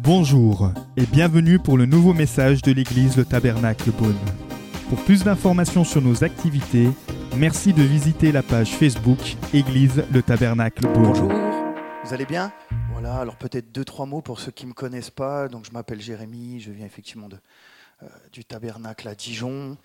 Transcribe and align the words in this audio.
Bonjour 0.00 0.70
et 0.96 1.06
bienvenue 1.06 1.58
pour 1.58 1.76
le 1.78 1.86
nouveau 1.86 2.12
message 2.12 2.62
de 2.62 2.72
l'église 2.72 3.16
Le 3.16 3.24
Tabernacle 3.24 3.90
Beaune. 3.90 4.14
Pour 4.88 5.02
plus 5.04 5.24
d'informations 5.24 5.84
sur 5.84 6.02
nos 6.02 6.24
activités, 6.24 6.88
merci 7.36 7.72
de 7.72 7.82
visiter 7.82 8.30
la 8.30 8.42
page 8.42 8.76
Facebook 8.76 9.18
Église 9.52 10.04
Le 10.12 10.22
Tabernacle 10.22 10.86
Beaune. 10.92 11.04
Bonjour, 11.04 11.32
vous 12.04 12.14
allez 12.14 12.26
bien? 12.26 12.52
Voilà, 12.92 13.16
alors 13.16 13.36
peut-être 13.36 13.72
deux, 13.72 13.84
trois 13.84 14.06
mots 14.06 14.20
pour 14.20 14.40
ceux 14.40 14.52
qui 14.52 14.66
ne 14.66 14.70
me 14.70 14.74
connaissent 14.74 15.10
pas. 15.10 15.48
Donc 15.48 15.64
je 15.66 15.72
m'appelle 15.72 16.00
Jérémy, 16.00 16.60
je 16.60 16.70
viens 16.70 16.86
effectivement 16.86 17.28
de, 17.28 17.38
du 18.32 18.44
Tabernacle 18.44 19.08
à 19.08 19.14
Dijon, 19.14 19.76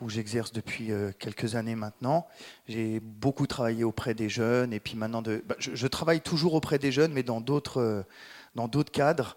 où 0.00 0.08
j'exerce 0.08 0.52
depuis 0.52 0.92
euh, 0.92 1.12
quelques 1.18 1.54
années 1.54 1.74
maintenant. 1.74 2.26
J'ai 2.68 3.00
beaucoup 3.00 3.46
travaillé 3.46 3.84
auprès 3.84 4.14
des 4.14 4.28
jeunes, 4.28 4.72
et 4.72 4.80
puis 4.80 4.96
maintenant, 4.96 5.22
bah, 5.22 5.56
je, 5.58 5.86
travaille 5.86 6.20
toujours 6.20 6.54
auprès 6.54 6.78
des 6.78 6.92
jeunes, 6.92 7.12
mais 7.12 7.22
dans 7.22 7.40
d'autres... 7.40 7.80
euh, 7.80 8.02
dans 8.54 8.66
d'autres 8.66 8.90
cadres, 8.90 9.36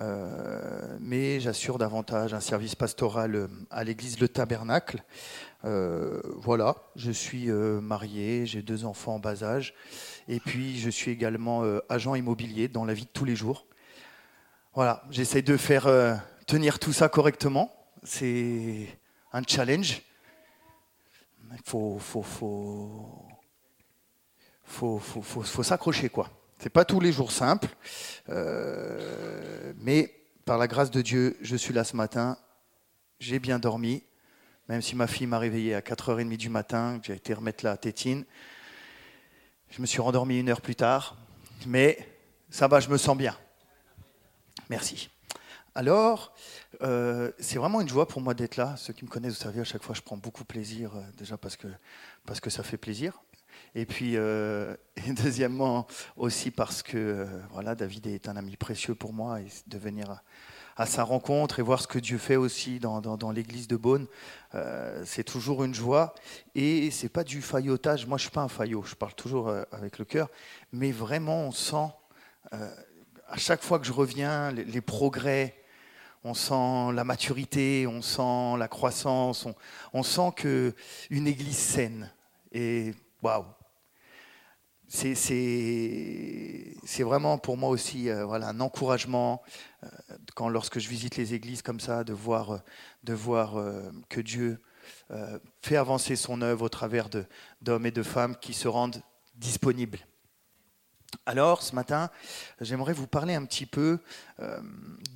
euh, 0.00 0.96
mais 1.00 1.40
j'assure 1.40 1.76
davantage 1.76 2.34
un 2.34 2.40
service 2.40 2.76
pastoral 2.76 3.34
euh, 3.34 3.48
à 3.70 3.82
l'église 3.82 4.20
Le 4.20 4.28
Tabernacle. 4.28 5.02
Euh, 5.64 6.20
voilà, 6.36 6.76
je 6.94 7.10
suis 7.10 7.50
euh, 7.50 7.80
marié, 7.80 8.46
j'ai 8.46 8.62
deux 8.62 8.84
enfants 8.84 9.16
en 9.16 9.18
bas 9.18 9.42
âge, 9.42 9.74
et 10.28 10.38
puis 10.38 10.78
je 10.78 10.88
suis 10.88 11.10
également 11.10 11.64
euh, 11.64 11.80
agent 11.88 12.14
immobilier 12.14 12.68
dans 12.68 12.84
la 12.84 12.94
vie 12.94 13.06
de 13.06 13.10
tous 13.12 13.24
les 13.24 13.34
jours. 13.34 13.66
Voilà, 14.74 15.02
j'essaie 15.10 15.42
de 15.42 15.56
faire 15.56 15.88
euh, 15.88 16.14
tenir 16.46 16.78
tout 16.78 16.92
ça 16.92 17.08
correctement. 17.08 17.79
C'est 18.02 18.88
un 19.32 19.42
challenge. 19.46 20.02
Il 21.52 21.58
faut, 21.64 21.98
s'accrocher, 25.62 26.08
quoi. 26.08 26.30
C'est 26.58 26.70
pas 26.70 26.84
tous 26.84 27.00
les 27.00 27.12
jours 27.12 27.32
simple, 27.32 27.68
euh, 28.28 29.72
mais 29.78 30.14
par 30.44 30.58
la 30.58 30.66
grâce 30.66 30.90
de 30.90 31.02
Dieu, 31.02 31.36
je 31.40 31.56
suis 31.56 31.72
là 31.74 31.84
ce 31.84 31.96
matin. 31.96 32.36
J'ai 33.18 33.38
bien 33.38 33.58
dormi, 33.58 34.02
même 34.68 34.82
si 34.82 34.94
ma 34.94 35.06
fille 35.06 35.26
m'a 35.26 35.38
réveillé 35.38 35.74
à 35.74 35.80
4h30 35.80 36.36
du 36.36 36.48
matin, 36.48 37.00
j'ai 37.02 37.14
été 37.14 37.34
remettre 37.34 37.64
la 37.64 37.76
tétine. 37.76 38.24
Je 39.70 39.80
me 39.80 39.86
suis 39.86 40.00
rendormi 40.00 40.38
une 40.38 40.48
heure 40.48 40.60
plus 40.60 40.76
tard, 40.76 41.16
mais 41.66 41.98
ça 42.50 42.68
va, 42.68 42.80
je 42.80 42.88
me 42.88 42.96
sens 42.96 43.16
bien. 43.16 43.36
Merci. 44.68 45.10
Alors, 45.74 46.34
euh, 46.82 47.30
c'est 47.38 47.58
vraiment 47.58 47.80
une 47.80 47.88
joie 47.88 48.08
pour 48.08 48.20
moi 48.20 48.34
d'être 48.34 48.56
là. 48.56 48.74
Ceux 48.76 48.92
qui 48.92 49.04
me 49.04 49.10
connaissent, 49.10 49.34
vous 49.34 49.42
savez, 49.42 49.60
à 49.60 49.64
chaque 49.64 49.82
fois, 49.82 49.94
je 49.94 50.00
prends 50.00 50.16
beaucoup 50.16 50.44
plaisir, 50.44 50.96
euh, 50.96 51.00
déjà 51.18 51.36
parce 51.36 51.56
que, 51.56 51.68
parce 52.26 52.40
que 52.40 52.48
ça 52.48 52.62
fait 52.62 52.78
plaisir. 52.78 53.20
Et 53.74 53.84
puis, 53.84 54.16
euh, 54.16 54.74
et 54.96 55.12
deuxièmement, 55.12 55.86
aussi 56.16 56.50
parce 56.50 56.82
que 56.82 57.26
voilà, 57.50 57.74
David 57.74 58.06
est 58.06 58.28
un 58.28 58.36
ami 58.36 58.56
précieux 58.56 58.94
pour 58.94 59.12
moi 59.12 59.40
et 59.40 59.48
de 59.66 59.78
venir 59.78 60.22
à, 60.76 60.86
sa 60.86 61.04
rencontre 61.04 61.58
et 61.58 61.62
voir 61.62 61.82
ce 61.82 61.86
que 61.86 61.98
Dieu 61.98 62.16
fait 62.16 62.36
aussi 62.36 62.78
dans, 62.78 63.02
dans- 63.02 63.30
l'église 63.30 63.68
de 63.68 63.76
Beaune, 63.76 64.06
c'est 65.04 65.24
toujours 65.24 65.62
une 65.62 65.74
joie. 65.74 66.14
Et 66.54 66.90
c'est 66.90 67.10
pas 67.10 67.22
du 67.22 67.42
faillotage. 67.42 68.06
Moi, 68.06 68.16
je 68.16 68.22
suis 68.22 68.30
pas 68.30 68.40
un 68.40 68.48
faillot. 68.48 68.82
Je 68.84 68.94
parle 68.94 69.14
toujours 69.14 69.54
avec 69.72 69.98
le 69.98 70.06
cœur, 70.06 70.30
mais 70.72 70.90
vraiment, 70.90 71.42
on 71.42 71.52
sent 71.52 71.90
à 72.50 73.36
chaque 73.36 73.62
fois 73.62 73.78
que 73.78 73.86
je 73.86 73.92
reviens 73.92 74.52
les 74.52 74.80
progrès. 74.80 75.59
On 76.22 76.34
sent 76.34 76.94
la 76.94 77.04
maturité, 77.04 77.86
on 77.86 78.02
sent 78.02 78.58
la 78.58 78.68
croissance, 78.68 79.46
on, 79.92 80.02
sent 80.02 80.32
que 80.36 80.74
une 81.08 81.26
église 81.26 81.56
saine. 81.56 82.12
Et 82.52 82.92
waouh, 83.22 83.46
c'est 84.90 87.02
vraiment 87.02 87.38
pour 87.38 87.56
moi 87.56 87.70
aussi 87.70 88.08
euh, 88.08 88.28
un 88.28 88.60
encouragement 88.60 89.42
euh, 89.84 89.88
quand 90.34 90.48
lorsque 90.48 90.80
je 90.80 90.88
visite 90.88 91.16
les 91.16 91.32
églises 91.32 91.62
comme 91.62 91.80
ça, 91.80 92.02
de 92.02 92.12
voir, 92.12 92.50
euh, 92.50 92.58
de 93.04 93.14
voir 93.14 93.54
que 94.08 94.20
Dieu 94.20 94.60
fait 95.60 95.76
avancer 95.76 96.16
son 96.16 96.42
œuvre 96.42 96.64
au 96.64 96.68
travers 96.68 97.08
d'hommes 97.60 97.86
et 97.86 97.90
de 97.90 98.02
femmes 98.02 98.34
qui 98.36 98.54
se 98.54 98.66
rendent 98.66 99.02
disponibles. 99.36 99.98
Alors, 101.26 101.62
ce 101.62 101.74
matin, 101.74 102.10
j'aimerais 102.60 102.92
vous 102.92 103.06
parler 103.06 103.34
un 103.34 103.44
petit 103.44 103.66
peu 103.66 103.98
euh, 104.38 104.60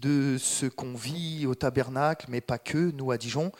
de 0.01 0.37
ce 0.39 0.67
qu'on 0.67 0.95
vit 0.95 1.47
au 1.47 1.55
tabernacle, 1.55 2.27
mais 2.29 2.41
pas 2.41 2.59
que, 2.59 2.91
nous 2.91 3.13
à 3.13 3.19
Dijon. 3.19 3.53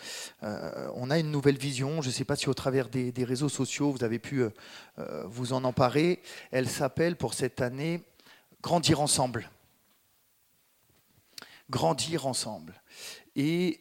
Euh, 0.43 0.91
on 0.95 1.11
a 1.11 1.19
une 1.19 1.31
nouvelle 1.31 1.57
vision, 1.57 2.03
je 2.03 2.09
ne 2.09 2.13
sais 2.13 2.25
pas 2.25 2.35
si 2.35 2.49
au 2.49 2.55
travers 2.55 2.89
des, 2.89 3.13
réseaux 3.25 3.49
sociaux, 3.49 3.93
vous 3.93 4.03
avez 4.03 4.19
pu 4.19 4.43
euh, 4.43 5.25
vous 5.27 5.53
en 5.53 5.63
emparer. 5.63 6.23
Elle 6.51 6.69
s'appelle 6.69 7.17
pour 7.17 7.35
cette 7.35 7.61
année 7.61 8.03
Grandir 8.63 9.01
ensemble. 9.01 9.51
Grandir 11.71 12.27
ensemble. 12.27 12.81
Et 13.37 13.81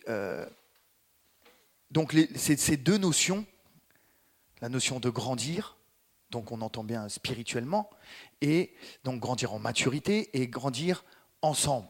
donc, 1.89 2.15
ces 2.35 2.77
deux 2.77 2.97
notions, 2.97 3.45
la 4.61 4.69
notion 4.69 4.99
de 4.99 5.09
grandir, 5.09 5.77
donc 6.33 6.51
on 6.51 6.61
entend 6.61 6.83
bien 6.83 7.07
spirituellement, 7.09 7.89
et 8.43 8.73
donc 9.05 9.21
grandir 9.21 9.53
en 9.53 9.59
maturité 9.59 10.29
et 10.39 10.47
grandir 10.47 11.05
ensemble. 11.41 11.87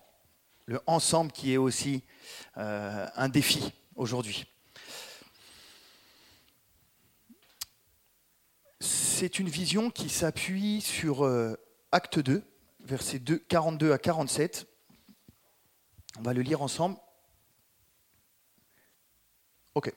Le 0.65 0.79
ensemble 0.85 1.31
qui 1.31 1.51
est 1.51 1.57
aussi 1.57 2.03
euh, 2.57 3.07
un 3.15 3.27
défi 3.27 3.73
aujourd'hui. 3.95 4.45
C'est 8.79 9.39
une 9.39 9.49
vision 9.49 9.89
qui 9.89 10.09
s'appuie 10.09 10.81
sur 10.81 11.25
euh, 11.25 11.55
Acte 11.91 12.19
2, 12.19 12.43
versets 12.81 13.19
2, 13.19 13.39
42 13.39 13.91
à 13.91 13.97
47. 13.97 14.67
On 16.19 16.21
va 16.21 16.33
le 16.33 16.41
lire 16.41 16.61
ensemble. 16.61 16.97
Ok. 19.73 19.91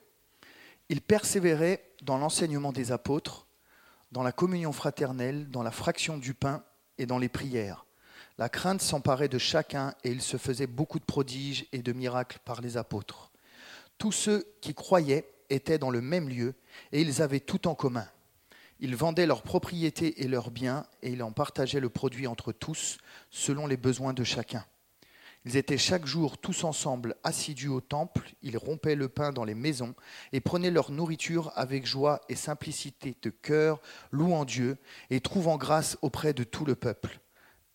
Il 0.88 1.02
persévérait 1.02 1.84
dans 2.00 2.16
l'enseignement 2.16 2.72
des 2.72 2.92
apôtres, 2.92 3.45
dans 4.12 4.22
la 4.22 4.32
communion 4.32 4.72
fraternelle, 4.72 5.48
dans 5.50 5.62
la 5.62 5.70
fraction 5.70 6.18
du 6.18 6.34
pain 6.34 6.62
et 6.98 7.06
dans 7.06 7.18
les 7.18 7.28
prières. 7.28 7.86
La 8.38 8.48
crainte 8.48 8.82
s'emparait 8.82 9.28
de 9.28 9.38
chacun 9.38 9.94
et 10.04 10.10
il 10.10 10.20
se 10.20 10.36
faisait 10.36 10.66
beaucoup 10.66 10.98
de 10.98 11.04
prodiges 11.04 11.66
et 11.72 11.82
de 11.82 11.92
miracles 11.92 12.38
par 12.44 12.60
les 12.60 12.76
apôtres. 12.76 13.32
Tous 13.98 14.12
ceux 14.12 14.46
qui 14.60 14.74
croyaient 14.74 15.28
étaient 15.48 15.78
dans 15.78 15.90
le 15.90 16.00
même 16.00 16.28
lieu 16.28 16.54
et 16.92 17.00
ils 17.00 17.22
avaient 17.22 17.40
tout 17.40 17.66
en 17.66 17.74
commun. 17.74 18.06
Ils 18.78 18.94
vendaient 18.94 19.26
leurs 19.26 19.42
propriétés 19.42 20.22
et 20.22 20.28
leurs 20.28 20.50
biens 20.50 20.86
et 21.02 21.10
ils 21.12 21.22
en 21.22 21.32
partageaient 21.32 21.80
le 21.80 21.88
produit 21.88 22.26
entre 22.26 22.52
tous 22.52 22.98
selon 23.30 23.66
les 23.66 23.78
besoins 23.78 24.12
de 24.12 24.24
chacun. 24.24 24.66
Ils 25.46 25.56
étaient 25.56 25.78
chaque 25.78 26.06
jour 26.06 26.38
tous 26.38 26.64
ensemble 26.64 27.14
assidus 27.22 27.68
au 27.68 27.80
temple, 27.80 28.34
ils 28.42 28.58
rompaient 28.58 28.96
le 28.96 29.08
pain 29.08 29.30
dans 29.30 29.44
les 29.44 29.54
maisons 29.54 29.94
et 30.32 30.40
prenaient 30.40 30.72
leur 30.72 30.90
nourriture 30.90 31.52
avec 31.54 31.86
joie 31.86 32.20
et 32.28 32.34
simplicité 32.34 33.16
de 33.22 33.30
cœur, 33.30 33.80
louant 34.10 34.44
Dieu 34.44 34.76
et 35.08 35.20
trouvant 35.20 35.56
grâce 35.56 35.98
auprès 36.02 36.34
de 36.34 36.42
tout 36.42 36.64
le 36.64 36.74
peuple. 36.74 37.20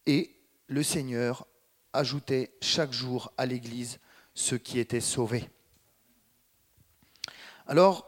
Et 0.06 0.36
le 0.68 0.84
Seigneur 0.84 1.48
ajoutait 1.94 2.52
chaque 2.62 2.92
jour 2.92 3.32
à 3.38 3.46
l'Église 3.46 4.00
ceux 4.34 4.58
qui 4.58 4.78
étaient 4.78 5.00
sauvés. 5.00 5.50
Alors, 7.68 8.06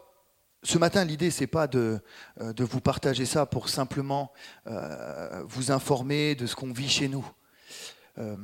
ce 0.62 0.78
matin, 0.78 1.06
l'idée, 1.06 1.32
c'est 1.32 1.48
pas 1.48 1.68
de, 1.68 2.02
euh, 2.42 2.52
de 2.52 2.66
vous 2.66 2.82
partager 2.82 3.26
ça 3.26 3.46
pour 3.46 3.70
simplement 3.70 4.34
euh, 4.68 5.42
vous 5.48 5.72
informer 5.72 6.36
de 6.36 6.48
ce 6.48 6.56
qu'on 6.56 6.74
vit 6.74 6.90
chez 6.90 7.08
nous. 7.08 7.26
Euh, 8.18 8.36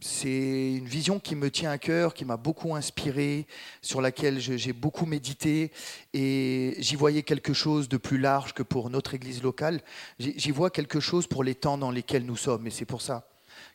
c'est 0.00 0.74
une 0.74 0.86
vision 0.86 1.18
qui 1.18 1.34
me 1.34 1.50
tient 1.50 1.70
à 1.70 1.78
cœur, 1.78 2.14
qui 2.14 2.24
m'a 2.24 2.36
beaucoup 2.36 2.74
inspiré, 2.74 3.46
sur 3.82 4.00
laquelle 4.00 4.38
j'ai 4.40 4.72
beaucoup 4.72 5.06
médité, 5.06 5.72
et 6.14 6.76
j'y 6.78 6.96
voyais 6.96 7.22
quelque 7.22 7.52
chose 7.52 7.88
de 7.88 7.96
plus 7.96 8.18
large 8.18 8.54
que 8.54 8.62
pour 8.62 8.90
notre 8.90 9.14
église 9.14 9.42
locale. 9.42 9.80
J'y 10.18 10.50
vois 10.50 10.70
quelque 10.70 11.00
chose 11.00 11.26
pour 11.26 11.42
les 11.44 11.54
temps 11.54 11.78
dans 11.78 11.90
lesquels 11.90 12.24
nous 12.24 12.36
sommes, 12.36 12.66
et 12.66 12.70
c'est 12.70 12.84
pour 12.84 13.02
ça 13.02 13.28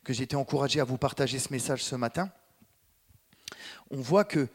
que 0.04 0.12
été 0.12 0.36
encouragé 0.36 0.80
à 0.80 0.84
vous 0.84 0.98
partager 0.98 1.38
ce 1.38 1.52
message 1.52 1.82
ce 1.82 1.96
matin. 1.96 2.30
On 3.90 4.00
voit 4.00 4.24
que, 4.24 4.48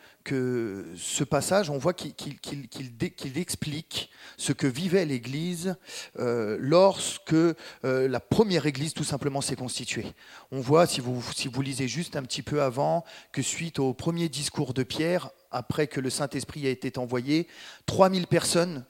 ce 0.98 1.24
passage, 1.24 1.70
on 1.70 1.78
voit 1.78 1.94
qu'il 1.94 3.38
explique 3.38 4.10
ce 4.38 4.54
que 4.54 4.68
vivait 4.68 5.06
l'Église 5.06 5.76
euh, 6.18 6.58
lorsque 6.60 7.34
euh, 7.34 7.56
la 7.84 8.20
première 8.20 8.66
Église 8.66 8.94
tout 8.94 9.04
simplement 9.04 9.42
s'est 9.42 9.56
constituée. 9.56 10.14
On 10.52 10.60
voit, 10.62 10.88
si 10.88 11.00
vous, 11.00 11.24
si 11.34 11.48
vous 11.48 11.62
lisez 11.62 11.88
juste 11.88 12.16
un 12.16 12.24
petit 12.24 12.42
peu 12.42 12.62
avant, 12.62 13.06
que 13.32 13.42
suite 13.42 13.80
au 13.80 13.94
premier 13.94 14.30
discours 14.30 14.74
de 14.74 14.84
Pierre, 14.84 15.30
après 15.52 15.88
que 15.88 16.00
le 16.00 16.10
Saint-Esprit 16.10 16.68
a 16.68 16.70
été 16.70 16.98
envoyé, 16.98 17.48
3000 17.86 18.28
personnes 18.28 18.86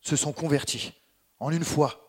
se 0.00 0.16
sont 0.16 0.32
converties 0.32 0.92
en 1.40 1.50
une 1.50 1.64
fois. 1.64 2.08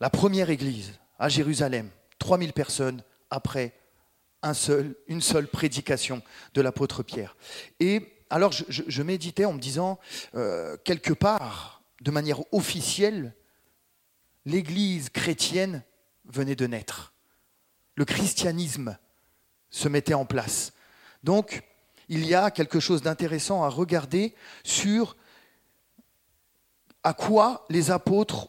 La 0.00 0.10
première 0.10 0.50
Église 0.50 0.92
à 1.18 1.28
Jérusalem, 1.28 1.88
3000 2.18 2.52
personnes 2.52 3.02
après 3.30 3.72
une 5.08 5.20
seule 5.20 5.48
prédication 5.48 6.22
de 6.54 6.60
l'apôtre 6.60 7.02
Pierre. 7.02 7.36
Et 7.80 8.14
alors 8.30 8.52
je 8.52 9.02
méditais 9.02 9.44
en 9.44 9.52
me 9.52 9.60
disant, 9.60 9.98
euh, 10.34 10.76
quelque 10.84 11.12
part, 11.12 11.82
de 12.00 12.10
manière 12.10 12.40
officielle, 12.52 13.34
l'Église 14.44 15.08
chrétienne 15.08 15.82
venait 16.26 16.56
de 16.56 16.66
naître. 16.66 17.14
Le 17.96 18.04
christianisme 18.04 18.98
se 19.70 19.88
mettait 19.88 20.14
en 20.14 20.24
place. 20.24 20.72
Donc, 21.22 21.62
il 22.08 22.26
y 22.26 22.34
a 22.34 22.50
quelque 22.50 22.80
chose 22.80 23.02
d'intéressant 23.02 23.64
à 23.64 23.68
regarder 23.68 24.34
sur 24.62 25.16
à 27.02 27.14
quoi 27.14 27.64
les 27.70 27.90
apôtres 27.90 28.48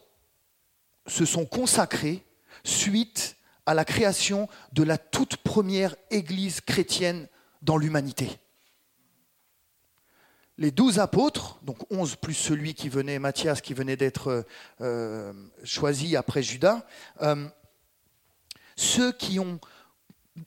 se 1.06 1.24
sont 1.24 1.46
consacrés 1.46 2.24
suite 2.64 3.35
à 3.66 3.74
la 3.74 3.84
création 3.84 4.48
de 4.72 4.82
la 4.82 4.96
toute 4.96 5.36
première 5.36 5.96
Église 6.10 6.60
chrétienne 6.60 7.28
dans 7.62 7.76
l'humanité. 7.76 8.38
Les 10.58 10.70
douze 10.70 10.98
apôtres, 10.98 11.58
donc 11.62 11.78
onze 11.92 12.16
plus 12.16 12.32
celui 12.32 12.72
qui 12.74 12.88
venait, 12.88 13.18
Matthias, 13.18 13.60
qui 13.60 13.74
venait 13.74 13.96
d'être 13.96 14.46
euh, 14.80 15.32
choisi 15.64 16.16
après 16.16 16.42
Judas, 16.42 16.86
euh, 17.20 17.46
ceux 18.76 19.12
qui 19.12 19.38
ont 19.38 19.60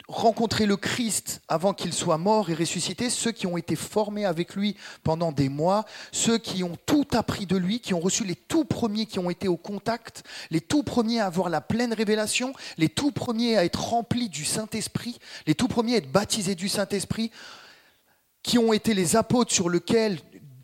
rencontré 0.07 0.65
le 0.65 0.77
Christ 0.77 1.41
avant 1.47 1.74
qu'il 1.74 1.94
soit 1.94 2.18
mort 2.18 2.50
et 2.50 2.53
ressuscité, 2.53 3.09
ceux 3.09 3.31
qui 3.31 3.47
ont 3.47 3.57
été 3.57 3.75
formés 3.75 4.25
avec 4.25 4.56
lui 4.56 4.75
pendant 5.03 5.31
des 5.31 5.50
mois, 5.50 5.86
ceux 6.12 6.38
qui 6.38 6.63
ont 6.63 6.77
tout 6.86 7.07
appris 7.13 7.45
de 7.45 7.57
lui, 7.57 7.80
qui 7.80 7.94
ont 7.94 8.00
reçu 8.00 8.24
les 8.24 8.36
tout 8.36 8.65
premiers 8.65 9.06
qui 9.06 9.19
ont 9.19 9.30
été 9.30 9.47
au 9.47 9.57
contact, 9.57 10.24
les 10.51 10.62
tout 10.62 10.83
premiers 10.83 11.19
à 11.19 11.25
avoir 11.25 11.50
la 11.50 11.62
pleine 11.62 11.94
révélation, 11.94 12.53
les 12.77 12.89
tout 12.89 13.12
premiers 13.12 13.57
à 13.57 13.65
être 13.65 13.83
remplis 13.83 14.30
du 14.30 14.45
Saint-Esprit, 14.45 15.19
les 15.47 15.56
tout 15.56 15.68
premiers 15.68 15.95
à 15.95 15.97
être 15.97 16.12
baptisés 16.12 16.56
du 16.56 16.69
Saint-Esprit, 16.69 17.31
qui 18.44 18.57
ont 18.57 18.74
été 18.74 18.94
les 18.94 19.15
apôtres 19.15 19.53
sur 19.53 19.69
lesquels 19.69 20.19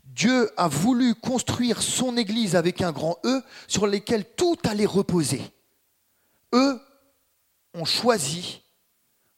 Dieu 0.06 0.50
a 0.56 0.68
voulu 0.68 1.14
construire 1.14 1.82
son 1.82 2.16
Église 2.16 2.56
avec 2.56 2.82
un 2.82 2.94
grand 2.94 3.18
E, 3.26 3.44
sur 3.68 3.86
lesquels 3.86 4.24
tout 4.24 4.58
allait 4.64 4.86
reposer. 4.86 5.42
Eux 6.54 6.80
ont 7.74 7.86
choisi 7.86 8.62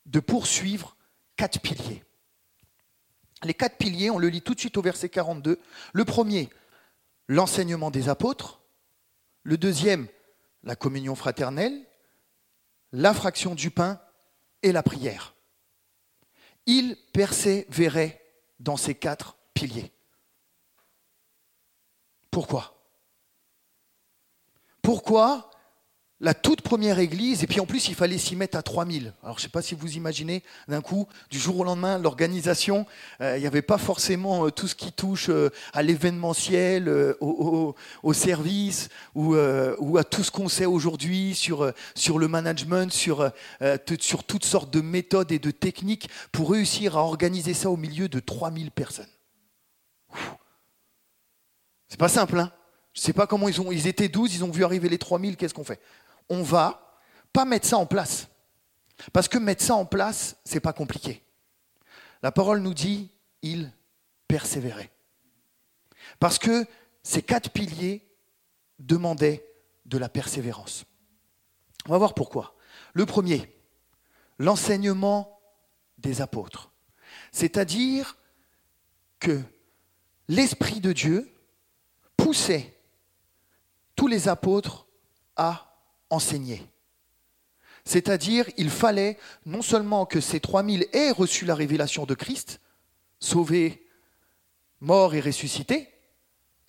de 0.07 0.19
poursuivre 0.19 0.97
quatre 1.35 1.61
piliers. 1.61 2.03
Les 3.43 3.53
quatre 3.53 3.77
piliers, 3.77 4.09
on 4.09 4.17
le 4.17 4.29
lit 4.29 4.41
tout 4.41 4.55
de 4.55 4.59
suite 4.59 4.77
au 4.77 4.81
verset 4.81 5.09
42. 5.09 5.59
Le 5.93 6.05
premier, 6.05 6.49
l'enseignement 7.27 7.91
des 7.91 8.09
apôtres. 8.09 8.61
Le 9.43 9.57
deuxième, 9.57 10.07
la 10.63 10.75
communion 10.75 11.15
fraternelle. 11.15 11.85
La 12.91 13.13
fraction 13.13 13.53
du 13.53 13.69
pain 13.69 14.01
et 14.63 14.71
la 14.71 14.81
prière. 14.81 15.35
Ils 16.65 16.97
persévéraient 17.13 18.23
dans 18.59 18.77
ces 18.77 18.95
quatre 18.95 19.37
piliers. 19.53 19.91
Pourquoi? 22.31 22.77
Pourquoi 24.81 25.49
la 26.19 26.33
toute 26.33 26.61
première 26.61 26.97
église, 26.97 27.43
et 27.43 27.47
puis 27.47 27.59
en 27.59 27.67
plus 27.67 27.89
il 27.89 27.95
fallait 27.95 28.17
s'y 28.17 28.35
mettre 28.35 28.57
à 28.57 28.63
3000. 28.63 29.13
Alors 29.21 29.37
je 29.37 29.41
ne 29.41 29.43
sais 29.43 29.51
pas 29.51 29.61
si 29.61 29.75
vous 29.75 29.97
imaginez, 29.97 30.43
d'un 30.67 30.81
coup, 30.81 31.07
du 31.29 31.37
jour 31.37 31.59
au 31.59 31.63
lendemain, 31.63 31.99
l'organisation, 31.99 32.87
euh, 33.21 33.37
il 33.37 33.41
n'y 33.41 33.47
avait 33.47 33.61
pas 33.61 33.77
forcément 33.77 34.45
euh, 34.45 34.51
tout 34.51 34.67
ce 34.67 34.73
qui 34.73 34.91
touche 34.91 35.29
euh, 35.29 35.51
à 35.73 35.83
l'événementiel, 35.83 36.89
au, 37.19 37.75
service, 38.13 38.89
ou, 39.13 39.35
à 39.35 40.03
tout 40.03 40.23
ce 40.23 40.31
qu'on 40.31 40.49
sait 40.49 40.65
aujourd'hui 40.65 41.35
sur, 41.35 41.71
le 42.17 42.27
management, 42.27 42.91
sur, 42.91 43.31
sur 43.99 44.23
toutes 44.23 44.45
sortes 44.45 44.71
de 44.73 44.81
méthodes 44.81 45.31
et 45.31 45.39
de 45.39 45.51
techniques 45.51 46.09
pour 46.31 46.51
réussir 46.51 46.97
à 46.97 47.01
organiser 47.01 47.53
ça 47.53 47.69
au 47.69 47.77
milieu 47.77 48.09
de 48.09 48.19
3000 48.19 48.71
personnes. 48.71 49.05
C'est 51.89 51.99
pas 51.99 52.09
simple, 52.09 52.39
hein 52.39 52.51
je 52.97 53.01
ne 53.01 53.05
sais 53.05 53.13
pas 53.13 53.27
comment 53.27 53.47
ils 53.47 53.61
ont. 53.61 53.71
Ils 53.71 53.85
étaient 53.85 54.09
12, 54.09 54.33
ils 54.33 54.43
ont 54.43 54.49
vu 54.49 54.63
arriver 54.63 54.89
les 54.89 54.97
3000, 54.97 55.37
qu'est-ce 55.37 55.53
qu'on 55.53 55.63
fait? 55.63 55.79
On 56.29 56.41
va 56.41 56.99
pas 57.33 57.45
mettre 57.45 57.67
ça 57.67 57.77
en 57.77 57.85
place. 57.85 58.27
Parce 59.13 59.27
que 59.27 59.37
mettre 59.37 59.63
ça 59.63 59.75
en 59.75 59.85
place, 59.85 60.37
c'est 60.43 60.59
pas 60.59 60.73
compliqué. 60.73 61.23
La 62.23 62.31
parole 62.31 62.61
nous 62.61 62.73
dit, 62.73 63.11
il 63.41 63.71
persévérait. 64.27 64.91
Parce 66.19 66.39
que 66.39 66.65
ces 67.03 67.21
quatre 67.21 67.51
piliers 67.51 68.07
demandaient 68.79 69.45
de 69.85 69.97
la 69.97 70.09
persévérance. 70.09 70.85
On 71.87 71.91
va 71.91 71.97
voir 71.97 72.13
pourquoi. 72.13 72.55
Le 72.93 73.05
premier, 73.05 73.55
l'enseignement 74.39 75.39
des 75.97 76.21
apôtres. 76.21 76.71
C'est-à-dire 77.31 78.17
que 79.19 79.41
l'Esprit 80.27 80.79
de 80.79 80.91
Dieu 80.91 81.33
poussait 82.17 82.77
tous 83.95 84.07
les 84.07 84.27
apôtres 84.27 84.87
à 85.35 85.66
enseigner. 86.09 86.65
C'est-à-dire, 87.85 88.45
il 88.57 88.69
fallait 88.69 89.17
non 89.45 89.61
seulement 89.61 90.05
que 90.05 90.19
ces 90.19 90.39
3000 90.39 90.87
aient 90.93 91.11
reçu 91.11 91.45
la 91.45 91.55
révélation 91.55 92.05
de 92.05 92.13
Christ, 92.13 92.59
sauvé, 93.19 93.85
mort 94.81 95.15
et 95.15 95.21
ressuscité, 95.21 95.89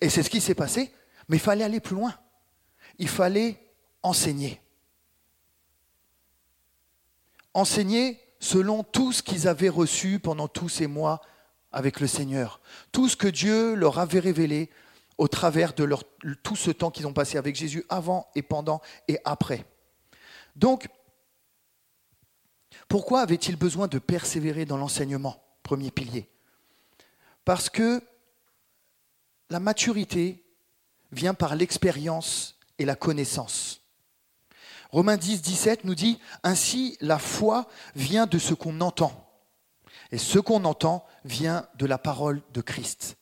et 0.01 0.09
c'est 0.09 0.23
ce 0.23 0.29
qui 0.29 0.41
s'est 0.41 0.55
passé, 0.55 0.93
mais 1.27 1.37
il 1.37 1.41
fallait 1.41 1.63
aller 1.63 1.79
plus 1.79 1.95
loin. 1.95 2.15
Il 2.97 3.09
fallait 3.09 3.59
enseigner. 4.01 4.61
Enseigner 7.53 8.19
selon 8.39 8.83
tout 8.83 9.11
ce 9.11 9.21
qu'ils 9.21 9.47
avaient 9.47 9.69
reçu 9.69 10.19
pendant 10.19 10.47
tous 10.47 10.69
ces 10.69 10.87
mois 10.87 11.21
avec 11.71 11.99
le 11.99 12.07
Seigneur. 12.07 12.61
Tout 12.91 13.09
ce 13.09 13.17
que 13.17 13.27
Dieu 13.27 13.75
leur 13.75 13.99
avait 13.99 14.19
révélé 14.19 14.69
au 15.19 15.27
travers 15.27 15.73
de 15.73 15.87
tout 16.41 16.55
ce 16.55 16.71
temps 16.71 16.91
qu'ils 16.91 17.05
ont 17.05 17.13
passé 17.13 17.37
avec 17.37 17.53
Jésus 17.53 17.85
avant 17.89 18.27
et 18.35 18.41
pendant 18.41 18.81
et 19.09 19.19
après. 19.25 19.65
Donc, 20.55 20.87
pourquoi 22.87 23.21
avait-il 23.21 23.57
besoin 23.57 23.87
de 23.87 23.99
persévérer 23.99 24.65
dans 24.65 24.77
l'enseignement 24.77 25.43
Premier 25.61 25.91
pilier? 25.91 26.29
Parce 27.43 27.69
que 27.69 28.01
la 29.49 29.59
maturité 29.59 30.45
vient 31.11 31.33
par 31.33 31.55
l'expérience 31.55 32.57
et 32.77 32.85
la 32.85 32.95
connaissance. 32.95 33.81
Romains 34.89 35.17
10, 35.17 35.41
17 35.41 35.83
nous 35.83 35.95
dit, 35.95 36.19
Ainsi 36.43 36.97
la 37.01 37.19
foi 37.19 37.67
vient 37.93 38.25
de 38.25 38.39
ce 38.39 38.53
qu'on 38.53 38.79
entend. 38.79 39.29
Et 40.11 40.17
ce 40.17 40.39
qu'on 40.39 40.63
entend 40.63 41.05
vient 41.25 41.67
de 41.75 41.85
la 41.85 41.97
parole 41.97 42.41
de 42.53 42.61
Christ. 42.61 43.17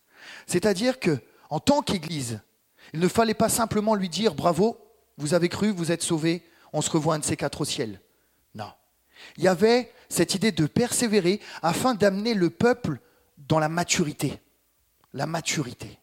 C'est-à-dire 0.45 0.99
que 0.99 1.19
en 1.49 1.59
tant 1.59 1.81
qu'Église, 1.81 2.41
il 2.94 2.99
ne 2.99 3.07
fallait 3.07 3.33
pas 3.33 3.49
simplement 3.49 3.95
lui 3.95 4.09
dire 4.09 4.35
bravo, 4.35 4.77
vous 5.17 5.33
avez 5.33 5.49
cru, 5.49 5.71
vous 5.71 5.91
êtes 5.91 6.03
sauvé, 6.03 6.44
on 6.73 6.81
se 6.81 6.89
revoit 6.89 7.15
un 7.15 7.19
de 7.19 7.25
ces 7.25 7.38
quatre 7.38 7.61
au 7.61 7.66
ciel. 7.66 8.01
Non. 8.56 8.71
Il 9.37 9.44
y 9.44 9.47
avait 9.47 9.92
cette 10.09 10.35
idée 10.35 10.51
de 10.51 10.66
persévérer 10.66 11.42
afin 11.61 11.95
d'amener 11.95 12.33
le 12.33 12.49
peuple 12.49 12.99
dans 13.37 13.59
la 13.59 13.69
maturité. 13.69 14.39
La 15.13 15.25
maturité. 15.25 15.99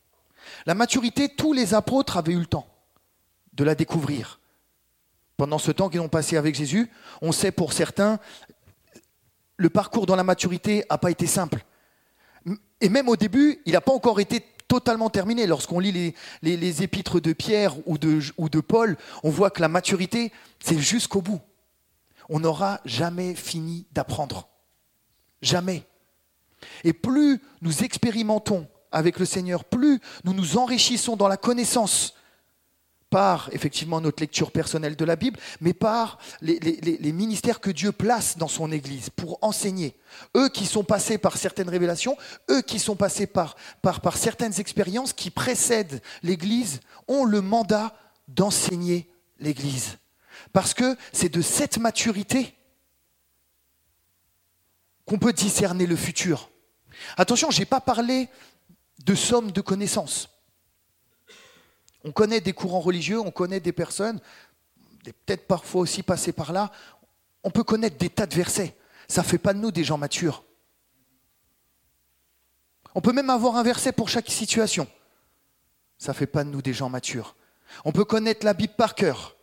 La 0.67 0.75
maturité, 0.75 1.29
tous 1.29 1.53
les 1.53 1.75
apôtres 1.75 2.17
avaient 2.17 2.33
eu 2.33 2.41
le 2.41 2.47
temps 2.47 2.69
de 3.53 3.65
la 3.65 3.75
découvrir. 3.75 4.41
Pendant 5.37 5.59
ce 5.59 5.71
temps 5.71 5.89
qu'ils 5.89 6.01
ont 6.01 6.09
passé 6.09 6.37
avec 6.37 6.55
Jésus, 6.55 6.91
on 7.23 7.33
sait 7.33 7.53
pour 7.53 7.73
certains, 7.73 8.19
le 9.57 9.71
parcours 9.71 10.07
dans 10.07 10.17
la 10.17 10.25
maturité 10.25 10.85
n'a 10.91 10.99
pas 10.99 11.11
été 11.11 11.27
simple. 11.27 11.65
Et 12.81 12.89
même 12.89 13.09
au 13.09 13.17
début, 13.17 13.61
il 13.65 13.73
n'a 13.73 13.81
pas 13.81 13.93
encore 13.93 14.21
été 14.21 14.45
totalement 14.69 15.11
terminé. 15.11 15.47
Lorsqu'on 15.47 15.79
lit 15.79 16.15
les, 16.43 16.83
épîtres 16.83 17.21
de 17.21 17.33
Pierre 17.33 17.75
ou 17.87 17.99
de, 17.99 18.21
ou 18.37 18.49
de 18.49 18.61
Paul, 18.61 18.97
on 19.23 19.31
voit 19.31 19.51
que 19.51 19.61
la 19.61 19.69
maturité, 19.69 20.33
c'est 20.61 20.79
jusqu'au 20.79 21.23
bout. 21.23 21.41
On 22.29 22.41
n'aura 22.41 22.81
jamais 22.85 23.35
fini 23.35 23.87
d'apprendre. 23.93 24.49
Jamais. 25.43 25.85
Et 26.85 26.93
plus 26.93 27.41
nous 27.61 27.85
expérimentons 27.85 28.67
avec 28.91 29.19
le 29.19 29.27
Seigneur, 29.27 29.65
plus 29.65 30.01
nous 30.25 30.33
nous 30.33 30.57
enrichissons 30.57 31.17
dans 31.17 31.29
la 31.29 31.37
connaissance 31.37 32.15
par 33.15 33.49
effectivement 33.53 34.01
notre 34.01 34.21
lecture 34.21 34.51
personnelle 34.51 34.97
de 34.97 35.05
la 35.05 35.15
Bible, 35.15 35.39
mais 35.61 35.73
par 35.73 36.19
les, 36.41 37.13
ministères 37.13 37.61
que 37.61 37.71
Dieu 37.71 37.93
place 37.93 38.39
dans 38.39 38.49
son 38.49 38.73
Église 38.73 39.09
pour 39.09 39.39
enseigner. 39.41 39.95
Eux 40.37 40.49
qui 40.49 40.67
sont 40.67 40.83
passés 40.83 41.17
par 41.17 41.37
certaines 41.37 41.69
révélations, 41.69 42.17
eux 42.51 42.61
qui 42.61 42.81
sont 42.81 42.97
passés 42.97 43.29
par, 43.29 43.55
certaines 44.17 44.59
expériences 44.59 45.13
qui 45.13 45.31
précèdent 45.31 46.03
l'Église, 46.25 46.81
ont 47.07 47.25
le 47.25 47.41
mandat 47.41 47.95
d'enseigner 48.27 49.09
l'Église. 49.39 49.99
Parce 50.53 50.75
que 50.75 50.97
c'est 51.13 51.33
de 51.33 51.41
cette 51.41 51.79
maturité 51.79 52.53
qu'on 55.07 55.21
peut 55.21 55.33
discerner 55.33 55.87
le 55.87 55.95
futur. 55.95 56.51
Attention, 57.17 57.53
je 57.53 57.61
n'ai 57.61 57.65
pas 57.65 57.81
parlé 57.81 58.29
de 59.05 59.15
somme 59.15 59.53
de 59.53 59.61
connaissances. 59.61 60.34
On 62.05 62.13
connaît 62.13 62.41
des 62.41 62.53
courants 62.53 62.81
religieux, 62.81 63.19
on 63.19 63.31
connaît 63.31 63.61
des 63.61 63.73
personnes, 63.73 64.21
peut-être 65.03 65.47
parfois 65.47 65.81
aussi 65.81 66.03
passées 66.03 66.33
par 66.33 66.53
là, 66.53 66.71
on 67.43 67.51
peut 67.51 67.65
connaître 67.65 67.97
des 67.97 68.11
tas 68.11 68.27
de 68.27 68.35
versets. 68.35 68.77
Ça 69.09 69.23
ne 69.23 69.27
fait 69.27 69.39
pas 69.39 69.53
de 69.53 69.59
nous 69.59 69.71
des 69.71 69.85
gens 69.85 69.99
matures. 69.99 70.45
On 72.95 73.01
peut 73.01 73.13
même 73.13 73.31
avoir 73.31 73.57
un 73.57 73.63
verset 73.63 73.93
pour 73.93 74.09
chaque 74.09 74.31
situation. 74.31 74.87
Ça 75.99 76.13
ne 76.13 76.17
fait 76.17 76.27
pas 76.27 76.45
de 76.45 76.51
nous 76.51 76.63
des 76.63 76.73
gens 76.73 76.89
matures. 76.89 77.37
On 77.85 77.93
peut 77.93 78.05
connaître 78.05 78.45
la 78.45 78.55
Bible 78.55 78.75
par 78.77 78.95
cœur. 78.95 79.37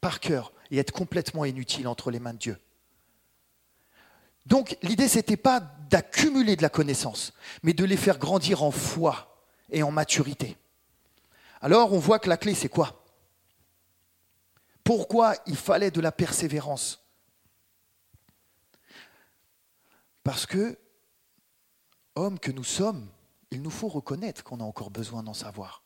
par 0.00 0.20
cœur 0.20 0.52
et 0.70 0.78
être 0.78 0.92
complètement 0.92 1.44
inutile 1.44 1.88
entre 1.88 2.10
les 2.10 2.20
mains 2.20 2.34
de 2.34 2.38
Dieu. 2.38 2.58
Donc 4.46 4.76
l'idée, 4.82 5.08
ce 5.08 5.16
n'était 5.16 5.36
pas 5.36 5.60
d'accumuler 5.90 6.56
de 6.56 6.62
la 6.62 6.68
connaissance, 6.68 7.32
mais 7.62 7.72
de 7.72 7.84
les 7.84 7.96
faire 7.96 8.18
grandir 8.18 8.62
en 8.62 8.70
foi 8.70 9.44
et 9.70 9.82
en 9.82 9.90
maturité. 9.90 10.56
Alors 11.60 11.92
on 11.92 11.98
voit 11.98 12.18
que 12.18 12.28
la 12.28 12.36
clé, 12.36 12.54
c'est 12.54 12.68
quoi? 12.68 13.04
Pourquoi 14.84 15.34
il 15.46 15.56
fallait 15.56 15.90
de 15.90 16.00
la 16.00 16.12
persévérance? 16.12 17.04
Parce 20.22 20.46
que, 20.46 20.78
hommes 22.14 22.38
que 22.38 22.50
nous 22.50 22.64
sommes, 22.64 23.08
il 23.50 23.62
nous 23.62 23.70
faut 23.70 23.88
reconnaître 23.88 24.44
qu'on 24.44 24.60
a 24.60 24.64
encore 24.64 24.90
besoin 24.90 25.22
d'en 25.22 25.34
savoir. 25.34 25.82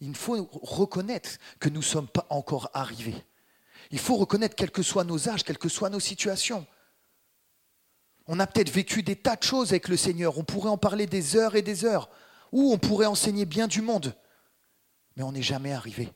Il 0.00 0.14
faut 0.14 0.48
reconnaître 0.52 1.30
que 1.58 1.68
nous 1.68 1.80
ne 1.80 1.84
sommes 1.84 2.08
pas 2.08 2.26
encore 2.30 2.70
arrivés. 2.74 3.24
Il 3.90 3.98
faut 3.98 4.16
reconnaître, 4.16 4.54
quels 4.54 4.70
que 4.70 4.82
soient 4.82 5.04
nos 5.04 5.28
âges, 5.28 5.44
quelles 5.44 5.58
que 5.58 5.68
soient 5.68 5.90
nos 5.90 6.00
situations. 6.00 6.66
On 8.26 8.38
a 8.38 8.46
peut-être 8.46 8.70
vécu 8.70 9.02
des 9.02 9.16
tas 9.16 9.36
de 9.36 9.42
choses 9.42 9.70
avec 9.70 9.88
le 9.88 9.96
Seigneur. 9.96 10.38
On 10.38 10.44
pourrait 10.44 10.70
en 10.70 10.78
parler 10.78 11.06
des 11.06 11.36
heures 11.36 11.56
et 11.56 11.62
des 11.62 11.84
heures. 11.84 12.10
Ou 12.52 12.72
on 12.72 12.78
pourrait 12.78 13.06
enseigner 13.06 13.46
bien 13.46 13.66
du 13.66 13.80
monde. 13.80 14.14
Mais 15.18 15.22
on 15.22 15.32
n'est 15.32 15.42
jamais 15.42 15.72
arrivé. 15.72 16.10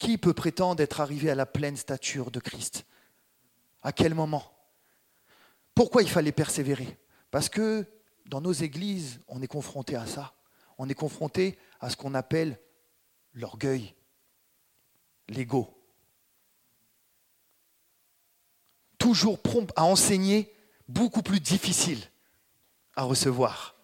Qui 0.00 0.18
peut 0.18 0.34
prétendre 0.34 0.82
être 0.82 1.00
arrivé 1.00 1.30
à 1.30 1.36
la 1.36 1.46
pleine 1.46 1.76
stature 1.76 2.32
de 2.32 2.40
Christ? 2.40 2.84
À 3.82 3.92
quel 3.92 4.14
moment? 4.14 4.52
Pourquoi 5.76 6.02
il 6.02 6.08
fallait 6.08 6.32
persévérer? 6.32 6.98
Parce 7.30 7.48
que 7.48 7.86
dans 8.26 8.40
nos 8.40 8.52
églises, 8.52 9.20
on 9.28 9.40
est 9.42 9.46
confronté 9.46 9.94
à 9.94 10.04
ça 10.04 10.34
on 10.78 10.88
est 10.88 10.94
confronté 10.94 11.58
à 11.80 11.90
ce 11.90 11.96
qu'on 11.96 12.14
appelle 12.14 12.58
l'orgueil, 13.34 13.94
l'ego. 15.28 15.74
Toujours 18.96 19.42
prompt 19.42 19.70
à 19.76 19.84
enseigner, 19.84 20.54
beaucoup 20.88 21.22
plus 21.22 21.40
difficile 21.40 22.00
à 22.94 23.02
recevoir. 23.02 23.76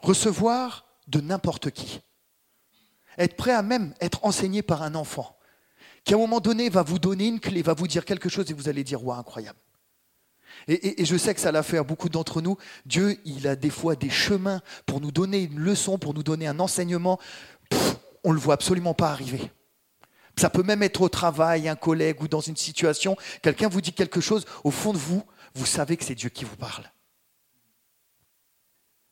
Recevoir 0.00 0.86
de 1.08 1.20
n'importe 1.20 1.70
qui. 1.70 2.00
Être 3.18 3.36
prêt 3.36 3.52
à 3.52 3.62
même 3.62 3.94
être 4.00 4.24
enseigné 4.24 4.62
par 4.62 4.82
un 4.82 4.94
enfant 4.94 5.36
qui 6.04 6.14
à 6.14 6.16
un 6.16 6.20
moment 6.20 6.40
donné 6.40 6.68
va 6.68 6.82
vous 6.82 6.98
donner 6.98 7.26
une 7.26 7.40
clé, 7.40 7.62
va 7.62 7.74
vous 7.74 7.86
dire 7.86 8.04
quelque 8.04 8.28
chose 8.28 8.50
et 8.50 8.54
vous 8.54 8.68
allez 8.68 8.84
dire, 8.84 9.04
ouais, 9.04 9.16
incroyable. 9.16 9.58
Et, 10.68 11.04
je 11.04 11.16
sais 11.16 11.34
que 11.34 11.40
ça 11.40 11.52
l'a 11.52 11.62
fait 11.62 11.78
à 11.78 11.82
beaucoup 11.82 12.08
d'entre 12.08 12.40
nous. 12.40 12.56
Dieu, 12.84 13.18
il 13.24 13.46
a 13.48 13.56
des 13.56 13.70
fois 13.70 13.96
des 13.96 14.10
chemins 14.10 14.60
pour 14.86 15.00
nous 15.00 15.10
donner 15.10 15.42
une 15.42 15.58
leçon, 15.58 15.98
pour 15.98 16.12
nous 16.12 16.22
donner 16.22 16.46
un 16.46 16.60
enseignement. 16.60 17.18
on 18.24 18.30
ne 18.30 18.34
le 18.34 18.40
voit 18.40 18.54
absolument 18.54 18.94
pas 18.94 19.10
arriver. 19.10 19.50
Ça 20.36 20.50
peut 20.50 20.62
même 20.62 20.82
être 20.82 21.02
au 21.02 21.08
travail, 21.08 21.68
un 21.68 21.76
collègue 21.76 22.22
ou 22.22 22.28
dans 22.28 22.40
une 22.40 22.56
situation. 22.56 23.16
Quelqu'un 23.42 23.68
vous 23.68 23.80
dit 23.80 23.92
quelque 23.92 24.20
chose, 24.20 24.44
au 24.64 24.70
fond 24.70 24.92
de 24.92 24.98
vous, 24.98 25.22
vous 25.54 25.66
savez 25.66 25.96
que 25.96 26.04
c'est 26.04 26.14
Dieu 26.14 26.30
qui 26.30 26.44
vous 26.44 26.56
parle. 26.56 26.84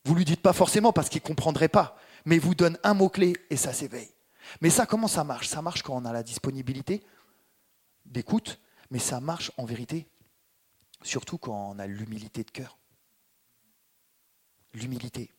Vous 0.09 0.15
ne 0.15 0.21
lui 0.21 0.25
dites 0.25 0.41
pas 0.41 0.55
forcément 0.55 0.91
parce 0.91 1.11
qu'il 1.11 1.21
ne 1.21 1.27
comprendrait 1.27 1.69
pas, 1.69 1.95
mais 2.25 2.37
il 2.37 2.41
vous 2.41 2.55
donne 2.55 2.79
un 2.83 2.95
mot-clé 2.95 3.35
et 3.51 3.59
ça 3.59 3.75
s'éveille. 3.75 4.09
Mais 4.63 4.71
ça, 4.71 4.87
comment 4.87 5.07
ça 5.07 5.23
marche? 5.23 5.49
Ça 5.49 5.61
marche 5.61 5.83
quand 5.83 5.95
on 5.95 6.07
a 6.07 6.15
la 6.15 6.23
disponibilité 6.23 7.03
d'écoute, 8.07 8.59
mais 8.91 9.01
ça 9.01 9.21
marche 9.21 9.53
en 9.59 9.67
vérité 9.67 10.09
Surtout 11.03 11.37
quand 11.37 11.73
on 11.73 11.79
a 11.79 11.87
l'humilité 11.87 12.43
de 12.43 12.51
cœur. 12.51 12.79
L'humilité. 14.73 15.31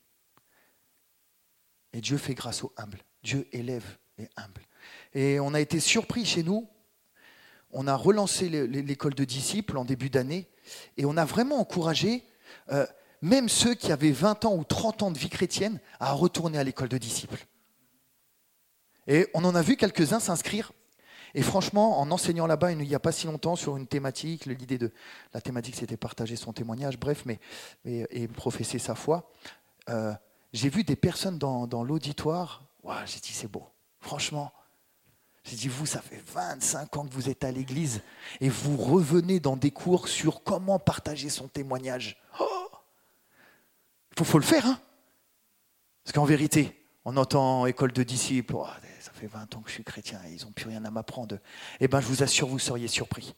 Et 1.91 1.99
Dieu 1.99 2.19
fait 2.19 2.35
grâce 2.35 2.63
aux 2.63 2.71
humbles. 2.77 3.01
Dieu 3.23 3.49
élève 3.51 3.97
les 4.19 4.29
humbles. 4.37 4.67
Et 5.15 5.39
on 5.39 5.55
a 5.55 5.61
été 5.61 5.79
surpris 5.79 6.25
chez 6.25 6.43
nous. 6.43 6.69
On 7.71 7.87
a 7.87 7.95
relancé 7.95 8.49
l'école 8.67 9.15
de 9.15 9.25
disciples 9.25 9.79
en 9.79 9.83
début 9.83 10.11
d'année. 10.11 10.47
Et 10.95 11.05
on 11.05 11.17
a 11.17 11.25
vraiment 11.25 11.59
encouragé 11.59 12.23
euh, 12.71 12.85
même 13.21 13.49
ceux 13.49 13.75
qui 13.75 13.91
avaient 13.91 14.11
20 14.11 14.45
ans 14.45 14.55
ou 14.55 14.63
30 14.63 15.03
ans 15.03 15.11
de 15.11 15.17
vie 15.17 15.29
chrétienne 15.29 15.79
à 15.99 16.13
retourner 16.13 16.57
à 16.57 16.63
l'école 16.63 16.89
de 16.89 16.97
disciples. 16.97 17.45
Et 19.07 19.27
on 19.33 19.43
en 19.43 19.55
a 19.55 19.61
vu 19.61 19.75
quelques-uns 19.75 20.19
s'inscrire 20.19 20.71
et 21.35 21.41
franchement, 21.41 21.99
en 21.99 22.09
enseignant 22.11 22.47
là-bas, 22.47 22.71
il 22.71 22.77
n'y 22.79 22.95
a 22.95 22.99
pas 22.99 23.11
si 23.11 23.27
longtemps, 23.27 23.55
sur 23.55 23.77
une 23.77 23.87
thématique, 23.87 24.45
l'idée 24.45 24.77
de 24.77 24.91
la 25.33 25.41
thématique, 25.41 25.75
c'était 25.75 25.97
partager 25.97 26.35
son 26.35 26.53
témoignage, 26.53 26.97
bref, 26.97 27.23
mais, 27.25 27.39
et 27.85 28.27
professer 28.27 28.79
sa 28.79 28.95
foi. 28.95 29.29
Euh, 29.89 30.13
j'ai 30.53 30.69
vu 30.69 30.83
des 30.83 30.95
personnes 30.95 31.37
dans, 31.37 31.83
l'auditoire. 31.83 32.63
j'ai 33.05 33.19
dit, 33.19 33.33
c'est 33.33 33.47
beau. 33.47 33.67
Franchement, 33.99 34.51
j'ai 35.43 35.55
dit, 35.55 35.67
vous, 35.67 35.85
ça 35.85 36.01
fait 36.01 36.23
25 36.33 36.97
ans 36.97 37.05
que 37.05 37.13
vous 37.13 37.29
êtes 37.29 37.43
à 37.43 37.51
l'église 37.51 38.01
et 38.41 38.49
vous 38.49 38.77
revenez 38.77 39.39
dans 39.39 39.55
des 39.55 39.71
cours 39.71 40.07
sur 40.07 40.43
comment 40.43 40.79
partager 40.79 41.29
son 41.29 41.47
témoignage. 41.47 42.17
Oh 42.39 42.48
faut, 44.25 44.39
le 44.39 44.43
faire, 44.43 44.65
hein 44.65 44.79
Parce 46.03 46.13
qu'en 46.13 46.25
vérité, 46.25 46.85
on 47.05 47.17
entend 47.17 47.65
école 47.65 47.91
de 47.91 48.03
disciples, 48.03 48.55
oh, 48.55 48.65
fait 49.19 49.27
20 49.27 49.55
ans 49.55 49.61
que 49.61 49.69
je 49.69 49.75
suis 49.75 49.83
chrétien 49.83 50.19
ils 50.31 50.43
n'ont 50.45 50.51
plus 50.51 50.67
rien 50.67 50.83
à 50.85 50.91
m'apprendre. 50.91 51.37
Eh 51.79 51.87
bien, 51.87 51.99
je 51.99 52.07
vous 52.07 52.23
assure, 52.23 52.47
vous 52.47 52.59
seriez 52.59 52.87
surpris. 52.87 53.35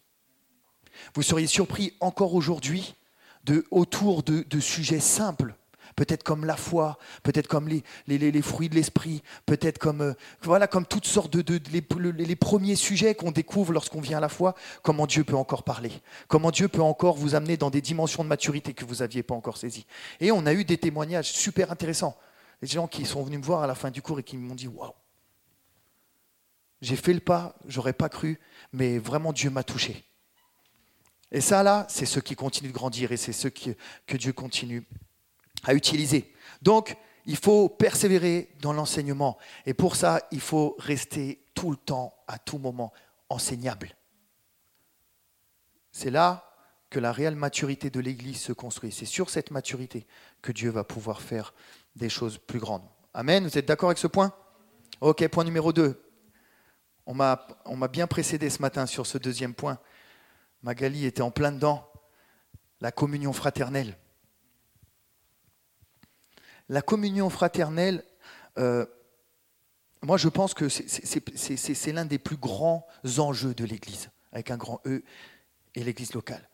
Vous 1.15 1.23
seriez 1.23 1.47
surpris 1.47 1.93
encore 1.99 2.35
aujourd'hui 2.35 2.95
de, 3.43 3.65
autour 3.71 4.21
de, 4.23 4.59
sujets 4.59 4.99
simples, 4.99 5.55
peut-être 5.95 6.23
comme 6.23 6.45
la 6.45 6.55
foi, 6.55 6.97
peut-être 7.23 7.47
comme 7.47 7.67
les, 7.67 8.41
fruits 8.41 8.69
de 8.69 8.75
l'esprit, 8.75 9.21
peut-être 9.45 9.77
comme, 9.77 10.01
euh, 10.01 10.13
voilà, 10.41 10.67
comme 10.67 10.85
toutes 10.85 11.05
sortes 11.05 11.35
de, 11.35 11.59
les, 11.71 12.35
premiers 12.35 12.75
sujets 12.75 13.15
qu'on 13.15 13.31
découvre 13.31 13.73
lorsqu'on 13.73 14.01
vient 14.01 14.17
à 14.17 14.21
la 14.21 14.29
foi, 14.29 14.55
comment 14.81 15.07
Dieu 15.07 15.23
peut 15.23 15.35
encore 15.35 15.63
parler, 15.63 15.91
comment 16.27 16.51
Dieu 16.51 16.67
peut 16.67 16.81
encore 16.81 17.15
vous 17.15 17.35
amener 17.35 17.57
dans 17.57 17.69
des 17.69 17.81
dimensions 17.81 18.23
de 18.23 18.29
maturité 18.29 18.73
que 18.73 18.85
vous 18.85 18.95
n'aviez 18.95 19.23
pas 19.23 19.35
encore 19.35 19.57
saisies? 19.57 19.85
Et 20.19 20.31
on 20.31 20.45
a 20.45 20.53
eu 20.53 20.65
des 20.65 20.77
témoignages 20.77 21.31
super 21.31 21.71
intéressants. 21.71 22.17
Des 22.61 22.67
gens 22.67 22.87
qui 22.87 23.05
sont 23.05 23.23
venus 23.23 23.39
me 23.39 23.43
voir 23.43 23.63
à 23.63 23.67
la 23.67 23.73
fin 23.73 23.89
du 23.89 24.01
cours 24.03 24.19
et 24.19 24.23
qui 24.23 24.37
m'ont 24.37 24.53
dit 24.53 24.67
Waouh, 24.67 24.93
j'ai 26.81 26.95
fait 26.95 27.13
le 27.13 27.19
pas, 27.19 27.55
j'aurais 27.67 27.93
pas 27.93 28.09
cru, 28.09 28.39
mais 28.71 28.99
vraiment 28.99 29.33
Dieu 29.33 29.49
m'a 29.49 29.63
touché. 29.63 30.03
Et 31.31 31.41
ça, 31.41 31.63
là, 31.63 31.85
c'est 31.89 32.05
ce 32.05 32.19
qui 32.19 32.35
continue 32.35 32.69
de 32.69 32.73
grandir 32.73 33.11
et 33.11 33.17
c'est 33.17 33.33
ce 33.33 33.47
que 33.47 34.17
Dieu 34.17 34.33
continue 34.33 34.85
à 35.63 35.73
utiliser. 35.73 36.33
Donc, 36.61 36.95
il 37.25 37.37
faut 37.37 37.69
persévérer 37.69 38.49
dans 38.61 38.73
l'enseignement. 38.73 39.37
Et 39.65 39.73
pour 39.73 39.95
ça, 39.95 40.21
il 40.31 40.41
faut 40.41 40.75
rester 40.79 41.43
tout 41.53 41.71
le 41.71 41.77
temps, 41.77 42.13
à 42.27 42.39
tout 42.39 42.57
moment, 42.57 42.91
enseignable. 43.29 43.95
C'est 45.91 46.09
là 46.09 46.47
que 46.89 46.99
la 46.99 47.11
réelle 47.11 47.35
maturité 47.35 47.89
de 47.89 47.99
l'Église 47.99 48.39
se 48.41 48.53
construit. 48.53 48.91
C'est 48.91 49.05
sur 49.05 49.29
cette 49.29 49.51
maturité 49.51 50.07
que 50.41 50.51
Dieu 50.51 50.69
va 50.69 50.83
pouvoir 50.83 51.21
faire 51.21 51.53
des 51.95 52.09
choses 52.09 52.37
plus 52.37 52.59
grandes. 52.59 52.87
Amen. 53.13 53.43
Vous 53.43 53.57
êtes 53.57 53.67
d'accord 53.67 53.89
avec 53.89 53.97
ce 53.97 54.07
point? 54.07 54.33
Ok, 54.99 55.27
point 55.27 55.43
numéro 55.43 55.73
2. 55.73 56.01
On 57.05 57.13
m'a 57.13 57.87
bien 57.91 58.07
précédé 58.07 58.49
ce 58.49 58.61
matin 58.61 58.85
sur 58.85 59.05
ce 59.05 59.17
deuxième 59.17 59.53
point. 59.53 59.79
Magali 60.63 61.05
était 61.05 61.21
en 61.21 61.31
plein 61.31 61.51
dedans. 61.51 61.87
La 62.79 62.91
communion 62.91 63.33
fraternelle. 63.33 63.97
La 66.71 66.81
communion 66.81 67.29
fraternelle, 67.29 68.01
euh, 68.57 68.85
moi 70.01 70.15
je 70.15 70.29
pense 70.29 70.53
que 70.53 70.69
c'est 70.69 71.91
l'un 71.91 72.05
des 72.05 72.17
plus 72.17 72.37
grands 72.37 72.87
enjeux 73.17 73.53
de 73.53 73.65
l'Église, 73.65 74.09
avec 74.31 74.51
un 74.51 74.55
grand 74.55 74.79
E 74.85 75.03
et 75.75 75.83
l'Église 75.83 76.13
locale. 76.13 76.47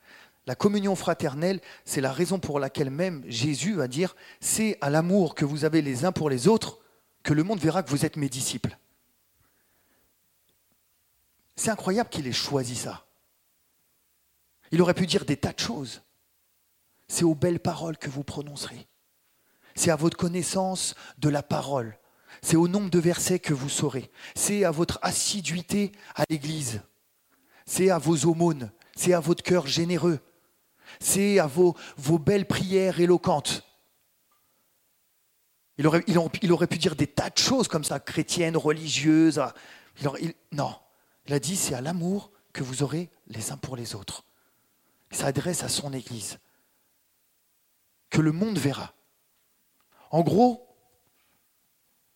La 0.47 0.55
communion 0.55 0.95
fraternelle, 0.95 1.61
c'est 1.85 2.01
la 2.01 2.11
raison 2.11 2.39
pour 2.39 2.59
laquelle 2.59 2.89
même 2.89 3.23
Jésus 3.27 3.75
va 3.75 3.87
dire, 3.87 4.15
c'est 4.41 4.79
à 4.81 4.89
l'amour 4.89 5.35
que 5.35 5.45
vous 5.45 5.65
avez 5.65 5.83
les 5.83 6.03
uns 6.03 6.11
pour 6.11 6.31
les 6.31 6.47
autres 6.47 6.79
que 7.21 7.35
le 7.35 7.43
monde 7.43 7.59
verra 7.59 7.83
que 7.83 7.91
vous 7.91 8.03
êtes 8.03 8.17
mes 8.17 8.27
disciples. 8.27 8.75
C'est 11.55 11.69
incroyable 11.69 12.09
qu'il 12.09 12.25
ait 12.25 12.31
choisi 12.31 12.75
ça. 12.75 13.05
Il 14.71 14.81
aurait 14.81 14.95
pu 14.95 15.05
dire 15.05 15.25
des 15.25 15.37
tas 15.37 15.53
de 15.53 15.59
choses. 15.59 16.01
C'est 17.07 17.23
aux 17.23 17.35
belles 17.35 17.59
paroles 17.59 17.99
que 17.99 18.09
vous 18.09 18.23
prononcerez. 18.23 18.87
C'est 19.77 19.91
à 19.91 19.95
votre 19.95 20.17
connaissance 20.17 20.95
de 21.19 21.29
la 21.29 21.43
parole. 21.43 21.99
C'est 22.41 22.55
au 22.55 22.67
nombre 22.67 22.89
de 22.89 22.97
versets 22.97 23.37
que 23.37 23.53
vous 23.53 23.69
saurez. 23.69 24.09
C'est 24.35 24.63
à 24.63 24.71
votre 24.71 24.97
assiduité 25.03 25.91
à 26.15 26.23
l'Église. 26.29 26.81
C'est 27.67 27.91
à 27.91 27.99
vos 27.99 28.25
aumônes. 28.25 28.71
C'est 28.95 29.13
à 29.13 29.19
votre 29.19 29.43
cœur 29.43 29.67
généreux. 29.67 30.19
C'est 30.99 31.37
à 31.37 31.45
vos, 31.45 31.75
belles 32.17 32.47
prières 32.47 32.99
éloquentes. 32.99 33.63
Il 35.77 35.85
aurait, 35.85 36.03
il, 36.07 36.17
aurait, 36.51 36.65
pu 36.65 36.79
dire 36.79 36.95
des 36.95 37.05
tas 37.05 37.29
de 37.29 37.37
choses 37.37 37.67
comme 37.67 37.83
ça, 37.83 37.99
chrétiennes, 37.99 38.57
religieuses. 38.57 39.39
non, 40.51 40.75
il 41.27 41.33
a 41.33 41.39
dit, 41.39 41.55
c'est 41.55 41.75
à 41.75 41.81
l'amour 41.81 42.31
que 42.51 42.63
vous 42.63 42.81
aurez 42.81 43.11
les 43.27 43.51
uns 43.51 43.57
pour 43.57 43.75
les 43.75 43.93
autres. 43.93 44.23
Il 45.11 45.17
s'adresse 45.17 45.61
à 45.61 45.69
son 45.69 45.93
Église, 45.93 46.39
que 48.09 48.21
le 48.21 48.31
monde 48.31 48.57
verra. 48.57 48.96
En 50.17 50.23
gros, 50.23 50.67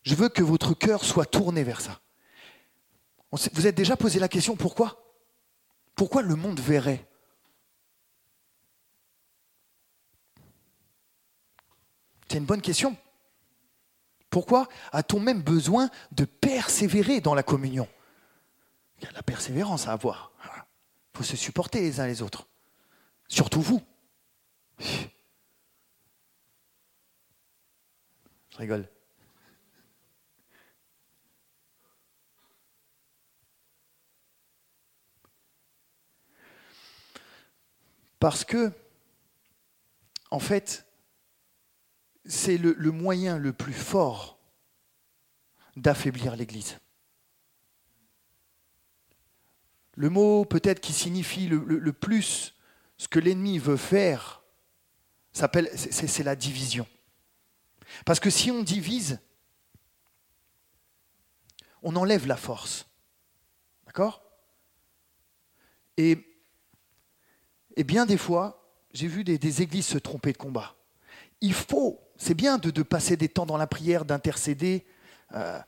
Je 0.02 0.16
veux 0.16 0.30
que 0.30 0.42
votre 0.42 0.74
cœur 0.74 1.06
soit 1.06 1.28
tourné 1.28 1.64
vers 1.64 1.82
ça. 1.82 2.02
Vous 3.32 3.68
êtes 3.68 3.76
déjà 3.76 3.96
posé 3.96 4.18
la 4.18 4.28
question 4.28 4.56
pourquoi? 4.56 5.16
Pourquoi 5.94 6.24
le 6.24 6.36
monde 6.36 6.60
verrait? 6.60 7.08
C'est 12.28 12.40
une 12.40 12.46
bonne 12.46 12.64
question. 12.64 12.98
Pourquoi 14.32 14.68
a-t-on 14.92 15.20
même 15.20 15.44
besoin 15.44 15.92
de 16.12 16.26
persévérer 16.26 17.22
dans 17.22 17.36
la 17.36 17.44
communion? 17.44 17.88
Il 18.98 19.04
y 19.04 19.08
a 19.08 19.12
la 19.12 19.22
persévérance 19.22 19.88
à 19.88 19.92
avoir. 19.92 20.32
Il 21.14 21.18
faut 21.20 21.24
se 21.24 21.38
supporter 21.38 21.82
les 21.82 22.00
uns 22.00 22.08
les 22.08 22.24
autres. 22.24 22.48
Surtout 23.28 23.62
vous. 23.62 23.84
Je 28.52 28.58
rigole. 28.58 28.88
Parce 38.20 38.46
que, 38.46 38.72
en 40.30 40.40
fait, 40.40 40.86
c'est 42.26 42.58
le, 42.58 42.76
moyen 42.92 43.40
le 43.40 43.52
plus 43.52 43.74
fort 43.74 44.38
d'affaiblir 45.76 46.36
l'Église. 46.36 46.78
Le 49.96 50.10
mot 50.10 50.46
peut-être 50.46 50.82
qui 50.82 50.94
signifie 50.94 51.48
le, 51.48 51.94
plus 51.94 52.56
ce 52.98 53.08
que 53.08 53.20
l'ennemi 53.20 53.58
veut 53.58 53.76
faire, 53.76 54.44
c'est 55.34 56.24
la 56.24 56.36
division. 56.36 56.88
Parce 58.06 58.20
que 58.20 58.30
si 58.30 58.52
on 58.52 58.64
divise, 58.64 59.20
on 61.84 61.96
enlève 61.96 62.28
la 62.28 62.38
force. 62.38 62.88
D'accord? 63.86 64.24
Et, 65.98 66.18
et, 67.76 67.84
bien 67.84 68.06
des 68.06 68.18
fois, 68.18 68.74
j'ai 68.94 69.08
vu 69.08 69.24
des 69.24 69.62
églises 69.62 69.86
se 69.86 69.98
tromper 69.98 70.32
de 70.32 70.38
combat. 70.38 70.76
Il 71.42 71.54
faut 71.54 72.00
c'est 72.22 72.36
bien 72.36 72.60
de, 72.60 72.84
passer 72.84 73.18
des 73.18 73.30
temps 73.30 73.48
dans 73.48 73.58
la 73.58 73.66
prière, 73.66 74.06
d'intercéder 74.06 74.86
euh, 75.34 75.60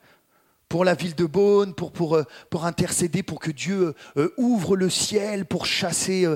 pour 0.69 0.85
la 0.85 0.93
ville 0.93 1.15
de 1.15 1.25
Beaune, 1.25 1.73
pour, 1.73 1.91
pour, 1.91 2.15
euh, 2.15 2.25
pour 2.51 2.65
intercéder 2.65 3.23
pour 3.23 3.39
que 3.39 3.49
Dieu 3.49 3.95
euh, 4.17 4.29
ouvre 4.37 4.75
le 4.75 4.87
ciel, 4.87 5.47
pour 5.47 5.65
chasser 5.65 6.27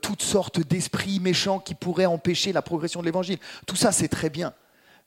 toutes 0.00 0.22
sortes 0.22 0.60
d'esprits 0.60 1.20
méchants 1.20 1.58
qui 1.58 1.74
pourraient 1.74 2.06
empêcher 2.06 2.54
la 2.54 2.62
progression 2.62 3.00
de 3.00 3.04
l'Évangile. 3.04 3.38
Tout 3.66 3.76
ça, 3.76 3.92
c'est 3.92 4.08
très 4.08 4.30
bien. 4.30 4.54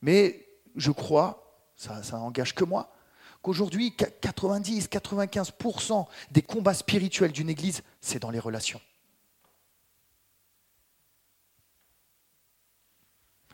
Mais 0.01 0.47
je 0.75 0.91
crois, 0.91 1.71
ça, 1.75 2.01
ça 2.03 2.17
engage 2.17 2.55
que 2.55 2.63
moi, 2.63 2.93
qu'aujourd'hui, 3.41 3.91
90-95% 3.91 6.07
des 6.31 6.41
combats 6.41 6.73
spirituels 6.73 7.31
d'une 7.31 7.49
Église, 7.49 7.83
c'est 8.01 8.19
dans 8.19 8.31
les 8.31 8.39
relations. 8.39 8.81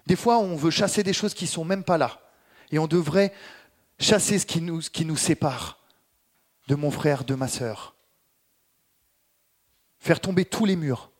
Des 0.06 0.16
fois, 0.16 0.38
on 0.38 0.56
veut 0.56 0.72
chasser 0.72 1.04
des 1.04 1.14
choses 1.14 1.34
qui 1.34 1.46
ne 1.46 1.50
sont 1.50 1.66
même 1.66 1.84
pas 1.84 1.98
là. 1.98 2.22
Et 2.72 2.80
on 2.80 2.88
devrait 2.88 3.34
chasser 4.00 4.40
ce 4.40 4.46
qui 4.46 4.62
nous, 4.62 4.82
ce 4.82 4.90
qui 4.90 5.06
nous 5.06 5.18
sépare 5.18 5.80
de 6.68 6.76
mon 6.76 6.92
frère, 6.92 7.24
de 7.24 7.36
ma 7.36 7.48
sœur. 7.48 7.96
Faire 10.00 10.20
tomber 10.20 10.46
tous 10.46 10.66
les 10.66 10.76
murs. 10.76 11.12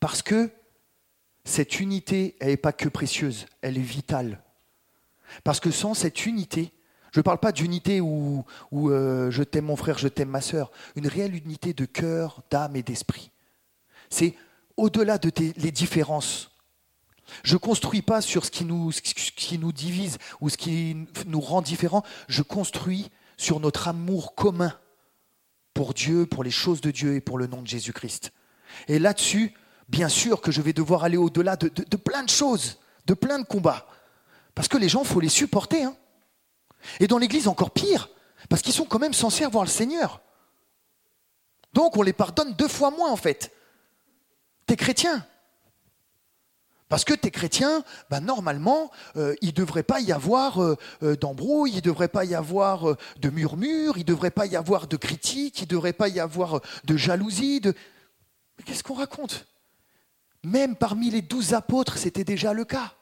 Parce 0.00 0.22
que 0.22 0.50
cette 1.44 1.80
unité, 1.80 2.36
elle 2.40 2.48
n'est 2.48 2.56
pas 2.56 2.72
que 2.72 2.88
précieuse, 2.88 3.46
elle 3.62 3.78
est 3.78 3.82
vitale. 3.82 4.42
Parce 5.44 5.60
que 5.60 5.70
sans 5.70 5.94
cette 5.94 6.26
unité, 6.26 6.72
je 7.12 7.20
ne 7.20 7.22
parle 7.22 7.38
pas 7.38 7.52
d'unité 7.52 8.00
où, 8.00 8.44
euh, 8.72 9.30
je 9.30 9.42
t'aime 9.42 9.66
mon 9.66 9.76
frère, 9.76 9.98
je 9.98 10.08
t'aime 10.08 10.28
ma 10.28 10.40
sœur, 10.40 10.70
une 10.96 11.08
réelle 11.08 11.34
unité 11.34 11.72
de 11.72 11.84
cœur, 11.84 12.42
d'âme 12.50 12.76
et 12.76 12.82
d'esprit. 12.82 13.30
C'est 14.10 14.34
au-delà 14.76 15.18
de 15.18 15.30
les 15.56 15.72
différences 15.72 16.50
je 17.42 17.54
ne 17.54 17.58
construis 17.58 18.02
pas 18.02 18.20
sur 18.20 18.44
ce 18.44 18.50
qui, 18.50 18.64
nous, 18.64 18.92
ce 18.92 19.00
qui 19.00 19.58
nous 19.58 19.72
divise 19.72 20.18
ou 20.40 20.48
ce 20.48 20.56
qui 20.56 20.96
nous 21.26 21.40
rend 21.40 21.62
différents. 21.62 22.04
Je 22.28 22.42
construis 22.42 23.10
sur 23.36 23.60
notre 23.60 23.88
amour 23.88 24.34
commun 24.34 24.72
pour 25.74 25.94
Dieu, 25.94 26.26
pour 26.26 26.44
les 26.44 26.50
choses 26.50 26.80
de 26.80 26.90
Dieu 26.90 27.14
et 27.14 27.20
pour 27.20 27.38
le 27.38 27.46
nom 27.46 27.62
de 27.62 27.66
Jésus-Christ. 27.66 28.32
Et 28.88 28.98
là-dessus, 28.98 29.54
bien 29.90 30.08
sûr 30.08 30.40
que 30.40 30.52
je 30.52 30.62
vais 30.62 30.72
devoir 30.72 31.04
aller 31.04 31.16
au-delà 31.16 31.56
de, 31.56 31.68
plein 31.96 32.22
de 32.22 32.30
choses, 32.30 32.78
de 33.06 33.14
plein 33.14 33.38
de 33.38 33.44
combats. 33.44 33.86
Parce 34.54 34.68
que 34.68 34.78
les 34.78 34.88
gens, 34.88 35.02
il 35.02 35.08
faut 35.08 35.20
les 35.20 35.28
supporter. 35.28 35.82
Hein. 35.82 35.96
Et 37.00 37.06
dans 37.06 37.18
l'Église, 37.18 37.48
encore 37.48 37.72
pire, 37.72 38.08
parce 38.48 38.62
qu'ils 38.62 38.72
sont 38.72 38.84
quand 38.84 38.98
même 38.98 39.12
censés 39.12 39.44
avoir 39.44 39.64
le 39.64 39.70
Seigneur. 39.70 40.20
Donc 41.72 41.96
on 41.96 42.02
les 42.02 42.12
pardonne 42.12 42.54
deux 42.54 42.68
fois 42.68 42.90
moins 42.90 43.10
en 43.10 43.16
fait. 43.16 43.52
T'es 44.66 44.76
chrétien, 44.76 45.24
parce 46.90 47.04
que 47.04 47.14
tu 47.14 47.28
es 47.28 47.30
chrétien, 47.30 47.84
bah, 48.10 48.18
normalement, 48.18 48.90
euh, 49.16 49.36
il 49.42 49.50
ne 49.50 49.54
devrait 49.54 49.84
pas 49.84 50.00
y 50.00 50.10
avoir 50.10 50.60
euh, 50.60 50.76
euh, 51.04 51.16
d'embrouille, 51.16 51.70
il 51.70 51.76
ne 51.76 51.80
devrait 51.82 52.08
pas 52.08 52.24
y 52.24 52.34
avoir 52.34 52.96
de 53.20 53.30
murmures, 53.30 53.96
il 53.96 54.00
ne 54.00 54.04
devrait 54.06 54.32
pas 54.32 54.46
y 54.46 54.56
avoir 54.56 54.88
de 54.88 54.96
critiques, 54.96 55.60
il 55.60 55.64
ne 55.64 55.68
devrait 55.68 55.92
pas 55.92 56.08
y 56.08 56.18
avoir 56.18 56.60
de 56.84 56.96
jalousie. 56.96 57.60
Mais 57.64 58.64
qu'est-ce 58.64 58.82
qu'on 58.82 58.94
raconte? 58.94 59.46
Même 60.42 60.76
parmi 60.76 61.10
les 61.10 61.22
douze 61.22 61.54
apôtres, 61.54 61.98
c'était 61.98 62.24
déjà 62.24 62.52
le 62.52 62.64
cas. 62.64 62.94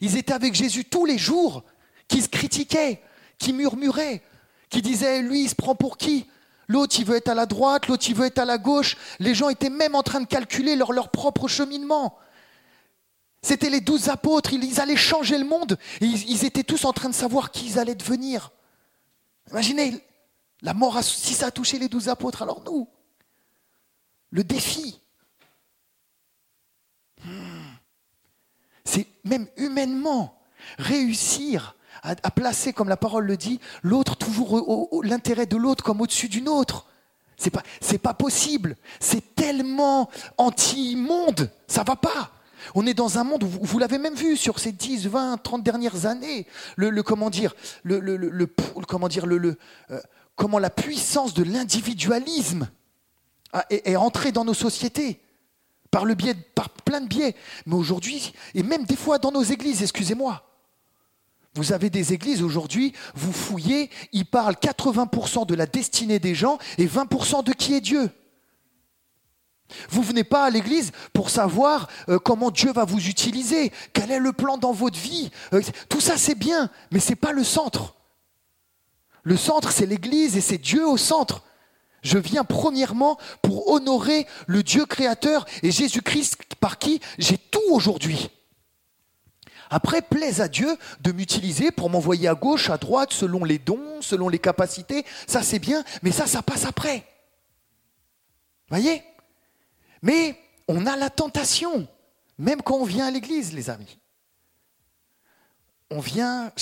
Ils 0.00 0.16
étaient 0.16 0.32
avec 0.32 0.54
Jésus 0.54 0.84
tous 0.84 1.06
les 1.06 1.18
jours, 1.18 1.64
qui 2.06 2.22
se 2.22 2.28
critiquaient, 2.28 3.02
qui 3.38 3.52
murmuraient, 3.52 4.22
qui 4.68 4.82
disaient, 4.82 5.22
lui, 5.22 5.44
il 5.44 5.48
se 5.48 5.54
prend 5.54 5.74
pour 5.74 5.96
qui? 5.96 6.26
L'autre, 6.66 6.96
il 6.98 7.06
veut 7.06 7.16
être 7.16 7.28
à 7.28 7.34
la 7.34 7.46
droite, 7.46 7.86
l'autre, 7.86 8.04
il 8.08 8.14
veut 8.14 8.26
être 8.26 8.38
à 8.38 8.44
la 8.44 8.58
gauche. 8.58 8.96
Les 9.18 9.34
gens 9.34 9.48
étaient 9.48 9.70
même 9.70 9.94
en 9.94 10.02
train 10.02 10.20
de 10.20 10.26
calculer 10.26 10.76
leur, 10.76 11.10
propre 11.10 11.48
cheminement. 11.48 12.18
C'était 13.40 13.70
les 13.70 13.80
douze 13.80 14.10
apôtres, 14.10 14.52
ils 14.52 14.80
allaient 14.80 14.96
changer 14.96 15.38
le 15.38 15.46
monde. 15.46 15.78
Et 16.02 16.04
ils, 16.04 16.44
étaient 16.44 16.64
tous 16.64 16.84
en 16.84 16.92
train 16.92 17.08
de 17.08 17.14
savoir 17.14 17.50
qui 17.50 17.66
ils 17.66 17.78
allaient 17.78 17.94
devenir. 17.94 18.50
Imaginez, 19.50 20.04
la 20.60 20.74
mort, 20.74 21.02
si 21.02 21.32
ça 21.32 21.46
a 21.46 21.50
touché 21.50 21.78
les 21.78 21.88
douze 21.88 22.10
apôtres, 22.10 22.42
alors 22.42 22.62
nous, 22.64 22.86
le 24.30 24.44
défi. 24.44 25.00
C'est 28.84 29.06
même 29.24 29.46
humainement 29.56 30.40
réussir 30.78 31.76
à, 32.02 32.30
placer, 32.30 32.72
comme 32.72 32.88
la 32.88 32.96
parole 32.96 33.26
le 33.26 33.36
dit, 33.36 33.60
l'autre 33.82 34.16
toujours 34.16 35.02
l'intérêt 35.02 35.46
de 35.46 35.56
l'autre 35.56 35.82
comme 35.82 36.00
au-dessus 36.00 36.28
d'une 36.28 36.48
autre. 36.48 36.86
C'est 37.36 37.50
pas, 37.50 37.62
c'est 37.80 37.98
pas 37.98 38.14
possible. 38.14 38.76
C'est 39.00 39.34
tellement 39.34 40.08
anti-monde. 40.38 41.50
Ça 41.66 41.84
va 41.84 41.96
pas. 41.96 42.32
On 42.74 42.86
est 42.86 42.94
dans 42.94 43.18
un 43.18 43.24
monde, 43.24 43.44
vous, 43.44 43.60
vous 43.62 43.78
l'avez 43.78 43.98
même 43.98 44.14
vu 44.14 44.36
sur 44.36 44.58
ces 44.58 44.72
10, 44.72 45.06
20, 45.06 45.38
30 45.38 45.62
dernières 45.62 46.06
années, 46.06 46.46
le, 46.76 47.02
comment 47.02 47.30
dire, 47.30 47.54
le, 47.84 48.00
le 48.00 48.46
comment 48.86 49.08
dire, 49.08 49.26
le, 49.26 49.56
euh, 49.90 50.00
comment 50.34 50.58
la 50.58 50.70
puissance 50.70 51.34
de 51.34 51.44
l'individualisme 51.44 52.68
est, 53.70 53.96
entrée 53.96 54.32
dans 54.32 54.44
nos 54.44 54.54
sociétés 54.54 55.20
par 55.90 56.04
le 56.04 56.14
biais, 56.14 56.34
par 56.54 56.70
plein 56.70 57.00
de 57.00 57.06
biais. 57.06 57.34
Mais 57.66 57.74
aujourd'hui, 57.74 58.32
et 58.54 58.62
même 58.62 58.84
des 58.84 58.96
fois 58.96 59.18
dans 59.18 59.32
nos 59.32 59.42
églises, 59.42 59.82
excusez-moi, 59.82 60.44
vous 61.54 61.72
avez 61.72 61.90
des 61.90 62.12
églises 62.12 62.42
aujourd'hui, 62.42 62.92
vous 63.14 63.32
fouillez, 63.32 63.90
ils 64.12 64.26
parlent 64.26 64.54
80% 64.54 65.46
de 65.46 65.54
la 65.54 65.66
destinée 65.66 66.18
des 66.18 66.34
gens 66.34 66.58
et 66.76 66.86
20% 66.86 67.42
de 67.42 67.52
qui 67.52 67.74
est 67.74 67.80
Dieu. 67.80 68.10
Vous 69.90 70.02
venez 70.02 70.24
pas 70.24 70.44
à 70.44 70.50
l'église 70.50 70.92
pour 71.12 71.30
savoir 71.30 71.88
euh, 72.08 72.18
comment 72.18 72.50
Dieu 72.50 72.72
va 72.72 72.84
vous 72.84 73.08
utiliser, 73.08 73.72
quel 73.92 74.10
est 74.10 74.18
le 74.18 74.32
plan 74.32 74.56
dans 74.56 74.72
votre 74.72 74.98
vie. 74.98 75.30
Euh, 75.52 75.60
tout 75.88 76.00
ça 76.00 76.16
c'est 76.16 76.36
bien, 76.36 76.70
mais 76.90 77.00
ce 77.00 77.10
n'est 77.10 77.16
pas 77.16 77.32
le 77.32 77.44
centre. 77.44 77.94
Le 79.24 79.36
centre 79.36 79.72
c'est 79.72 79.86
l'église 79.86 80.36
et 80.36 80.40
c'est 80.40 80.58
Dieu 80.58 80.86
au 80.86 80.96
centre. 80.96 81.42
Je 82.02 82.18
viens 82.18 82.44
premièrement 82.44 83.18
pour 83.42 83.68
honorer 83.70 84.26
le 84.46 84.62
Dieu 84.62 84.86
créateur 84.86 85.46
et 85.62 85.70
Jésus-Christ 85.70 86.38
par 86.60 86.78
qui 86.78 87.00
j'ai 87.18 87.38
tout 87.38 87.62
aujourd'hui. 87.70 88.30
Après, 89.70 90.00
plaise 90.00 90.40
à 90.40 90.48
Dieu 90.48 90.76
de 91.00 91.12
m'utiliser 91.12 91.70
pour 91.70 91.90
m'envoyer 91.90 92.28
à 92.28 92.34
gauche, 92.34 92.70
à 92.70 92.78
droite, 92.78 93.12
selon 93.12 93.44
les 93.44 93.58
dons, 93.58 94.00
selon 94.00 94.28
les 94.28 94.38
capacités. 94.38 95.04
Ça, 95.26 95.42
c'est 95.42 95.58
bien, 95.58 95.84
mais 96.02 96.10
ça, 96.10 96.26
ça 96.26 96.42
passe 96.42 96.64
après. 96.64 97.04
Voyez? 98.70 99.02
Mais 100.02 100.38
on 100.68 100.86
a 100.86 100.96
la 100.96 101.10
tentation, 101.10 101.86
même 102.38 102.62
quand 102.62 102.76
on 102.76 102.84
vient 102.84 103.06
à 103.06 103.10
l'église, 103.10 103.52
les 103.52 103.70
amis. 103.70 103.98
On 105.90 106.00
vient, 106.00 106.52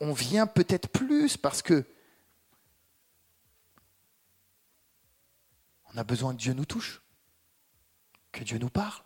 on, 0.00 0.12
vient 0.12 0.46
peut-être 0.46 0.88
plus 0.88 1.36
parce 1.36 1.62
que 1.62 1.84
on 5.96 6.00
a 6.00 6.04
besoin 6.04 6.34
que 6.34 6.40
Dieu 6.40 6.52
nous 6.52 6.66
touche, 6.66 7.00
que 8.30 8.44
Dieu 8.44 8.58
nous 8.58 8.68
parle, 8.68 9.02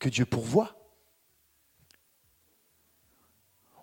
que 0.00 0.08
Dieu 0.08 0.26
pourvoie. 0.26 0.74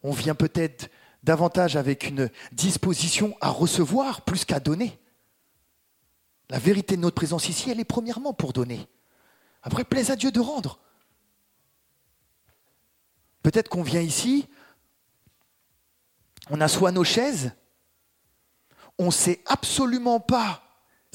on 0.03 0.11
vient 0.11 0.35
peut-être 0.35 0.91
davantage 1.23 1.75
avec 1.75 2.03
une 2.03 2.29
disposition 2.51 3.35
à 3.41 3.49
recevoir 3.49 4.21
plus 4.21 4.45
qu'à 4.45 4.59
donner. 4.59 4.99
La 6.51 6.59
vérité 6.59 6.95
de 6.95 7.01
notre 7.01 7.15
présence 7.15 7.49
ici, 7.49 7.71
elle 7.71 7.79
est 7.79 7.85
premièrement 7.85 8.31
pour 8.31 8.53
donner. 8.53 8.87
Après, 9.63 9.83
plaise 9.83 10.11
à 10.11 10.15
Dieu 10.15 10.31
de 10.31 10.39
rendre. 10.39 10.79
Peut-être 13.41 13.67
qu'on 13.67 13.81
vient 13.81 14.01
ici, 14.01 14.47
on 16.51 16.61
assoit 16.61 16.91
nos 16.91 17.03
chaises, 17.03 17.53
on 18.99 19.07
ne 19.07 19.11
sait 19.11 19.41
absolument 19.47 20.19
pas 20.19 20.64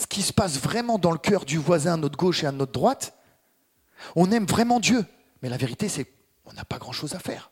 ce 0.00 0.06
qui 0.06 0.22
se 0.22 0.32
passe 0.32 0.58
vraiment 0.58 0.98
dans 0.98 1.12
le 1.12 1.18
cœur 1.18 1.44
du 1.44 1.58
voisin 1.58 1.94
à 1.94 1.96
notre 1.98 2.16
gauche 2.16 2.42
et 2.42 2.46
à 2.46 2.52
notre 2.52 2.72
droite. 2.72 3.14
On 4.16 4.32
aime 4.32 4.46
vraiment 4.46 4.80
Dieu, 4.80 5.04
mais 5.42 5.50
la 5.50 5.58
vérité 5.58 5.90
c'est 5.90 6.06
qu'on 6.42 6.54
n'a 6.54 6.64
pas 6.64 6.78
grand-chose 6.78 7.14
à 7.14 7.18
faire. 7.18 7.50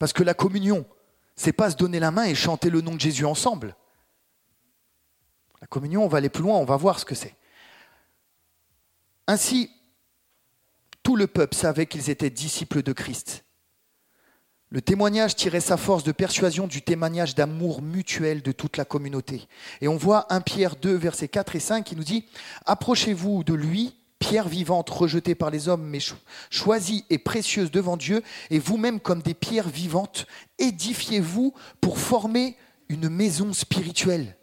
Parce 0.00 0.12
que 0.12 0.24
la 0.24 0.34
communion, 0.34 0.84
c'est 1.36 1.52
pas 1.52 1.70
se 1.70 1.76
donner 1.76 2.00
la 2.00 2.10
main 2.10 2.24
et 2.24 2.34
chanter 2.34 2.68
le 2.68 2.80
nom 2.80 2.96
de 2.96 3.00
Jésus 3.00 3.24
ensemble. 3.24 3.76
La 5.60 5.68
communion, 5.68 6.04
on 6.04 6.08
va 6.08 6.18
aller 6.18 6.28
plus 6.28 6.42
loin, 6.42 6.56
on 6.56 6.64
va 6.64 6.76
voir 6.76 6.98
ce 6.98 7.04
que 7.04 7.14
c'est. 7.14 7.36
Ainsi, 9.28 9.70
tout 11.04 11.14
le 11.14 11.28
peuple 11.28 11.54
savait 11.54 11.86
qu'ils 11.86 12.10
étaient 12.10 12.30
disciples 12.30 12.82
de 12.82 12.92
Christ. 12.92 13.44
Le 14.72 14.80
témoignage 14.80 15.36
tirait 15.36 15.60
sa 15.60 15.76
force 15.76 16.02
de 16.02 16.12
persuasion 16.12 16.66
du 16.66 16.80
témoignage 16.80 17.34
d'amour 17.34 17.82
mutuel 17.82 18.40
de 18.40 18.52
toute 18.52 18.78
la 18.78 18.86
communauté. 18.86 19.46
Et 19.82 19.88
on 19.88 19.98
voit 19.98 20.32
1 20.32 20.40
Pierre 20.40 20.76
2, 20.76 20.94
versets 20.94 21.28
4 21.28 21.56
et 21.56 21.60
5 21.60 21.84
qui 21.84 21.94
nous 21.94 22.04
dit 22.04 22.24
Approchez-vous 22.64 23.44
de 23.44 23.52
lui, 23.52 23.94
pierre 24.18 24.48
vivante 24.48 24.88
rejetée 24.88 25.34
par 25.34 25.50
les 25.50 25.68
hommes, 25.68 25.84
mais 25.84 25.98
choisie 26.48 27.04
et 27.10 27.18
précieuse 27.18 27.70
devant 27.70 27.98
Dieu, 27.98 28.22
et 28.48 28.58
vous-même 28.58 28.98
comme 28.98 29.20
des 29.20 29.34
pierres 29.34 29.68
vivantes, 29.68 30.26
édifiez-vous 30.58 31.52
pour 31.82 31.98
former 31.98 32.56
une 32.88 33.10
maison 33.10 33.52
spirituelle. 33.52 34.38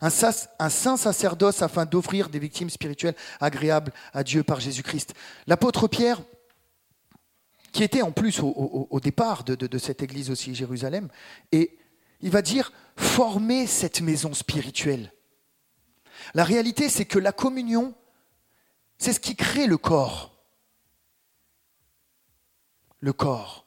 Un, 0.00 0.10
saint 0.10 0.96
sacerdoce 0.96 1.62
afin 1.62 1.84
d'offrir 1.84 2.28
des 2.28 2.38
victimes 2.38 2.70
spirituelles 2.70 3.16
agréables 3.40 3.92
à 4.12 4.22
Dieu 4.22 4.44
par 4.44 4.60
Jésus-Christ. 4.60 5.14
L'apôtre 5.48 5.88
Pierre 5.88 6.22
qui 7.72 7.84
était 7.84 8.02
en 8.02 8.12
plus 8.12 8.40
au, 8.40 9.00
départ 9.00 9.44
de, 9.44 9.78
cette 9.78 10.02
église 10.02 10.30
aussi, 10.30 10.54
Jérusalem, 10.54 11.08
et 11.52 11.78
il 12.20 12.30
va 12.30 12.42
dire 12.42 12.72
former 12.96 13.66
cette 13.66 14.00
maison 14.00 14.34
spirituelle. 14.34 15.12
La 16.34 16.44
réalité, 16.44 16.88
c'est 16.88 17.04
que 17.04 17.18
la 17.18 17.32
communion, 17.32 17.94
c'est 18.98 19.12
ce 19.12 19.20
qui 19.20 19.36
crée 19.36 19.66
le 19.66 19.78
corps. 19.78 20.36
Le 22.98 23.12
corps. 23.12 23.66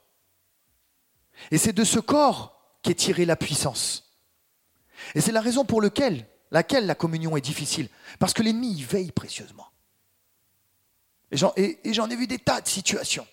Et 1.49 1.57
c'est 1.57 1.73
de 1.73 1.83
ce 1.83 1.99
corps 1.99 2.77
qu'est 2.83 2.93
tirée 2.93 3.25
la 3.25 3.35
puissance. 3.35 4.11
Et 5.15 5.21
c'est 5.21 5.31
la 5.31 5.41
raison 5.41 5.65
pour 5.65 5.81
laquelle, 5.81 6.27
laquelle 6.51 6.85
la 6.85 6.95
communion 6.95 7.35
est 7.35 7.41
difficile. 7.41 7.89
Parce 8.19 8.33
que 8.33 8.43
l'ennemi 8.43 8.73
y 8.73 8.83
veille 8.83 9.11
précieusement. 9.11 9.67
Et 11.31 11.93
j'en 11.93 12.09
ai 12.09 12.15
vu 12.15 12.27
des 12.27 12.37
tas 12.37 12.61
de 12.61 12.67
situations 12.67 13.25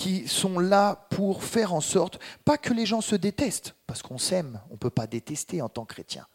qui 0.00 0.26
sont 0.26 0.58
là 0.58 1.06
pour 1.10 1.44
faire 1.44 1.74
en 1.74 1.82
sorte, 1.82 2.18
pas 2.46 2.56
que 2.56 2.72
les 2.72 2.86
gens 2.86 3.02
se 3.02 3.14
détestent, 3.14 3.74
parce 3.86 4.00
qu'on 4.00 4.16
s'aime, 4.16 4.58
on 4.70 4.72
ne 4.72 4.78
peut 4.78 4.88
pas 4.88 5.06
détester 5.06 5.60
en 5.60 5.68
tant 5.68 5.84
que 5.84 5.92
chrétien, 5.92 6.26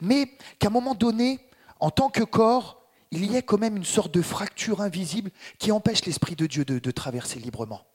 mais 0.00 0.36
qu'à 0.58 0.66
un 0.66 0.70
moment 0.70 0.96
donné, 0.96 1.38
en 1.78 1.92
tant 1.92 2.08
que 2.10 2.24
corps, 2.24 2.82
il 3.12 3.30
y 3.30 3.36
ait 3.36 3.44
quand 3.44 3.56
même 3.56 3.76
une 3.76 3.84
sorte 3.84 4.12
de 4.12 4.20
fracture 4.20 4.80
invisible 4.80 5.30
qui 5.60 5.70
empêche 5.70 6.04
l'Esprit 6.06 6.34
de 6.34 6.46
Dieu 6.46 6.64
de, 6.64 6.80
de 6.80 6.90
traverser 6.90 7.38
librement. 7.38 7.86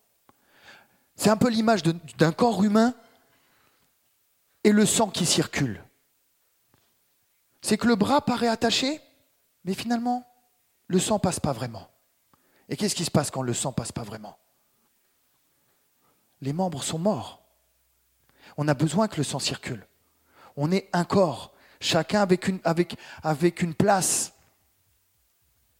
C'est 1.17 1.29
un 1.29 1.35
peu 1.35 1.49
l'image 1.49 1.83
d'un 1.83 2.31
corps 2.31 2.63
humain 2.63 2.93
et 4.63 4.71
le 4.71 4.85
sang 4.85 5.09
qui 5.09 5.25
circule. 5.25 5.83
C'est 7.61 7.77
que 7.77 7.87
le 7.87 7.97
bras 7.97 8.21
paraît 8.21 8.47
attaché, 8.47 9.01
mais 9.65 9.73
finalement, 9.73 10.25
le 10.87 10.97
sang 10.97 11.19
passe 11.19 11.41
pas 11.41 11.51
vraiment. 11.51 11.89
Et 12.69 12.77
qu'est-ce 12.77 12.95
qui 12.95 13.03
se 13.03 13.11
passe 13.11 13.31
quand 13.31 13.41
le 13.41 13.53
sang 13.53 13.73
passe 13.73 13.91
pas 13.91 14.03
vraiment? 14.03 14.37
Les 16.43 16.53
membres 16.53 16.83
sont 16.83 16.99
morts. 16.99 17.41
On 18.57 18.67
a 18.67 18.73
besoin 18.73 19.07
que 19.07 19.17
le 19.17 19.23
sang 19.23 19.39
circule. 19.39 19.87
On 20.55 20.71
est 20.71 20.89
un 20.93 21.05
corps, 21.05 21.53
chacun 21.79 22.21
avec 22.21 22.47
une, 22.47 23.73
place. 23.73 24.33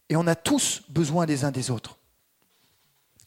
Et 0.10 0.16
on 0.16 0.26
a 0.26 0.36
tous 0.36 0.84
besoin 0.90 1.26
des 1.26 1.44
uns 1.44 1.52
des 1.52 1.70
autres. 1.70 2.00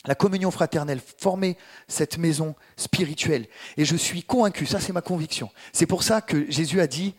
La 0.06 0.14
communion 0.14 0.50
fraternelle 0.50 1.00
formait 1.18 1.56
cette 1.88 2.16
maison 2.16 2.54
spirituelle. 2.76 3.48
Et 3.76 3.84
je 3.84 3.96
suis 3.96 4.22
convaincu, 4.22 4.64
ça 4.64 4.80
c'est 4.80 4.92
ma 4.92 5.02
conviction. 5.02 5.50
C'est 5.72 5.86
pour 5.86 6.02
ça 6.02 6.22
que 6.22 6.50
Jésus 6.50 6.80
a 6.80 6.86
dit, 6.86 7.14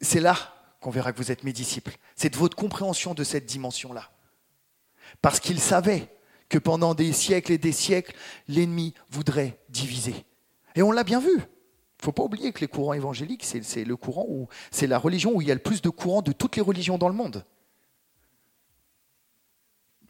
c'est 0.00 0.20
là 0.20 0.36
qu'on 0.80 0.90
verra 0.90 1.12
que 1.12 1.18
vous 1.18 1.32
êtes 1.32 1.44
mes 1.44 1.52
disciples. 1.52 1.96
C'est 2.16 2.30
de 2.30 2.36
votre 2.36 2.56
compréhension 2.56 3.14
de 3.14 3.24
cette 3.24 3.46
dimension-là. 3.46 4.10
Parce 5.20 5.38
qu'il 5.38 5.60
savait 5.60 6.13
que 6.48 6.58
pendant 6.58 6.94
des 6.94 7.12
siècles 7.12 7.52
et 7.52 7.58
des 7.58 7.72
siècles, 7.72 8.14
l'ennemi 8.48 8.94
voudrait 9.10 9.58
diviser. 9.68 10.24
Et 10.74 10.82
on 10.82 10.92
l'a 10.92 11.04
bien 11.04 11.20
vu. 11.20 11.32
Il 11.32 12.02
ne 12.02 12.04
faut 12.04 12.12
pas 12.12 12.24
oublier 12.24 12.52
que 12.52 12.60
les 12.60 12.68
courants 12.68 12.92
évangéliques, 12.92 13.44
c'est 13.44 13.84
le 13.84 13.96
courant 13.96 14.26
où 14.28 14.48
c'est 14.70 14.86
la 14.86 14.98
religion 14.98 15.32
où 15.34 15.40
il 15.40 15.48
y 15.48 15.50
a 15.50 15.54
le 15.54 15.60
plus 15.60 15.80
de 15.80 15.88
courants 15.88 16.22
de 16.22 16.32
toutes 16.32 16.56
les 16.56 16.62
religions 16.62 16.98
dans 16.98 17.08
le 17.08 17.14
monde. 17.14 17.44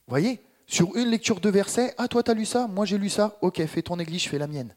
Voyez? 0.07 0.41
Sur 0.67 0.97
une 0.97 1.09
lecture 1.09 1.41
de 1.41 1.51
verset, 1.51 1.95
ah 1.99 2.09
toi 2.09 2.23
tu 2.23 2.31
as 2.31 2.35
lu 2.35 2.47
ça, 2.47 2.67
moi 2.67 2.87
j'ai 2.87 2.99
lu 2.99 3.11
ça, 3.11 3.39
ok, 3.43 3.65
fais 3.67 3.83
ton 3.83 3.99
église, 3.99 4.23
je 4.23 4.29
fais 4.31 4.39
la 4.39 4.47
mienne. 4.47 4.75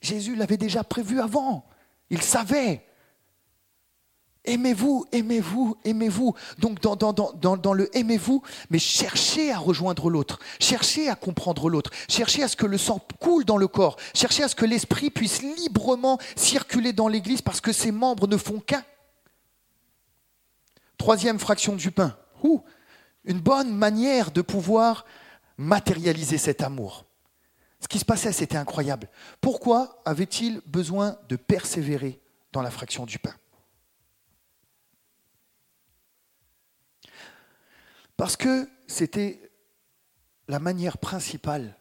Jésus 0.00 0.36
l'avait 0.36 0.56
déjà 0.56 0.84
prévu 0.84 1.20
avant. 1.20 1.66
Il 2.10 2.22
savait. 2.22 2.85
Aimez-vous, 4.46 5.06
aimez-vous, 5.12 5.76
aimez-vous. 5.84 6.34
Donc 6.58 6.80
dans, 6.80 7.74
le 7.74 7.96
aimez-vous, 7.96 8.42
mais 8.70 8.78
cherchez 8.78 9.52
à 9.52 9.58
rejoindre 9.58 10.08
l'autre, 10.08 10.38
cherchez 10.60 11.08
à 11.08 11.16
comprendre 11.16 11.68
l'autre, 11.68 11.90
cherchez 12.08 12.42
à 12.42 12.48
ce 12.48 12.56
que 12.56 12.66
le 12.66 12.78
sang 12.78 13.00
coule 13.20 13.44
dans 13.44 13.56
le 13.56 13.68
corps, 13.68 13.96
cherchez 14.14 14.44
à 14.44 14.48
ce 14.48 14.54
que 14.54 14.64
l'esprit 14.64 15.10
puisse 15.10 15.42
librement 15.42 16.18
circuler 16.36 16.92
dans 16.92 17.08
l'Église 17.08 17.42
parce 17.42 17.60
que 17.60 17.72
ses 17.72 17.90
membres 17.90 18.28
ne 18.28 18.36
font 18.36 18.60
qu'un. 18.60 18.84
Troisième 20.96 21.38
fraction 21.38 21.76
du 21.76 21.90
pain. 21.90 22.16
une 23.24 23.40
bonne 23.40 23.74
manière 23.74 24.30
de 24.30 24.40
pouvoir 24.40 25.04
matérialiser 25.58 26.38
cet 26.38 26.62
amour. 26.62 27.04
Ce 27.80 27.88
qui 27.88 27.98
se 27.98 28.04
passait, 28.04 28.32
c'était 28.32 28.56
incroyable. 28.56 29.08
Pourquoi 29.40 30.00
avait-il 30.04 30.60
besoin 30.66 31.16
de 31.28 31.36
persévérer 31.36 32.20
dans 32.52 32.62
la 32.62 32.70
fraction 32.70 33.04
du 33.04 33.18
pain? 33.18 33.34
Parce 38.16 38.36
que 38.36 38.68
c'était 38.86 39.50
la 40.48 40.58
manière 40.58 40.98
principale 40.98 41.76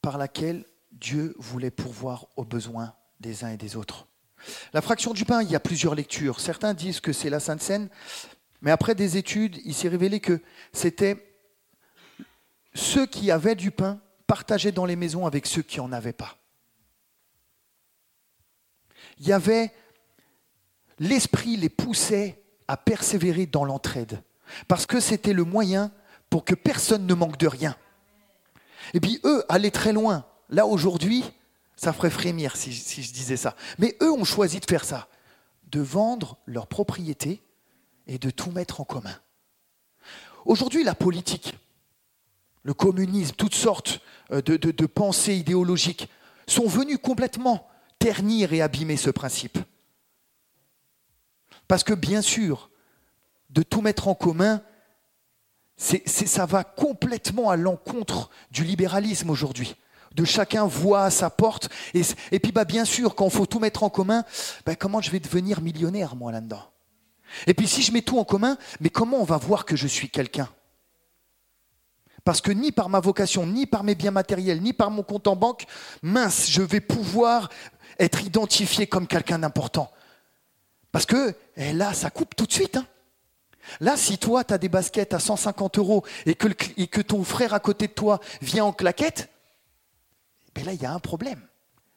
par 0.00 0.18
laquelle 0.18 0.64
Dieu 0.92 1.34
voulait 1.38 1.70
pourvoir 1.70 2.26
aux 2.36 2.44
besoins 2.44 2.94
des 3.20 3.44
uns 3.44 3.50
et 3.50 3.56
des 3.56 3.76
autres. 3.76 4.06
La 4.72 4.82
fraction 4.82 5.12
du 5.12 5.24
pain, 5.24 5.42
il 5.42 5.50
y 5.50 5.56
a 5.56 5.60
plusieurs 5.60 5.94
lectures. 5.94 6.40
Certains 6.40 6.74
disent 6.74 7.00
que 7.00 7.12
c'est 7.12 7.30
la 7.30 7.40
Sainte 7.40 7.62
Seine, 7.62 7.88
mais 8.60 8.70
après 8.70 8.94
des 8.94 9.16
études, 9.16 9.60
il 9.64 9.74
s'est 9.74 9.88
révélé 9.88 10.20
que 10.20 10.40
c'était 10.72 11.36
ceux 12.74 13.06
qui 13.06 13.30
avaient 13.30 13.54
du 13.54 13.70
pain 13.70 14.00
partageaient 14.26 14.72
dans 14.72 14.86
les 14.86 14.96
maisons 14.96 15.26
avec 15.26 15.46
ceux 15.46 15.62
qui 15.62 15.78
n'en 15.78 15.92
avaient 15.92 16.12
pas. 16.12 16.38
Il 19.18 19.28
y 19.28 19.32
avait 19.32 19.72
l'esprit 20.98 21.56
les 21.56 21.68
poussait 21.68 22.42
à 22.66 22.76
persévérer 22.76 23.46
dans 23.46 23.64
l'entraide 23.64 24.22
parce 24.68 24.86
que 24.86 25.00
c'était 25.00 25.32
le 25.32 25.44
moyen 25.44 25.90
pour 26.30 26.44
que 26.44 26.54
personne 26.54 27.06
ne 27.06 27.14
manque 27.14 27.38
de 27.38 27.46
rien. 27.46 27.76
Et 28.94 29.00
puis 29.00 29.20
eux 29.24 29.44
allaient 29.48 29.70
très 29.70 29.92
loin. 29.92 30.24
Là 30.48 30.66
aujourd'hui, 30.66 31.24
ça 31.76 31.92
ferait 31.92 32.10
frémir 32.10 32.56
si, 32.56 32.72
je 32.72 33.12
disais 33.12 33.36
ça. 33.36 33.56
Mais 33.78 33.96
eux 34.02 34.12
ont 34.12 34.24
choisi 34.24 34.60
de 34.60 34.66
faire 34.66 34.84
ça, 34.84 35.08
de 35.70 35.80
vendre 35.80 36.38
leur 36.46 36.66
propriété 36.66 37.42
et 38.06 38.18
de 38.18 38.30
tout 38.30 38.50
mettre 38.50 38.80
en 38.80 38.84
commun. 38.84 39.14
Aujourd'hui, 40.44 40.84
la 40.84 40.94
politique, 40.94 41.54
le 42.62 42.74
communisme, 42.74 43.34
toutes 43.36 43.54
sortes 43.54 44.00
euh, 44.32 44.42
de, 44.42 44.56
de 44.56 44.86
pensées 44.86 45.34
idéologiques 45.34 46.08
sont 46.46 46.66
venues 46.66 46.98
complètement 46.98 47.68
ternir 47.98 48.52
et 48.52 48.62
abîmer 48.62 48.96
ce 48.96 49.10
principe. 49.10 49.58
Parce 51.68 51.84
que 51.84 51.94
bien 51.94 52.22
sûr, 52.22 52.70
de 53.52 53.62
tout 53.62 53.80
mettre 53.80 54.08
en 54.08 54.14
commun, 54.14 54.62
ça 55.76 56.46
va 56.46 56.64
complètement 56.64 57.50
à 57.50 57.56
l'encontre 57.56 58.30
du 58.50 58.64
libéralisme 58.64 59.30
aujourd'hui. 59.30 59.76
De 60.14 60.24
chacun 60.24 60.66
voit 60.66 61.04
à 61.04 61.10
sa 61.10 61.30
porte. 61.30 61.70
Et, 61.94 62.02
et 62.32 62.38
puis, 62.38 62.52
bah, 62.52 62.64
bien 62.64 62.84
sûr, 62.84 63.14
quand 63.14 63.24
il 63.26 63.30
faut 63.30 63.46
tout 63.46 63.60
mettre 63.60 63.82
en 63.82 63.88
commun, 63.90 64.24
bah, 64.66 64.76
comment 64.76 65.00
je 65.00 65.10
vais 65.10 65.20
devenir 65.20 65.62
millionnaire, 65.62 66.16
moi, 66.16 66.32
là-dedans? 66.32 66.62
Et 67.46 67.54
puis, 67.54 67.66
si 67.66 67.82
je 67.82 67.92
mets 67.92 68.02
tout 68.02 68.18
en 68.18 68.24
commun, 68.24 68.58
mais 68.80 68.90
comment 68.90 69.18
on 69.18 69.24
va 69.24 69.38
voir 69.38 69.64
que 69.64 69.74
je 69.74 69.86
suis 69.86 70.10
quelqu'un? 70.10 70.48
Parce 72.24 72.40
que 72.40 72.52
ni 72.52 72.72
par 72.72 72.88
ma 72.88 73.00
vocation, 73.00 73.46
ni 73.46 73.66
par 73.66 73.84
mes 73.84 73.94
biens 73.94 74.10
matériels, 74.10 74.60
ni 74.60 74.72
par 74.72 74.90
mon 74.90 75.02
compte 75.02 75.26
en 75.26 75.34
banque, 75.34 75.64
mince, 76.02 76.48
je 76.50 76.62
vais 76.62 76.80
pouvoir 76.80 77.48
être 77.98 78.22
identifié 78.22 78.86
comme 78.86 79.06
quelqu'un 79.06 79.40
d'important. 79.40 79.90
Parce 80.92 81.06
que 81.06 81.34
eh, 81.56 81.72
là, 81.72 81.94
ça 81.94 82.10
coupe 82.10 82.36
tout 82.36 82.46
de 82.46 82.52
suite. 82.52 82.76
Hein. 82.76 82.86
Là, 83.80 83.96
si 83.96 84.18
toi, 84.18 84.44
tu 84.44 84.54
as 84.54 84.58
des 84.58 84.68
baskets 84.68 85.14
à 85.14 85.18
150 85.18 85.78
euros 85.78 86.04
et 86.26 86.34
que, 86.34 87.00
ton 87.00 87.24
frère 87.24 87.54
à 87.54 87.60
côté 87.60 87.86
de 87.86 87.92
toi 87.92 88.20
vient 88.40 88.64
en 88.64 88.72
claquette, 88.72 89.30
ben 90.54 90.64
là, 90.64 90.72
il 90.72 90.82
y 90.82 90.86
a 90.86 90.92
un 90.92 90.98
problème. 90.98 91.40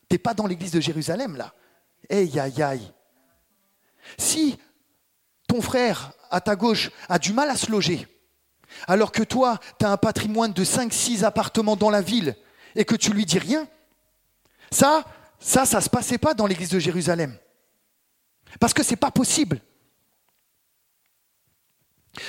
Tu 0.10 0.15
n'es 0.15 0.17
pas 0.19 0.34
dans 0.34 0.47
l'église 0.47 0.71
de 0.71 0.80
Jérusalem, 0.80 1.36
là. 1.36 1.54
Aïe, 2.10 2.39
aïe, 2.39 2.62
aïe. 2.62 2.93
Si 4.17 4.58
ton 5.47 5.62
frère 5.62 6.13
à 6.30 6.39
ta 6.41 6.56
gauche 6.56 6.91
a 7.10 7.17
du 7.17 7.34
mal 7.34 7.49
à 7.49 7.56
se 7.56 7.71
loger, 7.71 8.08
alors 8.88 9.12
que 9.12 9.23
toi, 9.23 9.60
tu 9.80 9.86
as 9.86 9.91
un 9.91 9.97
patrimoine 9.97 10.54
de 10.54 10.63
5-6 10.63 11.23
appartements 11.23 11.75
dans 11.75 11.89
la 11.89 12.01
ville 12.01 12.36
et 12.75 12.86
que 12.86 12.95
tu 12.95 13.12
lui 13.12 13.25
dis 13.25 13.39
rien, 13.39 13.67
ça, 14.71 15.04
ça, 15.39 15.65
ça 15.65 15.78
ne 15.78 15.84
se 15.84 15.89
passait 15.89 16.17
pas 16.17 16.34
dans 16.34 16.45
l'église 16.45 16.69
de 16.69 16.80
Jérusalem. 16.80 17.38
Parce 18.60 18.73
que 18.73 18.84
ce 18.84 18.91
n'est 18.91 18.97
pas 18.97 19.12
possible. 19.12 19.62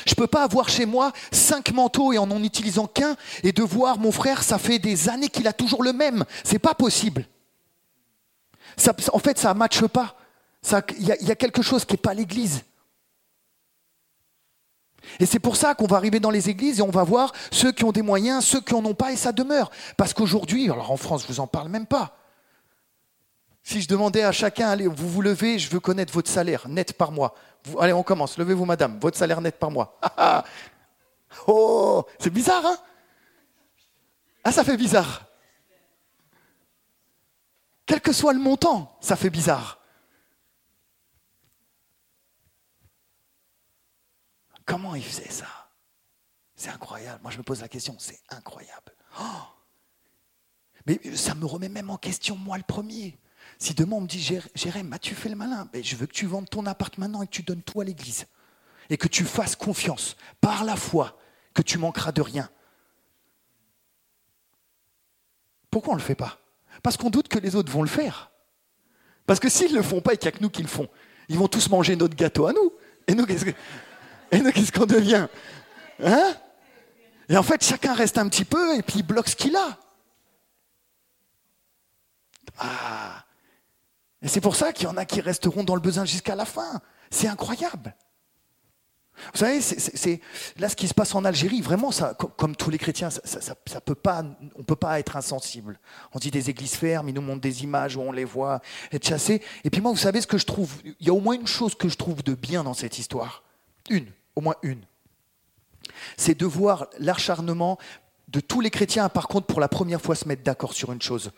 Je 0.04 0.12
ne 0.12 0.16
peux 0.16 0.26
pas 0.26 0.42
avoir 0.42 0.68
chez 0.68 0.86
moi 0.86 1.12
cinq 1.32 1.72
manteaux 1.72 2.12
et 2.12 2.18
en 2.18 2.26
n'en 2.26 2.42
utilisant 2.42 2.86
qu'un 2.86 3.16
et 3.42 3.52
de 3.52 3.62
voir 3.62 3.98
mon 3.98 4.12
frère, 4.12 4.42
ça 4.42 4.58
fait 4.58 4.78
des 4.78 5.08
années 5.08 5.28
qu'il 5.28 5.46
a 5.46 5.52
toujours 5.52 5.82
le 5.82 5.92
même. 5.92 6.24
C'est 6.44 6.58
pas 6.58 6.74
possible. 6.74 7.26
en 9.12 9.18
fait, 9.18 9.38
ça 9.38 9.54
ne 9.54 9.58
matche 9.58 9.86
pas. 9.86 10.16
Il 10.98 11.06
y, 11.06 11.30
a 11.30 11.36
quelque 11.36 11.62
chose 11.62 11.84
qui 11.84 11.94
n'est 11.94 11.98
pas 11.98 12.14
l'église. 12.14 12.62
Et 15.20 15.26
c'est 15.26 15.38
pour 15.38 15.56
ça 15.56 15.74
qu'on 15.74 15.86
va 15.86 15.96
arriver 15.96 16.18
dans 16.18 16.30
les 16.30 16.50
églises 16.50 16.80
et 16.80 16.82
on 16.82 16.90
va 16.90 17.04
voir 17.04 17.32
ceux 17.52 17.70
qui 17.70 17.84
ont 17.84 17.92
des 17.92 18.02
moyens, 18.02 18.44
ceux 18.44 18.60
qui 18.60 18.74
n'en 18.74 18.84
ont 18.84 18.94
pas, 18.94 19.12
et 19.12 19.16
ça 19.16 19.30
demeure. 19.30 19.70
Parce 19.96 20.12
qu'aujourd'hui, 20.12 20.64
alors 20.64 20.90
en 20.90 20.96
France, 20.96 21.22
je 21.22 21.28
ne 21.28 21.32
vous 21.34 21.40
en 21.40 21.46
parle 21.46 21.68
même 21.68 21.86
pas. 21.86 22.16
Si 23.66 23.82
je 23.82 23.88
demandais 23.88 24.22
à 24.22 24.30
chacun, 24.30 24.68
allez, 24.68 24.86
vous 24.86 25.10
vous 25.10 25.22
levez, 25.22 25.58
je 25.58 25.68
veux 25.68 25.80
connaître 25.80 26.12
votre 26.12 26.30
salaire 26.30 26.68
net 26.68 26.92
par 26.92 27.10
mois. 27.10 27.34
allez, 27.80 27.92
on 27.92 28.04
commence. 28.04 28.38
Levez-vous, 28.38 28.64
madame, 28.64 29.00
votre 29.00 29.18
salaire 29.18 29.40
net 29.40 29.58
par 29.58 29.72
mois. 29.72 29.98
oh, 31.48 32.06
c'est 32.20 32.30
bizarre, 32.30 32.64
hein? 32.64 32.78
Ah, 34.44 34.52
ça 34.52 34.62
fait 34.62 34.76
bizarre. 34.76 35.24
Quel 37.86 38.00
que 38.00 38.12
soit 38.12 38.32
le 38.32 38.38
montant, 38.38 38.96
ça 39.00 39.16
fait 39.16 39.30
bizarre. 39.30 39.80
Comment 44.64 44.94
il 44.94 45.02
faisait 45.02 45.28
ça? 45.28 45.48
C'est 46.54 46.70
incroyable. 46.70 47.18
Moi, 47.20 47.32
je 47.32 47.38
me 47.38 47.42
pose 47.42 47.62
la 47.62 47.68
question, 47.68 47.96
c'est 47.98 48.20
incroyable. 48.28 48.92
Oh 49.18 49.24
mais 50.86 51.00
ça 51.16 51.34
me 51.34 51.46
remet 51.46 51.68
même 51.68 51.90
en 51.90 51.96
question, 51.96 52.36
moi 52.36 52.56
le 52.58 52.62
premier. 52.62 53.18
Si 53.58 53.74
demain 53.74 53.96
on 53.96 54.00
me 54.02 54.06
dit, 54.06 54.20
Jérém, 54.54 54.92
as-tu 54.92 55.14
fait 55.14 55.28
le 55.28 55.36
malin? 55.36 55.68
Mais 55.72 55.82
Je 55.82 55.96
veux 55.96 56.06
que 56.06 56.12
tu 56.12 56.26
vendes 56.26 56.48
ton 56.48 56.66
appart 56.66 56.96
maintenant 56.98 57.22
et 57.22 57.26
que 57.26 57.32
tu 57.32 57.42
donnes 57.42 57.62
tout 57.62 57.80
à 57.80 57.84
l'église. 57.84 58.26
Et 58.90 58.96
que 58.96 59.08
tu 59.08 59.24
fasses 59.24 59.56
confiance 59.56 60.16
par 60.40 60.64
la 60.64 60.76
foi 60.76 61.18
que 61.54 61.62
tu 61.62 61.78
manqueras 61.78 62.12
de 62.12 62.20
rien. 62.20 62.48
Pourquoi 65.70 65.94
on 65.94 65.96
ne 65.96 66.00
le 66.00 66.06
fait 66.06 66.14
pas? 66.14 66.38
Parce 66.82 66.96
qu'on 66.96 67.10
doute 67.10 67.28
que 67.28 67.38
les 67.38 67.56
autres 67.56 67.72
vont 67.72 67.82
le 67.82 67.88
faire. 67.88 68.30
Parce 69.26 69.40
que 69.40 69.48
s'ils 69.48 69.72
ne 69.72 69.78
le 69.78 69.82
font 69.82 70.00
pas 70.00 70.14
et 70.14 70.16
qu'il 70.16 70.30
n'y 70.30 70.34
a 70.34 70.38
que 70.38 70.42
nous 70.42 70.50
qui 70.50 70.62
le 70.62 70.68
font, 70.68 70.88
ils 71.28 71.38
vont 71.38 71.48
tous 71.48 71.68
manger 71.68 71.96
notre 71.96 72.14
gâteau 72.14 72.46
à 72.46 72.52
nous. 72.52 72.72
Et 73.06 73.14
nous, 73.14 73.26
qu'est-ce 73.26 73.44
que... 73.44 73.50
Et 74.30 74.40
nous, 74.40 74.52
qu'est-ce 74.52 74.70
qu'on 74.72 74.86
devient? 74.86 75.26
Hein? 76.02 76.34
Et 77.28 77.36
en 77.36 77.42
fait, 77.42 77.64
chacun 77.64 77.94
reste 77.94 78.18
un 78.18 78.28
petit 78.28 78.44
peu 78.44 78.76
et 78.76 78.82
puis 78.82 79.00
il 79.00 79.02
bloque 79.02 79.28
ce 79.28 79.36
qu'il 79.36 79.56
a. 79.56 79.78
Ah 82.58 83.25
Et 84.26 84.28
c'est 84.28 84.40
pour 84.40 84.56
ça 84.56 84.72
qu'il 84.72 84.88
y 84.88 84.90
en 84.90 84.96
a 84.96 85.04
qui 85.04 85.20
resteront 85.20 85.62
dans 85.62 85.76
le 85.76 85.80
besoin 85.80 86.04
jusqu'à 86.04 86.34
la 86.34 86.44
fin. 86.44 86.80
C'est 87.12 87.28
incroyable. 87.28 87.94
Vous 89.32 89.38
savez, 89.38 89.60
c'est, 89.60 90.20
là 90.58 90.68
ce 90.68 90.74
qui 90.74 90.88
se 90.88 90.94
passe 90.94 91.14
en 91.14 91.24
Algérie, 91.24 91.60
vraiment, 91.60 91.92
ça, 91.92 92.12
comme 92.14 92.56
tous 92.56 92.68
les 92.68 92.76
chrétiens, 92.76 93.08
ça, 93.08 93.54
peut 93.84 93.94
pas, 93.94 94.24
on 94.56 94.58
ne 94.58 94.64
peut 94.64 94.74
pas 94.74 94.98
être 94.98 95.16
insensible. 95.16 95.78
On 96.12 96.18
dit 96.18 96.32
des 96.32 96.50
églises 96.50 96.74
fermes, 96.74 97.08
ils 97.08 97.14
nous 97.14 97.22
montrent 97.22 97.40
des 97.40 97.62
images 97.62 97.94
où 97.94 98.00
on 98.00 98.10
les 98.10 98.24
voit 98.24 98.60
être 98.90 99.06
chassés. 99.06 99.44
Et 99.62 99.70
puis 99.70 99.80
moi, 99.80 99.92
vous 99.92 99.96
savez 99.96 100.20
ce 100.20 100.26
que 100.26 100.38
je 100.38 100.44
trouve 100.44 100.74
Il 100.84 101.06
y 101.06 101.10
a 101.10 101.14
au 101.14 101.20
moins 101.20 101.36
une 101.36 101.46
chose 101.46 101.76
que 101.76 101.88
je 101.88 101.96
trouve 101.96 102.24
de 102.24 102.34
bien 102.34 102.64
dans 102.64 102.74
cette 102.74 102.98
histoire. 102.98 103.44
Une, 103.90 104.10
au 104.34 104.40
moins 104.40 104.56
une. 104.62 104.82
C'est 106.16 106.36
de 106.36 106.46
voir 106.46 106.88
l'acharnement 106.98 107.78
de 108.26 108.40
tous 108.40 108.60
les 108.60 108.70
chrétiens, 108.70 109.08
par 109.08 109.28
contre, 109.28 109.46
pour 109.46 109.60
la 109.60 109.68
première 109.68 110.00
fois 110.00 110.16
se 110.16 110.26
mettre 110.26 110.42
d'accord 110.42 110.72
sur 110.72 110.90
une 110.90 111.00
chose. 111.00 111.30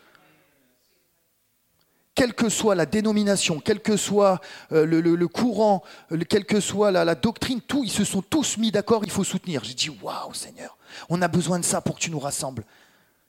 Quelle 2.19 2.35
que 2.35 2.49
soit 2.49 2.75
la 2.75 2.85
dénomination, 2.85 3.61
quel 3.61 3.79
que 3.79 3.97
soit 3.97 4.41
euh, 4.73 4.85
le, 4.85 5.29
courant, 5.29 5.85
quelle 6.29 6.47
que 6.47 6.59
soit 6.59 6.91
la, 6.91 7.15
doctrine, 7.15 7.61
tout, 7.61 7.85
ils 7.85 7.93
se 7.93 8.03
sont 8.03 8.23
tous 8.23 8.59
mis 8.59 8.73
d'accord, 8.73 9.05
il 9.05 9.11
faut 9.13 9.23
soutenir. 9.23 9.63
J'ai 9.63 9.75
dit, 9.75 9.89
waouh 10.03 10.35
Seigneur, 10.35 10.77
on 11.11 11.23
a 11.23 11.29
besoin 11.29 11.61
de 11.61 11.65
ça 11.65 11.81
pour 11.81 11.95
que 11.95 12.01
tu 12.01 12.11
nous 12.11 12.19
rassembles. 12.19 12.65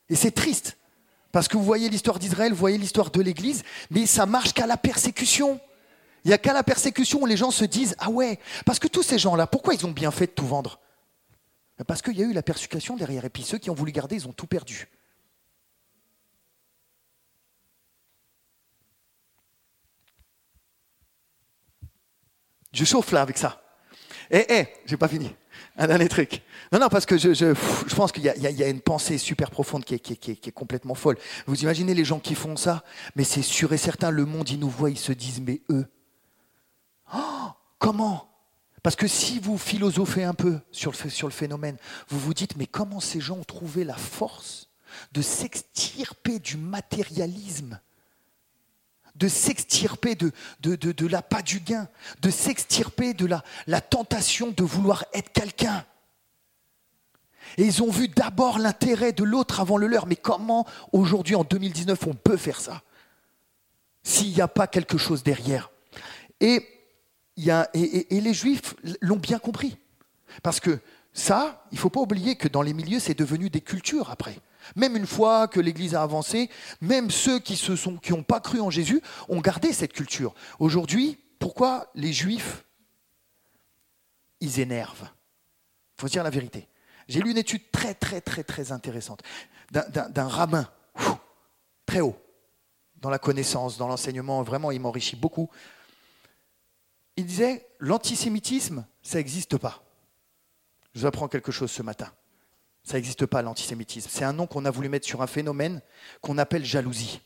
Et 0.09 0.15
c'est 0.15 0.31
triste, 0.31 0.75
parce 1.31 1.47
que 1.47 1.55
vous 1.55 1.63
voyez 1.63 1.87
l'histoire 1.87 2.17
d'Israël, 2.17 2.51
vous 2.51 2.57
voyez 2.57 2.79
l'histoire 2.79 3.11
de 3.11 3.21
l'Église, 3.21 3.61
mais 3.91 4.07
ça 4.07 4.25
marche 4.25 4.53
qu'à 4.53 4.65
la 4.65 4.75
persécution. 4.75 5.59
Il 6.25 6.29
n'y 6.29 6.33
a 6.33 6.39
qu'à 6.39 6.53
la 6.53 6.63
persécution 6.63 7.21
où 7.21 7.27
les 7.27 7.37
gens 7.37 7.51
se 7.51 7.65
disent 7.65 7.93
Ah 7.99 8.09
ouais, 8.09 8.39
parce 8.65 8.79
que 8.79 8.87
tous 8.87 9.03
ces 9.03 9.19
gens-là, 9.19 9.45
pourquoi 9.45 9.75
ils 9.75 9.85
ont 9.85 9.91
bien 9.91 10.09
fait 10.09 10.25
de 10.25 10.31
tout 10.31 10.47
vendre? 10.47 10.79
Parce 11.85 12.01
qu'il 12.01 12.17
y 12.17 12.23
a 12.23 12.25
eu 12.25 12.33
la 12.33 12.41
persécution 12.41 12.95
derrière. 12.95 13.23
Et 13.23 13.29
puis 13.29 13.43
ceux 13.43 13.59
qui 13.59 13.69
ont 13.69 13.75
voulu 13.75 13.91
garder, 13.91 14.15
ils 14.15 14.27
ont 14.27 14.33
tout 14.33 14.47
perdu. 14.47 14.87
Je 22.79 22.85
chauffe 22.85 23.11
là 23.11 23.21
avec 23.21 23.37
ça. 23.37 23.61
Eh, 24.31 24.45
eh, 24.47 24.67
j'ai 24.85 24.95
pas 24.95 25.09
fini. 25.09 25.35
Un 25.75 25.87
dernier 25.87 26.07
truc. 26.07 26.41
Non, 26.71 26.79
non, 26.79 26.87
parce 26.87 27.05
que 27.05 27.17
je, 27.17 27.53
pense 27.93 28.13
qu'il 28.13 28.23
y, 28.23 28.63
a 28.63 28.67
une 28.69 28.79
pensée 28.79 29.17
super 29.17 29.51
profonde 29.51 29.83
qui 29.83 29.95
est, 29.95 30.51
complètement 30.51 30.95
folle. 30.95 31.17
Vous 31.45 31.61
imaginez 31.61 31.93
les 31.93 32.05
gens 32.05 32.19
qui 32.19 32.35
font 32.35 32.55
ça, 32.55 32.85
mais 33.17 33.25
c'est 33.25 33.41
sûr 33.41 33.73
et 33.73 33.77
certain, 33.77 34.11
le 34.11 34.23
monde, 34.23 34.49
ils 34.49 34.59
nous 34.59 34.69
voient, 34.69 34.89
ils 34.89 34.97
se 34.97 35.11
disent, 35.11 35.41
mais 35.41 35.61
eux, 35.69 35.87
Oh, 37.13 37.49
comment? 37.79 38.31
Parce 38.81 38.95
que 38.95 39.07
si 39.07 39.39
vous 39.39 39.57
philosophez 39.57 40.23
un 40.23 40.33
peu 40.33 40.59
sur 40.71 40.93
le, 40.93 41.09
sur 41.09 41.27
le 41.27 41.33
phénomène, 41.33 41.75
vous 42.07 42.19
vous 42.19 42.33
dites, 42.33 42.55
mais 42.55 42.65
comment 42.65 43.01
ces 43.01 43.19
gens 43.19 43.39
ont 43.39 43.43
trouvé 43.43 43.83
la 43.83 43.97
force 43.97 44.69
de 45.11 45.21
s'extirper 45.21 46.39
du 46.39 46.55
matérialisme 46.55 47.81
de 49.19 49.27
s'extirper 49.27 50.15
de, 50.15 50.31
de, 50.61 50.75
de, 50.75 50.91
du 51.43 51.59
gain, 51.59 51.87
de 52.21 52.29
s'extirper 52.29 53.13
de 53.13 53.25
la, 53.25 53.43
la 53.67 53.81
tentation 53.81 54.51
de 54.51 54.63
vouloir 54.63 55.05
être 55.13 55.31
quelqu'un. 55.31 55.85
Et 57.57 57.65
ils 57.65 57.83
ont 57.83 57.91
vu 57.91 58.07
d'abord 58.07 58.59
l'intérêt 58.59 59.11
de 59.11 59.23
l'autre 59.23 59.59
avant 59.59 59.77
le 59.77 59.87
leur. 59.87 60.07
Mais 60.07 60.15
comment 60.15 60.65
aujourd'hui, 60.91 61.35
en 61.35 61.43
2019, 61.43 62.07
on 62.07 62.13
peut 62.13 62.37
faire 62.37 62.59
ça 62.59 62.81
s'il 64.03 64.33
n'y 64.33 64.41
a 64.41 64.47
pas 64.47 64.67
quelque 64.67 64.97
chose 64.97 65.23
derrière? 65.23 65.69
Et 66.39 66.65
et, 67.73 68.21
les 68.21 68.33
Juifs 68.33 68.75
l'ont 69.01 69.17
bien 69.17 69.39
compris. 69.39 69.77
Parce 70.43 70.59
que 70.59 70.79
ça, 71.13 71.65
il 71.71 71.75
ne 71.75 71.79
faut 71.79 71.89
pas 71.89 72.01
oublier 72.01 72.35
que 72.35 72.47
dans 72.47 72.61
les 72.61 72.73
milieux, 72.73 72.99
c'est 72.99 73.17
devenu 73.17 73.49
des 73.49 73.61
cultures 73.61 74.09
après. 74.09 74.39
Même 74.75 74.95
une 74.95 75.07
fois 75.07 75.47
que 75.47 75.59
l'Église 75.59 75.95
a 75.95 76.01
avancé, 76.01 76.49
même 76.81 77.09
ceux 77.11 77.39
qui 77.39 77.59
n'ont 77.85 77.97
qui 77.97 78.13
pas 78.23 78.39
cru 78.39 78.59
en 78.59 78.69
Jésus 78.69 79.01
ont 79.27 79.41
gardé 79.41 79.73
cette 79.73 79.93
culture. 79.93 80.33
Aujourd'hui, 80.59 81.17
pourquoi 81.39 81.89
les 81.95 82.13
Juifs, 82.13 82.65
ils 84.39 84.59
énervent? 84.59 85.09
Il 85.97 86.01
faut 86.01 86.07
dire 86.07 86.23
la 86.23 86.29
vérité. 86.29 86.67
J'ai 87.07 87.21
lu 87.21 87.31
une 87.31 87.37
étude 87.37 87.71
très, 87.71 87.93
très, 87.93 88.21
très, 88.21 88.43
très 88.43 88.71
intéressante 88.71 89.21
d'un 89.71 90.27
rabbin, 90.27 90.69
très 91.85 92.01
haut, 92.01 92.15
dans 92.97 93.09
la 93.09 93.19
connaissance, 93.19 93.77
dans 93.77 93.87
l'enseignement. 93.87 94.41
Vraiment, 94.43 94.71
il 94.71 94.79
m'enrichit 94.79 95.15
beaucoup 95.15 95.49
il 97.19 97.25
disait 97.25 97.67
l'antisémitisme, 97.79 98.85
ça 99.01 99.17
n'existe 99.17 99.57
pas. 99.57 99.83
Je 100.93 101.01
vous 101.01 101.05
apprends 101.05 101.27
quelque 101.27 101.51
chose 101.51 101.69
ce 101.69 101.83
matin. 101.83 102.09
Ça 102.83 102.95
n'existe 102.95 103.25
pas 103.25 103.41
l'antisémitisme. 103.41 104.09
C'est 104.11 104.23
un 104.23 104.33
nom 104.33 104.47
qu'on 104.47 104.65
a 104.65 104.71
voulu 104.71 104.89
mettre 104.89 105.07
sur 105.07 105.21
un 105.21 105.27
phénomène 105.27 105.81
qu'on 106.21 106.37
appelle 106.37 106.65
jalousie. 106.65 107.21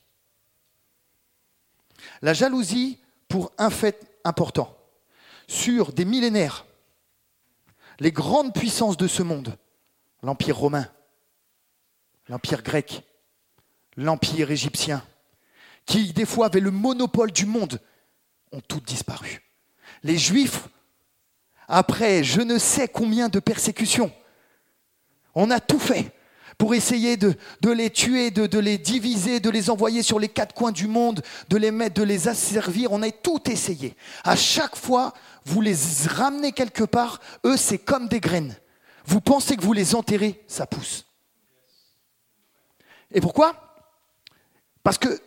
La 2.22 2.34
jalousie 2.34 3.00
pour 3.28 3.52
un 3.58 3.70
fait 3.70 4.20
important. 4.24 4.78
Sur 5.48 5.94
des 5.94 6.06
millénaires, 6.06 6.66
les 8.00 8.12
grandes 8.12 8.54
puissances 8.54 8.98
de 8.98 9.08
ce 9.08 9.24
monde, 9.24 9.58
l'Empire 10.22 10.58
romain, 10.58 10.90
l'Empire 12.28 12.64
grec, 12.64 13.04
l'Empire 13.96 14.52
égyptien, 14.52 15.06
qui 15.86 16.14
des 16.14 16.26
fois 16.26 16.48
avaient 16.48 16.60
le 16.60 16.72
monopole 16.72 17.32
du 17.32 17.46
monde, 17.46 17.80
ont 18.52 18.62
toutes 18.62 18.86
disparu 18.86 19.44
les 20.04 20.18
Juifs, 20.18 20.68
après 21.68 22.24
je 22.24 22.42
ne 22.42 22.58
sais 22.58 22.88
combien 22.88 23.30
de 23.30 23.40
persécutions, 23.40 24.12
On 25.36 25.52
a 25.52 25.60
tout 25.60 25.80
fait 25.80 26.12
pour 26.58 26.76
essayer 26.76 27.18
de, 27.18 27.36
les 27.64 27.90
tuer, 27.90 28.32
de, 28.32 28.46
de, 28.46 28.60
les 28.60 28.78
diviser, 28.78 29.40
de 29.40 29.50
les 29.50 29.70
envoyer 29.70 30.04
sur 30.04 30.20
les 30.20 30.30
quatre 30.30 30.54
coins 30.54 30.72
du 30.72 30.88
monde, 30.88 31.22
de 31.50 31.58
les 31.58 31.72
mettre, 31.72 31.96
de 31.96 32.04
les 32.04 32.28
asservir. 32.28 32.92
On 32.92 33.02
a 33.02 33.12
tout 33.12 33.50
essayé. 33.50 33.96
À 34.24 34.36
chaque 34.36 34.76
fois, 34.76 35.14
vous 35.46 35.62
les 35.62 35.76
ramenez 36.08 36.52
quelque 36.52 36.84
part, 36.84 37.20
eux, 37.46 37.58
c'est 37.58 37.80
comme 37.80 38.08
des 38.08 38.20
graines. 38.20 38.56
Vous 39.06 39.22
pensez 39.22 39.58
que 39.58 39.64
vous 39.64 39.74
les 39.74 39.96
enterrez, 39.96 40.44
ça 40.48 40.66
pousse. 40.66 41.06
Et 43.12 43.22
pourquoi? 43.22 43.54
Parce 44.84 44.98
que 44.98 45.20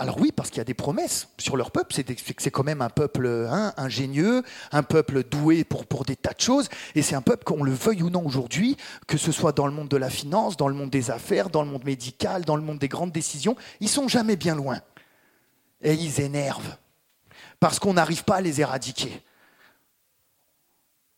alors 0.00 0.18
oui, 0.18 0.32
parce 0.32 0.50
qu'il 0.50 0.58
y 0.58 0.60
a 0.60 0.64
des 0.64 0.74
promesses 0.74 1.28
sur 1.38 1.56
leur 1.56 1.70
peuple, 1.70 1.94
c'est 1.94 2.50
quand 2.50 2.64
même 2.64 2.82
un 2.82 2.90
peuple 2.90 3.28
hein, 3.48 3.72
ingénieux, 3.76 4.42
un 4.72 4.82
peuple 4.82 5.22
doué 5.22 5.62
pour, 5.62 6.04
des 6.04 6.16
tas 6.16 6.32
de 6.32 6.40
choses, 6.40 6.68
et 6.96 7.02
c'est 7.02 7.14
un 7.14 7.22
peuple, 7.22 7.44
qu'on 7.44 7.62
le 7.62 7.72
veuille 7.72 8.02
ou 8.02 8.10
non 8.10 8.26
aujourd'hui, 8.26 8.76
que 9.06 9.16
ce 9.16 9.30
soit 9.30 9.52
dans 9.52 9.66
le 9.66 9.72
monde 9.72 9.88
de 9.88 9.96
la 9.96 10.10
finance, 10.10 10.56
dans 10.56 10.66
le 10.66 10.74
monde 10.74 10.90
des 10.90 11.12
affaires, 11.12 11.48
dans 11.48 11.62
le 11.62 11.70
monde 11.70 11.84
médical, 11.84 12.44
dans 12.44 12.56
le 12.56 12.62
monde 12.62 12.78
des 12.78 12.88
grandes 12.88 13.12
décisions, 13.12 13.54
ils 13.78 13.88
sont 13.88 14.08
jamais 14.08 14.34
bien 14.34 14.56
loin. 14.56 14.80
Et 15.80 15.94
ils 15.94 16.20
énervent, 16.20 16.76
parce 17.60 17.78
qu'on 17.78 17.94
n'arrive 17.94 18.24
pas 18.24 18.36
à 18.36 18.40
les 18.40 18.60
éradiquer. 18.60 19.22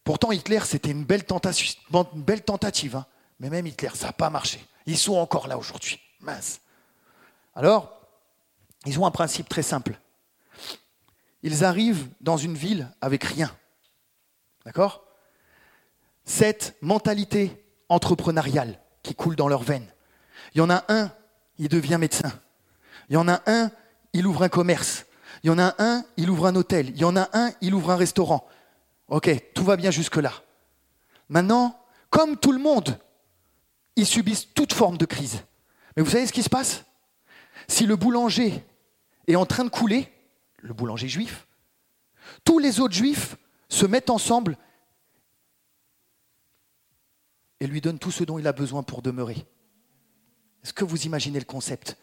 Pourtant, 0.05 0.33
Hitler, 0.33 0.61
c'était 0.65 0.91
une 0.91 1.05
belle 1.05 1.25
tentative, 1.25 1.77
une 1.93 2.23
belle 2.23 2.43
tentative 2.43 2.97
hein. 2.97 3.07
mais 3.41 3.49
même 3.49 3.67
Hitler, 3.67 3.91
ça 3.95 4.09
n'a 4.09 4.13
pas 4.13 4.29
marché. 4.29 4.63
Ils 4.85 4.99
sont 4.99 5.17
encore 5.17 5.49
là 5.49 5.57
aujourd'hui. 5.57 5.99
Mince. 6.21 6.61
Alors, 7.55 7.96
ils 8.87 8.99
ont 8.99 9.07
un 9.07 9.11
principe 9.11 9.49
très 9.49 9.63
simple. 9.63 9.99
Ils 11.43 11.65
arrivent 11.65 12.09
dans 12.21 12.37
une 12.37 12.55
ville 12.55 12.91
avec 13.01 13.25
rien. 13.25 13.55
D'accord? 14.65 15.05
Cette 16.25 16.77
mentalité 16.81 17.65
entrepreneuriale 17.89 18.81
qui 19.03 19.15
coule 19.15 19.37
dans 19.37 19.49
leurs 19.49 19.63
veines. 19.63 19.87
Il 20.55 20.59
y 20.59 20.61
en 20.61 20.71
a 20.71 20.85
un, 20.89 21.13
il 21.59 21.69
devient 21.69 21.99
médecin. 22.01 22.33
Il 23.09 23.15
y 23.15 23.17
en 23.17 23.29
a 23.29 23.43
un, 23.47 23.71
il 24.13 24.27
ouvre 24.27 24.43
un 24.43 24.49
commerce. 24.49 25.07
Il 25.45 25.49
y 25.49 25.51
en 25.51 25.59
a 25.59 25.75
un, 25.79 26.05
il 26.17 26.31
ouvre 26.31 26.47
un 26.47 26.57
hôtel. 26.57 26.91
Il 26.91 26.99
y 26.99 27.05
en 27.05 27.17
a 27.17 27.29
un, 27.33 27.53
il 27.61 27.75
ouvre 27.75 27.91
un 27.91 27.97
restaurant. 27.97 28.49
Ok, 29.09 29.31
tout 29.55 29.65
va 29.65 29.77
bien 29.77 29.93
jusque-là. 29.93 30.33
Maintenant, 31.29 31.79
comme 32.11 32.37
tout 32.37 32.53
le 32.53 32.59
monde, 32.59 32.99
ils 33.95 34.07
subissent 34.07 34.53
toute 34.53 34.73
forme 34.73 34.97
de 34.97 35.07
crise. 35.07 35.43
Mais 35.97 36.03
vous 36.03 36.11
savez 36.11 36.27
ce 36.27 36.33
qui 36.33 36.43
se 36.43 36.49
passe? 36.49 36.85
Si 37.69 37.87
le 37.87 37.97
boulanger 37.97 38.65
est 39.27 39.37
en 39.37 39.47
train 39.47 39.65
de 39.65 39.71
couler, 39.71 40.13
le 40.59 40.73
boulanger 40.73 41.09
juif, 41.09 41.47
tous 42.45 42.59
les 42.59 42.81
autres 42.81 42.95
juifs 42.95 43.37
se 43.69 43.87
mettent 43.87 44.11
ensemble 44.11 44.57
et 47.61 47.67
lui 47.67 47.81
donnent 47.81 47.99
tout 47.99 48.11
ce 48.11 48.25
dont 48.25 48.39
il 48.39 48.47
a 48.47 48.53
besoin 48.53 48.83
pour 48.83 49.03
demeurer. 49.03 49.47
Est-ce 50.63 50.73
que 50.73 50.85
vous 50.85 51.07
imaginez 51.07 51.39
le 51.39 51.45
concept? 51.45 51.97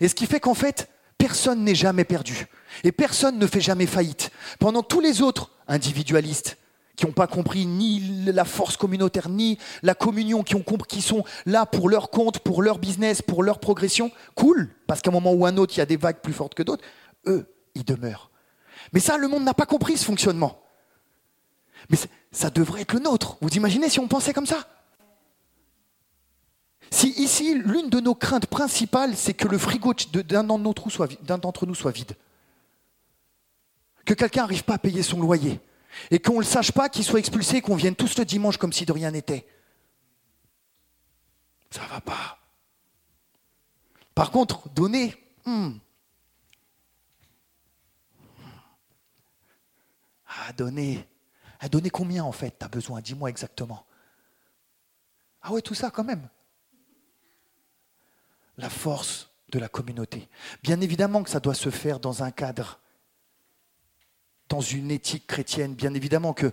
Et 0.00 0.08
ce 0.08 0.14
qui 0.14 0.26
fait 0.26 0.40
qu'en 0.40 0.54
fait, 0.54 0.90
personne 1.16 1.64
n'est 1.64 1.74
jamais 1.74 2.04
perdu. 2.04 2.46
Et 2.84 2.92
personne 2.92 3.38
ne 3.38 3.46
fait 3.46 3.60
jamais 3.60 3.86
faillite. 3.86 4.30
Pendant 4.58 4.82
tous 4.82 5.00
les 5.00 5.22
autres 5.22 5.50
individualistes, 5.66 6.58
qui 6.98 7.06
n'ont 7.06 7.12
pas 7.12 7.28
compris 7.28 7.64
ni 7.64 8.00
la 8.24 8.44
force 8.44 8.76
communautaire, 8.76 9.28
ni 9.28 9.56
la 9.84 9.94
communion, 9.94 10.42
qui, 10.42 11.00
sont 11.00 11.22
là 11.46 11.64
pour 11.64 11.88
leur 11.88 12.10
compte, 12.10 12.40
pour 12.40 12.60
leur 12.60 12.80
business, 12.80 13.22
pour 13.22 13.44
leur 13.44 13.60
progression, 13.60 14.10
cool, 14.34 14.68
parce 14.88 15.00
qu'à 15.00 15.10
un 15.10 15.12
moment 15.12 15.32
ou 15.32 15.46
un 15.46 15.56
autre, 15.58 15.74
il 15.76 15.78
y 15.78 15.80
a 15.80 15.86
des 15.86 15.96
vagues 15.96 16.20
plus 16.20 16.32
fortes 16.32 16.54
que 16.54 16.64
d'autres, 16.64 16.84
eux, 17.28 17.54
ils 17.76 17.84
demeurent. 17.84 18.32
Mais 18.92 18.98
ça, 18.98 19.16
le 19.16 19.28
monde 19.28 19.44
n'a 19.44 19.54
pas 19.54 19.64
compris 19.64 19.96
ce 19.96 20.04
fonctionnement. 20.04 20.60
Mais 21.88 21.96
ça 22.32 22.50
devrait 22.50 22.80
être 22.80 22.94
le 22.94 23.00
nôtre. 23.00 23.36
Vous 23.40 23.50
imaginez 23.50 23.88
si 23.88 24.00
on 24.00 24.08
pensait 24.08 24.32
comme 24.32 24.46
ça? 24.46 24.66
Si 26.90 27.10
ici, 27.10 27.54
l'une 27.54 27.90
de 27.90 28.00
nos 28.00 28.16
craintes 28.16 28.46
principales, 28.46 29.14
c'est 29.14 29.34
que 29.34 29.46
le 29.46 29.58
frigo 29.58 29.94
d'un 30.24 30.42
d'entre 30.42 31.66
nous 31.66 31.74
soit 31.76 31.92
vide, 31.92 32.16
que 34.04 34.14
quelqu'un 34.14 34.40
n'arrive 34.40 34.64
pas 34.64 34.74
à 34.74 34.78
payer 34.78 35.04
son 35.04 35.20
loyer, 35.20 35.60
et 36.10 36.18
qu'on 36.18 36.34
ne 36.34 36.38
le 36.38 36.44
sache 36.44 36.72
pas, 36.72 36.88
qu'il 36.88 37.04
soit 37.04 37.18
expulsé, 37.18 37.60
qu'on 37.60 37.76
vienne 37.76 37.96
tous 37.96 38.18
le 38.18 38.24
dimanche 38.24 38.56
comme 38.56 38.72
si 38.72 38.84
de 38.86 38.92
rien 38.92 39.10
n'était. 39.10 39.46
Ça 41.70 41.82
ne 41.82 41.88
va 41.88 42.00
pas. 42.00 42.38
Par 44.14 44.30
contre, 44.30 44.68
donner, 44.70 45.14
hmm. 45.44 45.72
Ah, 50.28 50.52
donner. 50.52 51.06
À 51.60 51.68
donner 51.68 51.90
combien 51.90 52.24
en 52.24 52.32
fait 52.32 52.56
tu 52.58 52.64
as 52.64 52.68
besoin? 52.68 53.00
Dis-moi 53.00 53.30
exactement. 53.30 53.84
Ah 55.42 55.52
ouais, 55.52 55.62
tout 55.62 55.74
ça 55.74 55.90
quand 55.90 56.04
même. 56.04 56.28
La 58.56 58.70
force 58.70 59.30
de 59.50 59.58
la 59.58 59.68
communauté. 59.68 60.28
Bien 60.62 60.80
évidemment 60.80 61.22
que 61.22 61.30
ça 61.30 61.40
doit 61.40 61.54
se 61.54 61.70
faire 61.70 62.00
dans 62.00 62.22
un 62.22 62.30
cadre 62.30 62.80
dans 64.48 64.60
une 64.60 64.90
éthique 64.90 65.26
chrétienne. 65.26 65.74
Bien 65.74 65.94
évidemment 65.94 66.32
que 66.32 66.52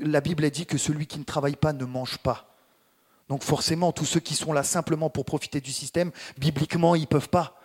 la 0.00 0.20
Bible 0.20 0.44
a 0.44 0.50
dit 0.50 0.66
que 0.66 0.78
celui 0.78 1.06
qui 1.06 1.18
ne 1.18 1.24
travaille 1.24 1.56
pas 1.56 1.72
ne 1.72 1.84
mange 1.84 2.18
pas. 2.18 2.54
Donc 3.28 3.42
forcément, 3.42 3.92
tous 3.92 4.04
ceux 4.04 4.20
qui 4.20 4.34
sont 4.34 4.52
là 4.52 4.62
simplement 4.62 5.08
pour 5.10 5.24
profiter 5.24 5.60
du 5.60 5.72
système, 5.72 6.10
bibliquement, 6.36 6.94
ils 6.94 7.02
ne 7.02 7.06
peuvent 7.06 7.30
pas. 7.30 7.60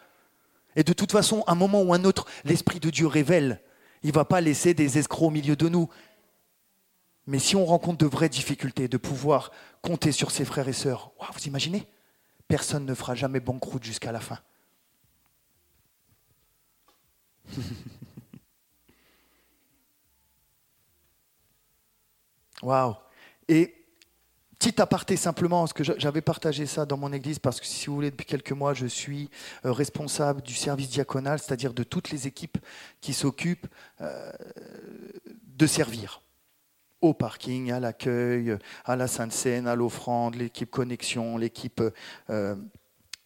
Et 0.76 0.84
de 0.84 0.93
toute 0.93 1.12
façon, 1.12 1.43
un 1.48 1.56
moment 1.56 1.82
ou 1.82 1.93
un 1.93 2.06
autre, 2.06 2.26
l'Esprit 2.45 2.80
de 2.80 2.89
Dieu 2.89 3.08
révèle. 3.08 3.62
Il 4.04 4.10
ne 4.10 4.13
va 4.13 4.26
pas 4.26 4.39
laisser 4.39 4.74
des 4.74 4.98
escrocs 4.98 5.28
au 5.28 5.32
milieu 5.32 5.56
de 5.56 5.67
nous. 5.67 5.89
Mais 7.28 7.39
si 7.39 7.56
on 7.56 7.65
rencontre 7.65 7.98
de 7.98 8.06
vraies 8.06 8.30
difficultés, 8.30 8.88
de 8.88 8.98
pouvoir 8.98 9.52
compter 9.82 10.12
sur 10.12 10.32
ses 10.32 10.45
frères 10.45 10.67
et 10.67 10.74
sœurs, 10.74 11.12
vous 11.19 11.48
imaginez? 11.48 11.86
Personne 12.48 12.86
ne 12.86 12.93
fera 12.93 13.13
jamais 13.13 13.39
banqueroute 13.39 13.84
jusqu'à 13.84 14.12
la 14.12 14.19
fin. 14.19 14.39
Waouh 22.62 22.95
Et 23.48 23.76
petit 24.60 24.82
aparté 24.82 25.15
simplement, 25.15 25.62
parce 25.62 25.74
que 25.74 25.84
j'avais 25.84 26.22
partagé 26.22 26.65
ça 26.65 26.86
dans 26.86 26.98
mon 26.98 27.13
église, 27.13 27.39
parce 27.39 27.62
que 27.62 27.65
si 27.65 27.88
vous 27.88 27.95
voulez, 27.95 28.12
depuis 28.12 28.26
quelques 28.26 28.52
mois, 28.52 28.74
je 28.74 28.86
suis 28.86 29.30
euh, 29.65 29.72
responsable 29.72 30.41
du 30.41 30.54
service 30.54 30.89
diaconal, 30.89 31.39
c'est-à-dire 31.39 31.74
de 31.74 31.84
toutes 31.84 32.12
les 32.12 32.28
équipes 32.28 32.58
qui 33.00 33.13
s'occupent 33.13 33.67
euh, 34.02 34.32
de 35.48 35.65
servir 35.65 36.22
au 37.02 37.13
parking, 37.13 37.72
à 37.72 37.80
l'accueil, 37.80 38.58
à 38.84 38.98
la 38.98 39.08
Sainte-Seine, 39.08 39.67
à 39.67 39.76
l'offrande, 39.76 40.36
l'équipe 40.36 40.69
connexion, 40.69 41.38
l'équipe 41.38 41.82
euh, 42.30 42.56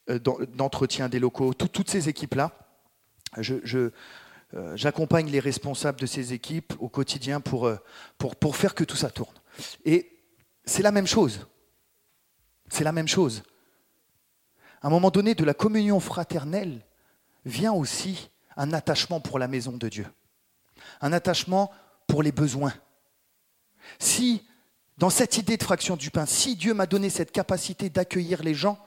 d'entretien 0.08 1.10
des 1.10 1.18
locaux, 1.18 1.56
toutes 1.56 1.90
ces 1.90 2.08
équipes-là. 2.10 2.52
je, 3.40 3.90
j'accompagne 4.76 5.30
les 5.30 5.40
responsables 5.40 6.00
de 6.00 6.06
ces 6.06 6.34
équipes 6.34 6.74
au 6.80 6.88
quotidien 6.88 7.42
pour, 7.42 7.68
euh, 7.68 7.78
pour, 8.18 8.36
pour 8.36 8.56
faire 8.56 8.76
que 8.76 8.84
tout 8.84 8.96
ça 8.96 9.10
tourne. 9.10 9.34
Et 9.84 10.20
c'est 10.66 10.84
la 10.84 10.92
même 10.92 11.08
chose. 11.08 11.48
C'est 12.70 12.84
la 12.84 12.92
même 12.92 13.08
chose. 13.08 13.44
À 14.82 14.88
un 14.88 14.90
moment 14.90 15.10
donné, 15.10 15.34
de 15.34 15.44
la 15.44 15.54
communion 15.54 16.00
fraternelle 16.00 16.86
vient 17.46 17.74
aussi 17.74 18.30
un 18.56 18.74
attachement 18.74 19.20
pour 19.20 19.40
la 19.40 19.48
maison 19.48 19.72
de 19.72 19.90
Dieu, 19.90 20.06
un 21.02 21.14
attachement 21.14 21.72
pour 22.08 22.22
les 22.22 22.32
besoins. 22.32 22.74
Si, 23.98 24.46
dans 24.98 25.10
cette 25.10 25.38
idée 25.38 25.58
de 25.58 25.64
fraction 25.64 25.96
du 25.96 26.12
pain, 26.12 26.26
si 26.26 26.56
Dieu 26.56 26.74
m'a 26.74 26.86
donné 26.86 27.10
cette 27.10 27.32
capacité 27.32 27.90
d'accueillir 27.90 28.44
les 28.44 28.54
gens, 28.54 28.78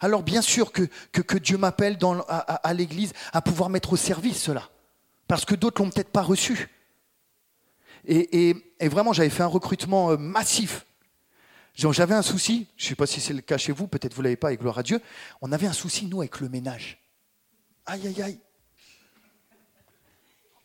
alors 0.00 0.22
bien 0.22 0.42
sûr 0.42 0.70
que, 0.70 0.82
que, 1.12 1.38
Dieu 1.38 1.58
m'appelle 1.58 1.98
à 2.28 2.74
l'Église 2.74 3.12
à 3.32 3.42
pouvoir 3.42 3.68
mettre 3.68 3.92
au 3.92 3.96
service 3.96 4.40
cela 4.40 4.68
parce 5.28 5.44
que 5.44 5.54
d'autres 5.54 5.82
l'ont 5.82 5.90
peut-être 5.90 6.10
pas 6.10 6.22
reçu. 6.22 6.68
Et, 8.06 8.56
vraiment, 8.80 9.12
j'avais 9.12 9.30
fait 9.30 9.42
un 9.42 9.46
recrutement 9.46 10.10
euh, 10.10 10.16
massif. 10.16 10.86
J'avais 11.74 12.14
un 12.14 12.22
souci, 12.22 12.66
je 12.76 12.86
ne 12.86 12.88
sais 12.88 12.94
pas 12.96 13.06
si 13.06 13.20
c'est 13.20 13.34
le 13.34 13.40
cas 13.40 13.56
chez 13.56 13.70
vous, 13.70 13.86
peut-être 13.86 14.14
vous 14.14 14.22
ne 14.22 14.24
l'avez 14.24 14.36
pas, 14.36 14.52
et 14.52 14.56
gloire 14.56 14.78
à 14.78 14.82
Dieu. 14.82 15.00
On 15.40 15.52
avait 15.52 15.68
un 15.68 15.72
souci, 15.72 16.06
nous, 16.06 16.20
avec 16.20 16.40
le 16.40 16.48
ménage. 16.48 16.98
Aïe, 17.86 18.04
aïe, 18.06 18.22
aïe. 18.22 18.40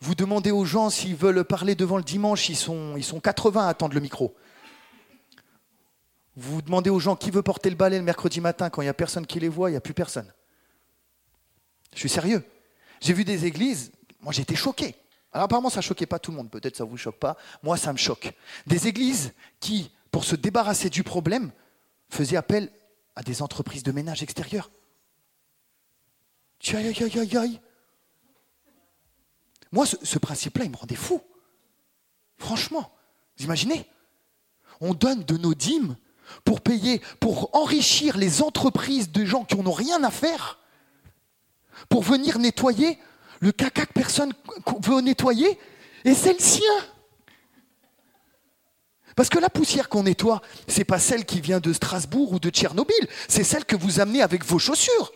Vous 0.01 0.15
demandez 0.15 0.51
aux 0.51 0.65
gens 0.65 0.89
s'ils 0.89 1.15
veulent 1.15 1.43
parler 1.43 1.75
devant 1.75 1.97
le 1.97 2.03
dimanche, 2.03 2.49
ils 2.49 2.55
sont, 2.55 2.95
ils 2.97 3.03
sont 3.03 3.19
80 3.19 3.65
à 3.65 3.69
attendre 3.69 3.93
le 3.93 4.01
micro. 4.01 4.35
Vous 6.35 6.61
demandez 6.61 6.89
aux 6.89 6.99
gens 6.99 7.15
qui 7.15 7.29
veut 7.29 7.43
porter 7.43 7.69
le 7.69 7.75
balai 7.75 7.97
le 7.97 8.03
mercredi 8.03 8.41
matin, 8.41 8.69
quand 8.69 8.81
il 8.81 8.85
n'y 8.85 8.89
a 8.89 8.93
personne 8.93 9.27
qui 9.27 9.39
les 9.39 9.49
voit, 9.49 9.69
il 9.69 9.73
n'y 9.73 9.77
a 9.77 9.81
plus 9.81 9.93
personne. 9.93 10.33
Je 11.93 11.99
suis 11.99 12.09
sérieux. 12.09 12.43
J'ai 13.01 13.13
vu 13.13 13.23
des 13.23 13.45
églises, 13.45 13.91
moi, 14.23 14.31
j'étais 14.33 14.55
choqué. 14.55 14.95
Alors 15.31 15.45
apparemment, 15.45 15.69
ça 15.69 15.79
ne 15.79 15.83
choquait 15.83 16.05
pas 16.05 16.19
tout 16.19 16.31
le 16.31 16.37
monde. 16.37 16.49
Peut-être 16.49 16.75
ça 16.75 16.85
ne 16.85 16.89
vous 16.89 16.97
choque 16.97 17.19
pas. 17.19 17.37
Moi, 17.61 17.77
ça 17.77 17.91
me 17.91 17.97
choque. 17.97 18.33
Des 18.65 18.87
églises 18.87 19.33
qui, 19.59 19.91
pour 20.11 20.23
se 20.23 20.35
débarrasser 20.35 20.89
du 20.89 21.03
problème, 21.03 21.51
faisaient 22.09 22.37
appel 22.37 22.71
à 23.15 23.23
des 23.23 23.41
entreprises 23.41 23.83
de 23.83 23.91
ménage 23.91 24.23
extérieures. 24.23 24.71
Aïe, 26.73 26.87
aïe, 26.87 27.19
aïe, 27.19 27.37
aïe. 27.37 27.61
Moi, 29.71 29.85
ce, 29.85 30.19
principe-là, 30.19 30.65
il 30.65 30.71
me 30.71 30.77
rendait 30.77 30.95
fou. 30.95 31.21
Franchement, 32.37 32.93
vous 33.37 33.45
imaginez? 33.45 33.89
On 34.79 34.93
donne 34.93 35.23
de 35.23 35.35
nos 35.35 35.55
dîmes 35.55 35.97
pour 36.45 36.61
payer, 36.61 37.01
pour 37.19 37.55
enrichir 37.55 38.17
les 38.17 38.41
entreprises 38.41 39.11
de 39.11 39.25
gens 39.25 39.43
qui 39.43 39.55
n'ont 39.57 39.71
rien 39.71 40.03
à 40.03 40.11
faire, 40.11 40.59
pour 41.89 42.03
venir 42.03 42.39
nettoyer 42.39 42.99
le 43.43 43.51
caca 43.51 43.85
que 43.85 43.91
personne 43.91 44.31
veut 44.83 45.01
nettoyer, 45.01 45.59
et 46.05 46.13
c'est 46.15 46.31
le 46.31 46.39
sien. 46.39 46.73
Parce 49.17 49.27
que 49.27 49.37
la 49.37 49.49
poussière 49.49 49.89
qu'on 49.89 50.03
nettoie, 50.03 50.41
c'est 50.65 50.85
pas 50.85 50.97
celle 50.97 51.25
qui 51.25 51.41
vient 51.41 51.59
de 51.59 51.73
Strasbourg 51.73 52.31
ou 52.31 52.39
de 52.39 52.49
Tchernobyl, 52.49 53.07
c'est 53.27 53.43
celle 53.43 53.65
que 53.65 53.75
vous 53.75 53.99
amenez 53.99 54.21
avec 54.21 54.45
vos 54.45 54.59
chaussures. 54.59 55.11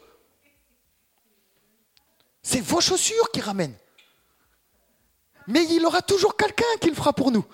C'est 2.44 2.60
vos 2.60 2.82
chaussures 2.82 3.32
qui 3.32 3.40
ramènent. 3.40 3.78
Mais 5.48 5.64
il 5.64 5.86
aura 5.86 6.02
toujours 6.02 6.36
quelqu'un 6.36 6.66
qui 6.82 6.90
le 6.90 6.96
fera 6.96 7.14
pour 7.14 7.32
nous. 7.32 7.46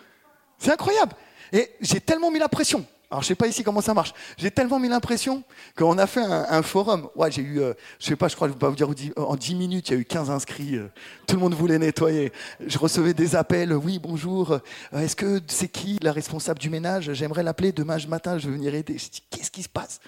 C'est 0.57 0.71
incroyable. 0.71 1.15
Et 1.51 1.71
j'ai 1.81 2.01
tellement 2.01 2.31
mis 2.31 2.39
la 2.39 2.49
pression. 2.49 2.83
Alors, 3.13 3.21
je 3.21 3.27
sais 3.27 3.35
pas 3.35 3.45
ici 3.45 3.63
comment 3.63 3.81
ça 3.81 3.93
marche. 3.93 4.11
J'ai 4.37 4.49
tellement 4.49 4.79
mis 4.79 4.89
l'impression 4.89 5.43
qu'on 5.77 5.99
a 5.99 6.07
fait 6.07 6.23
un, 6.23 6.63
forum. 6.63 7.09
Ouais, 7.15 7.29
j'ai 7.29 7.43
eu, 7.43 7.61
euh, 7.61 7.75
je 7.99 8.07
sais 8.07 8.15
pas, 8.15 8.27
je 8.27 8.35
crois, 8.35 8.47
je 8.47 8.53
vais 8.53 8.57
pas 8.57 8.69
vous 8.69 8.75
dire, 8.75 9.13
en 9.17 9.35
10 9.35 9.53
minutes, 9.53 9.89
il 9.89 9.93
y 9.93 9.97
a 9.97 9.99
eu 9.99 10.03
15 10.03 10.31
inscrits. 10.31 10.77
Euh, 10.77 10.87
tout 11.27 11.35
le 11.35 11.41
monde 11.41 11.53
voulait 11.53 11.77
nettoyer. 11.77 12.33
Je 12.65 12.75
recevais 12.79 13.13
des 13.13 13.35
appels. 13.35 13.71
Oui, 13.71 13.99
bonjour. 13.99 14.53
Euh, 14.53 14.59
est-ce 14.97 15.15
que 15.15 15.39
c'est 15.45 15.67
qui 15.67 15.99
la 16.01 16.11
responsable 16.11 16.59
du 16.59 16.71
ménage? 16.71 17.13
J'aimerais 17.13 17.43
l'appeler 17.43 17.71
demain 17.71 17.99
matin. 18.07 18.39
Je 18.39 18.49
vais 18.49 18.55
venir 18.55 18.73
aider. 18.73 18.97
Je 18.97 19.11
dis, 19.11 19.21
qu'est-ce 19.29 19.51
qui 19.51 19.61
se 19.61 19.69
passe? 19.69 19.99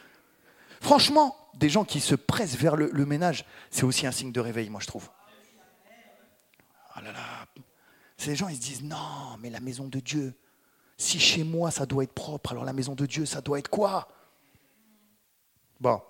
Franchement, 0.82 1.36
des 1.53 1.70
gens 1.70 1.86
qui 1.86 1.99
se 1.99 2.16
pressent 2.16 2.58
vers 2.58 2.76
le, 2.76 3.06
ménage, 3.06 3.45
c'est 3.70 3.84
aussi 3.84 4.08
un 4.08 4.12
signe 4.12 4.32
de 4.32 4.39
réveil, 4.39 4.72
moi, 4.72 4.82
je 4.82 4.88
trouve. 4.88 5.12
Oh 6.97 7.01
là 7.03 7.12
là. 7.12 7.45
Ces 8.18 8.36
gens, 8.36 8.47
ils 8.47 8.56
se 8.56 8.62
disent, 8.62 8.84
non, 8.84 9.38
mais 9.39 9.51
la 9.51 9.60
maison 9.60 9.88
de 9.88 9.99
Dieu, 9.99 10.34
si 10.97 11.19
chez 11.19 11.43
moi 11.43 11.71
ça 11.71 11.85
doit 11.85 12.03
être 12.03 12.13
propre, 12.13 12.51
alors 12.51 12.65
la 12.65 12.73
maison 12.73 12.95
de 12.95 13.05
Dieu, 13.05 13.25
ça 13.25 13.41
doit 13.41 13.59
être 13.59 13.69
quoi? 13.69 14.07
Bon, 15.79 16.01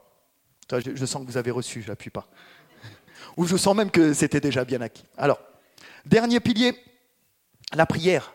je, 0.72 1.06
sens 1.06 1.26
que 1.26 1.32
vous 1.32 1.38
avez 1.38 1.52
reçu, 1.52 1.82
je 1.82 1.88
n'appuie 1.88 2.10
pas. 2.10 2.28
Ou 3.38 3.46
je 3.46 3.58
sens 3.58 3.76
même 3.76 3.92
que 3.92 4.14
c'était 4.14 4.40
déjà 4.40 4.64
bien 4.64 4.82
acquis. 4.82 5.06
Alors, 5.18 5.40
dernier 6.06 6.40
pilier, 6.40 6.76
la 7.74 7.86
prière. 7.86 8.34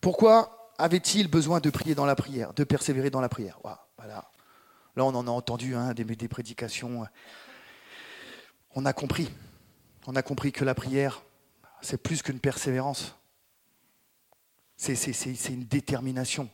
Pourquoi 0.00 0.72
avait-il 0.78 1.28
besoin 1.28 1.60
de 1.60 1.70
prier 1.70 1.94
dans 1.94 2.06
la 2.06 2.16
prière, 2.16 2.52
de 2.54 2.64
persévérer 2.64 3.10
dans 3.10 3.20
la 3.20 3.28
prière? 3.28 3.58
Voilà. 3.62 4.30
Là, 4.96 5.04
on 5.04 5.14
en 5.14 5.26
a 5.26 5.30
entendu 5.30 5.74
hein, 5.74 5.94
des, 5.94 6.04
des 6.04 6.28
prédications. 6.28 7.06
On 8.74 8.84
a 8.84 8.92
compris. 8.92 9.30
On 10.06 10.16
a 10.16 10.22
compris 10.22 10.52
que 10.52 10.64
la 10.64 10.74
prière, 10.74 11.22
c'est 11.82 12.02
plus 12.02 12.22
qu'une 12.22 12.40
persévérance. 12.40 13.17
C'est 14.78 15.48
une 15.48 15.64
détermination. 15.64 16.48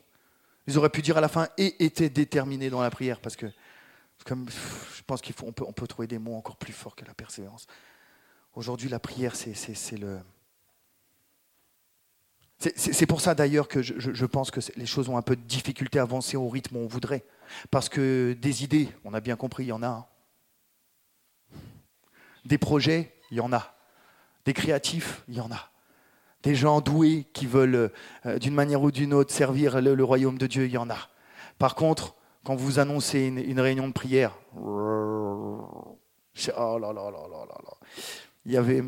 Ils 0.66 0.78
auraient 0.78 0.88
pu 0.88 1.02
dire 1.02 1.18
à 1.18 1.20
la 1.20 1.28
fin 1.28 1.48
et 1.58 1.84
étaient 1.84 2.08
déterminés 2.08 2.70
dans 2.70 2.80
la 2.80 2.90
prière, 2.90 3.20
parce 3.20 3.36
que 3.36 3.46
comme, 4.24 4.48
je 4.48 5.02
pense 5.02 5.20
qu'on 5.20 5.52
peut, 5.52 5.64
on 5.68 5.72
peut 5.72 5.86
trouver 5.86 6.08
des 6.08 6.18
mots 6.18 6.34
encore 6.34 6.56
plus 6.56 6.72
forts 6.72 6.96
que 6.96 7.04
la 7.04 7.12
persévérance. 7.12 7.66
Aujourd'hui, 8.54 8.88
la 8.88 8.98
prière, 8.98 9.36
c'est 9.36 9.98
le. 9.98 10.20
C'est 12.58 13.04
pour 13.04 13.20
ça 13.20 13.34
d'ailleurs 13.34 13.68
que 13.68 13.82
je, 13.82 14.24
pense 14.24 14.50
que 14.50 14.60
les 14.76 14.86
choses 14.86 15.10
ont 15.10 15.18
un 15.18 15.22
peu 15.22 15.36
de 15.36 15.42
difficulté 15.42 15.98
à 15.98 16.02
avancer 16.02 16.38
au 16.38 16.48
rythme 16.48 16.76
où 16.76 16.78
on 16.78 16.86
voudrait. 16.86 17.24
Parce 17.70 17.90
que 17.90 18.34
des 18.40 18.64
idées, 18.64 18.88
on 19.04 19.12
a 19.12 19.20
bien 19.20 19.36
compris, 19.36 19.64
il 19.64 19.68
y 19.68 19.72
en 19.72 19.82
a. 19.82 19.88
Hein. 19.88 20.06
Des 22.46 22.56
projets, 22.56 23.14
il 23.30 23.36
y 23.36 23.40
en 23.40 23.52
a. 23.52 23.76
Des 24.46 24.54
créatifs, 24.54 25.24
il 25.28 25.34
y 25.34 25.40
en 25.40 25.52
a 25.52 25.73
des 26.44 26.54
gens 26.54 26.80
doués 26.80 27.26
qui 27.32 27.46
veulent, 27.46 27.90
euh, 28.26 28.38
d'une 28.38 28.54
manière 28.54 28.82
ou 28.82 28.90
d'une 28.90 29.14
autre, 29.14 29.32
servir 29.32 29.80
le, 29.80 30.04
royaume 30.04 30.38
de 30.38 30.46
Dieu, 30.46 30.66
il 30.66 30.72
y 30.72 30.78
en 30.78 30.90
a. 30.90 31.08
Par 31.58 31.74
contre, 31.74 32.14
quand 32.44 32.54
vous 32.54 32.78
annoncez 32.78 33.20
une, 33.20 33.60
réunion 33.60 33.88
de 33.88 33.92
prière, 33.92 34.38
oh 34.56 35.98
il 38.46 38.52
y 38.52 38.56
avait 38.58 38.82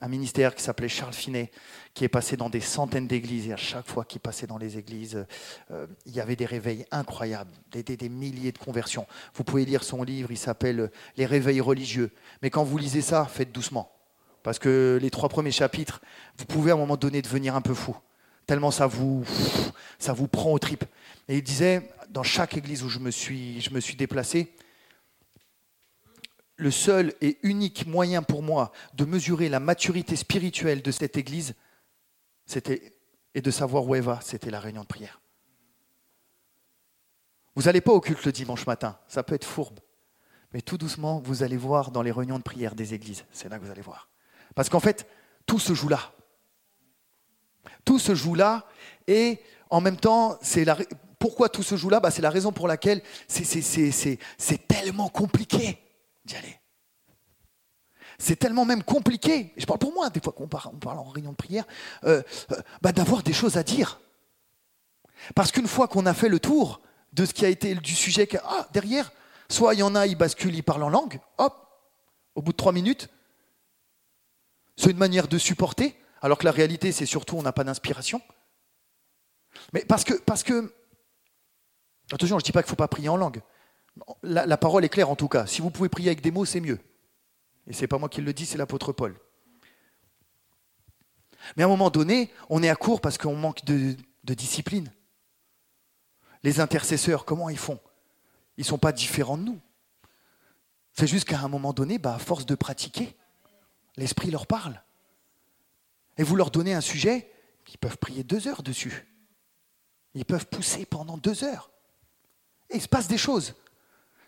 un, 0.00 0.08
ministère 0.08 0.54
qui 0.54 0.62
s'appelait 0.62 0.88
Charles 0.88 1.14
Finet, 1.14 1.50
qui 1.94 2.04
est 2.04 2.08
passé 2.08 2.36
dans 2.36 2.50
des 2.50 2.60
centaines 2.60 3.06
d'églises, 3.06 3.48
et 3.48 3.54
à 3.54 3.56
chaque 3.56 3.86
fois 3.86 4.04
qu'il 4.04 4.20
passait 4.20 4.46
dans 4.46 4.58
les 4.58 4.76
églises, 4.76 5.24
euh, 5.70 5.86
il 6.04 6.14
y 6.14 6.20
avait 6.20 6.36
des 6.36 6.44
réveils 6.44 6.84
incroyables, 6.90 7.50
des, 7.72 8.08
milliers 8.10 8.52
de 8.52 8.58
conversions. 8.58 9.06
Vous 9.34 9.44
pouvez 9.44 9.64
lire 9.64 9.82
son 9.82 10.02
livre, 10.02 10.30
il 10.30 10.36
s'appelle 10.36 10.90
Les 11.16 11.24
réveils 11.24 11.62
religieux. 11.62 12.10
Mais 12.42 12.50
quand 12.50 12.64
vous 12.64 12.76
lisez 12.76 13.00
ça, 13.00 13.24
faites 13.24 13.50
doucement. 13.50 13.93
Parce 14.44 14.58
que 14.58 14.98
les 15.00 15.10
trois 15.10 15.30
premiers 15.30 15.50
chapitres, 15.50 16.00
vous 16.36 16.44
pouvez 16.44 16.70
à 16.70 16.74
un 16.74 16.76
moment 16.76 16.98
donné 16.98 17.22
devenir 17.22 17.56
un 17.56 17.62
peu 17.62 17.72
fou. 17.74 17.96
Tellement 18.46 18.70
ça 18.70 18.86
vous, 18.86 19.24
ça 19.98 20.12
vous 20.12 20.28
prend 20.28 20.52
aux 20.52 20.58
tripes. 20.58 20.84
Et 21.28 21.38
il 21.38 21.42
disait, 21.42 21.90
dans 22.10 22.22
chaque 22.22 22.54
église 22.54 22.82
où 22.82 22.90
je 22.90 22.98
me 22.98 23.10
suis, 23.10 23.62
je 23.62 23.70
me 23.70 23.80
suis 23.80 23.96
déplacé, 23.96 24.54
le 26.56 26.70
seul 26.70 27.14
et 27.22 27.38
unique 27.42 27.86
moyen 27.86 28.22
pour 28.22 28.42
moi 28.42 28.70
de 28.92 29.06
mesurer 29.06 29.48
la 29.48 29.60
maturité 29.60 30.14
spirituelle 30.14 30.82
de 30.82 30.90
cette 30.90 31.16
église, 31.16 31.54
c'était 32.44 32.92
et 33.34 33.40
de 33.40 33.50
savoir 33.50 33.86
où 33.86 33.94
elle 33.94 34.02
va, 34.02 34.20
c'était 34.22 34.50
la 34.50 34.60
réunion 34.60 34.82
de 34.82 34.86
prière. 34.86 35.20
Vous 37.56 37.62
n'allez 37.62 37.80
pas 37.80 37.92
au 37.92 38.00
culte 38.00 38.24
le 38.26 38.30
dimanche 38.30 38.66
matin, 38.66 38.98
ça 39.08 39.22
peut 39.22 39.34
être 39.34 39.46
fourbe. 39.46 39.80
Mais 40.52 40.60
tout 40.60 40.76
doucement, 40.76 41.18
vous 41.18 41.42
allez 41.42 41.56
voir 41.56 41.90
dans 41.90 42.02
les 42.02 42.12
réunions 42.12 42.38
de 42.38 42.44
prière 42.44 42.74
des 42.74 42.92
églises. 42.92 43.24
C'est 43.32 43.48
là 43.48 43.58
que 43.58 43.64
vous 43.64 43.70
allez 43.70 43.80
voir. 43.80 44.08
Parce 44.54 44.68
qu'en 44.68 44.80
fait, 44.80 45.06
tout 45.46 45.58
se 45.58 45.74
joue 45.74 45.88
là. 45.88 46.12
Tout 47.84 47.98
se 47.98 48.14
joue 48.14 48.34
là 48.34 48.66
et 49.06 49.40
en 49.70 49.80
même 49.80 49.96
temps, 49.96 50.38
c'est 50.42 50.64
la... 50.64 50.76
pourquoi 51.18 51.48
tout 51.48 51.62
se 51.62 51.76
joue 51.76 51.90
là? 51.90 52.00
Bah, 52.00 52.10
C'est 52.10 52.22
la 52.22 52.30
raison 52.30 52.52
pour 52.52 52.68
laquelle 52.68 53.02
c'est 53.28 54.66
tellement 54.66 55.08
compliqué 55.08 55.78
d'y 56.24 56.36
aller. 56.36 56.60
C'est 58.18 58.36
tellement 58.36 58.64
même 58.64 58.84
compliqué, 58.84 59.52
je 59.56 59.66
parle 59.66 59.80
pour 59.80 59.92
moi, 59.92 60.08
des 60.08 60.20
fois 60.20 60.32
qu'on 60.32 60.46
parle, 60.46 60.70
on 60.72 60.78
parle 60.78 60.98
en 60.98 61.04
réunion 61.04 61.32
de 61.32 61.36
prière, 61.36 61.64
euh, 62.04 62.22
euh, 62.52 62.56
bah, 62.80 62.92
d'avoir 62.92 63.24
des 63.24 63.32
choses 63.32 63.56
à 63.56 63.64
dire. 63.64 64.00
Parce 65.34 65.50
qu'une 65.50 65.66
fois 65.66 65.88
qu'on 65.88 66.06
a 66.06 66.14
fait 66.14 66.28
le 66.28 66.38
tour 66.38 66.80
de 67.12 67.24
ce 67.24 67.34
qui 67.34 67.44
a 67.44 67.48
été 67.48 67.74
du 67.74 67.94
sujet, 67.94 68.28
ah, 68.44 68.68
derrière, 68.72 69.12
soit 69.48 69.74
il 69.74 69.80
y 69.80 69.82
en 69.82 69.94
a, 69.94 70.06
ils 70.06 70.16
basculent, 70.16 70.54
ils 70.54 70.62
parlent 70.62 70.84
en 70.84 70.90
langue, 70.90 71.20
hop, 71.38 71.68
au 72.34 72.42
bout 72.42 72.52
de 72.52 72.56
trois 72.56 72.72
minutes, 72.72 73.08
c'est 74.76 74.90
une 74.90 74.98
manière 74.98 75.28
de 75.28 75.38
supporter, 75.38 75.96
alors 76.20 76.38
que 76.38 76.44
la 76.44 76.50
réalité, 76.50 76.92
c'est 76.92 77.06
surtout 77.06 77.36
on 77.36 77.42
n'a 77.42 77.52
pas 77.52 77.64
d'inspiration. 77.64 78.20
Mais 79.72 79.84
parce 79.84 80.04
que, 80.04 80.14
parce 80.14 80.42
que, 80.42 80.72
attention, 82.12 82.38
je 82.38 82.42
ne 82.42 82.44
dis 82.44 82.52
pas 82.52 82.62
qu'il 82.62 82.68
ne 82.68 82.70
faut 82.70 82.76
pas 82.76 82.88
prier 82.88 83.08
en 83.08 83.16
langue. 83.16 83.40
La, 84.22 84.56
parole 84.56 84.84
est 84.84 84.88
claire 84.88 85.10
en 85.10 85.16
tout 85.16 85.28
cas. 85.28 85.46
Si 85.46 85.60
vous 85.60 85.70
pouvez 85.70 85.88
prier 85.88 86.08
avec 86.08 86.20
des 86.20 86.32
mots, 86.32 86.44
c'est 86.44 86.60
mieux. 86.60 86.80
Et 87.66 87.72
ce 87.72 87.82
n'est 87.82 87.86
pas 87.86 87.98
moi 87.98 88.08
qui 88.08 88.20
le 88.20 88.32
dis, 88.32 88.46
c'est 88.46 88.58
l'apôtre 88.58 88.92
Paul. 88.92 89.16
Mais 91.56 91.62
à 91.62 91.66
un 91.66 91.68
moment 91.68 91.90
donné, 91.90 92.32
on 92.48 92.62
est 92.62 92.68
à 92.68 92.74
court 92.74 93.00
parce 93.00 93.18
qu'on 93.18 93.36
manque 93.36 93.64
de, 93.64 93.96
discipline. 94.24 94.90
Les 96.42 96.60
intercesseurs, 96.60 97.24
comment 97.24 97.48
ils 97.48 97.58
font? 97.58 97.78
Ils 98.56 98.62
ne 98.62 98.66
sont 98.66 98.78
pas 98.78 98.92
différents 98.92 99.36
de 99.36 99.44
nous. 99.44 99.60
C'est 100.92 101.06
juste 101.06 101.28
qu'à 101.28 101.40
un 101.40 101.48
moment 101.48 101.72
donné, 101.72 101.98
bah, 101.98 102.14
à 102.14 102.18
force 102.18 102.46
de 102.46 102.54
pratiquer, 102.54 103.16
L'Esprit 103.96 104.30
leur 104.30 104.46
parle. 104.46 104.82
Et 106.16 106.22
vous 106.22 106.36
leur 106.36 106.50
donnez 106.50 106.74
un 106.74 106.80
sujet, 106.80 107.30
ils 107.74 107.78
peuvent 107.78 107.98
prier 107.98 108.22
deux 108.22 108.46
heures 108.46 108.62
dessus. 108.62 109.06
Ils 110.14 110.24
peuvent 110.24 110.46
pousser 110.46 110.86
pendant 110.86 111.16
deux 111.16 111.42
heures. 111.42 111.70
Et 112.70 112.76
il 112.76 112.82
se 112.82 112.88
passe 112.88 113.08
des 113.08 113.18
choses. 113.18 113.54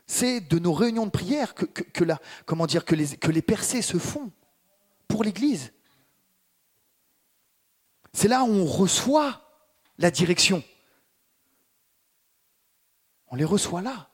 C'est 0.06 0.40
de 0.40 0.58
nos 0.58 0.72
réunions 0.72 1.06
de 1.06 1.10
prière 1.10 1.54
que, 1.54 1.64
comment 2.44 2.66
dire, 2.66 2.84
que, 2.84 2.94
les, 2.94 3.16
que 3.16 3.30
les 3.30 3.42
percées 3.42 3.82
se 3.82 3.98
font 3.98 4.32
pour 5.06 5.22
l'Église. 5.22 5.72
C'est 8.12 8.28
là 8.28 8.42
où 8.44 8.50
on 8.50 8.66
reçoit 8.66 9.42
la 9.98 10.10
direction. 10.10 10.62
On 13.28 13.36
les 13.36 13.44
reçoit 13.44 13.82
là. 13.82 14.10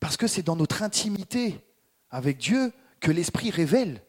Parce 0.00 0.16
que 0.16 0.26
c'est 0.26 0.42
dans 0.42 0.56
notre 0.56 0.82
intimité 0.82 1.64
avec 2.10 2.38
Dieu 2.38 2.72
que 3.00 3.10
l'Esprit 3.10 3.50
révèle. 3.50 4.02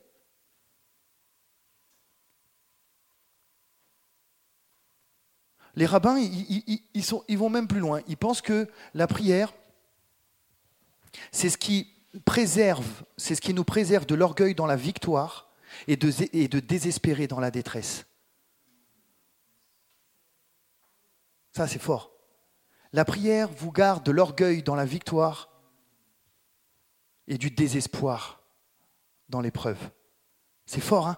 Les 5.75 5.85
rabbins, 5.85 6.17
ils, 6.17 7.37
vont 7.37 7.49
même 7.49 7.67
plus 7.67 7.79
loin. 7.79 8.01
Ils 8.07 8.17
pensent 8.17 8.41
que 8.41 8.67
la 8.93 9.07
prière, 9.07 9.53
c'est 11.31 11.49
ce 11.49 11.57
qui 11.57 11.91
préserve, 12.23 13.03
c'est 13.17 13.35
ce 13.35 13.41
qui 13.41 13.53
nous 13.53 13.65
préserve 13.65 14.05
de 14.05 14.15
l'orgueil 14.15 14.55
dans 14.55 14.67
la 14.67 14.77
victoire 14.77 15.49
et 15.87 15.97
de 15.97 16.59
désespérer 16.59 17.27
dans 17.27 17.41
la 17.41 17.51
détresse. 17.51 18.05
Ça, 21.51 21.67
c'est 21.67 21.79
fort. 21.79 22.11
La 22.93 23.03
prière 23.03 23.49
vous 23.49 23.71
garde 23.71 24.05
de 24.05 24.11
l'orgueil 24.11 24.63
dans 24.63 24.75
la 24.75 24.85
victoire 24.85 25.49
et 27.27 27.37
du 27.37 27.51
désespoir 27.51 28.41
dans 29.27 29.41
l'épreuve. 29.41 29.79
C'est 30.65 30.81
fort, 30.81 31.07
hein? 31.07 31.17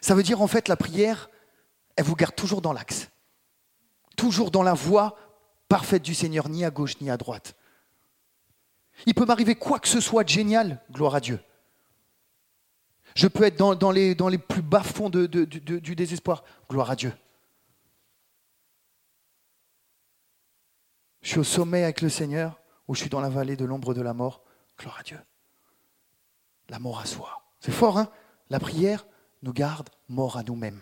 Ça 0.00 0.14
veut 0.14 0.22
dire 0.22 0.42
en 0.42 0.46
fait 0.46 0.68
la 0.68 0.76
prière, 0.76 1.30
elle 1.96 2.04
vous 2.04 2.16
garde 2.16 2.34
toujours 2.34 2.60
dans 2.60 2.72
l'axe 2.72 3.08
toujours 4.16 4.50
dans 4.50 4.62
la 4.62 4.74
voie 4.74 5.16
parfaite 5.68 6.02
du 6.02 6.14
Seigneur, 6.14 6.48
ni 6.48 6.64
à 6.64 6.70
gauche 6.70 7.00
ni 7.00 7.10
à 7.10 7.16
droite. 7.16 7.54
Il 9.06 9.14
peut 9.14 9.24
m'arriver 9.24 9.54
quoi 9.54 9.78
que 9.78 9.88
ce 9.88 10.00
soit 10.00 10.24
de 10.24 10.28
génial, 10.28 10.80
gloire 10.90 11.14
à 11.14 11.20
Dieu. 11.20 11.40
Je 13.14 13.28
peux 13.28 13.44
être 13.44 13.56
dans, 13.56 13.90
les, 13.90 14.38
plus 14.38 14.62
bas 14.62 14.82
fonds 14.82 15.10
du 15.10 15.94
désespoir, 15.94 16.44
gloire 16.68 16.90
à 16.90 16.96
Dieu. 16.96 17.12
Je 21.22 21.28
suis 21.28 21.38
au 21.38 21.44
sommet 21.44 21.84
avec 21.84 22.00
le 22.02 22.08
Seigneur 22.08 22.60
ou 22.86 22.94
je 22.94 23.00
suis 23.00 23.10
dans 23.10 23.20
la 23.20 23.30
vallée 23.30 23.56
de 23.56 23.64
l'ombre 23.64 23.94
de 23.94 24.02
la 24.02 24.12
mort, 24.12 24.42
gloire 24.78 24.98
à 24.98 25.02
Dieu. 25.02 25.18
La 26.68 26.78
mort 26.78 27.00
à 27.00 27.06
soi. 27.06 27.42
C'est 27.60 27.72
fort, 27.72 27.98
hein? 27.98 28.10
La 28.50 28.60
prière 28.60 29.06
nous 29.42 29.52
garde 29.52 29.88
mort 30.08 30.36
à 30.36 30.42
nous-mêmes. 30.42 30.80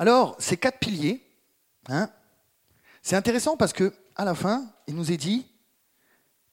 Alors, 0.00 0.34
ces 0.38 0.56
quatre 0.56 0.78
piliers, 0.78 1.20
hein, 1.88 2.10
c'est 3.02 3.16
intéressant 3.16 3.58
parce 3.58 3.74
que 3.74 3.92
à 4.16 4.24
la 4.24 4.34
fin, 4.34 4.72
il 4.86 4.94
nous 4.94 5.12
est 5.12 5.18
dit 5.18 5.46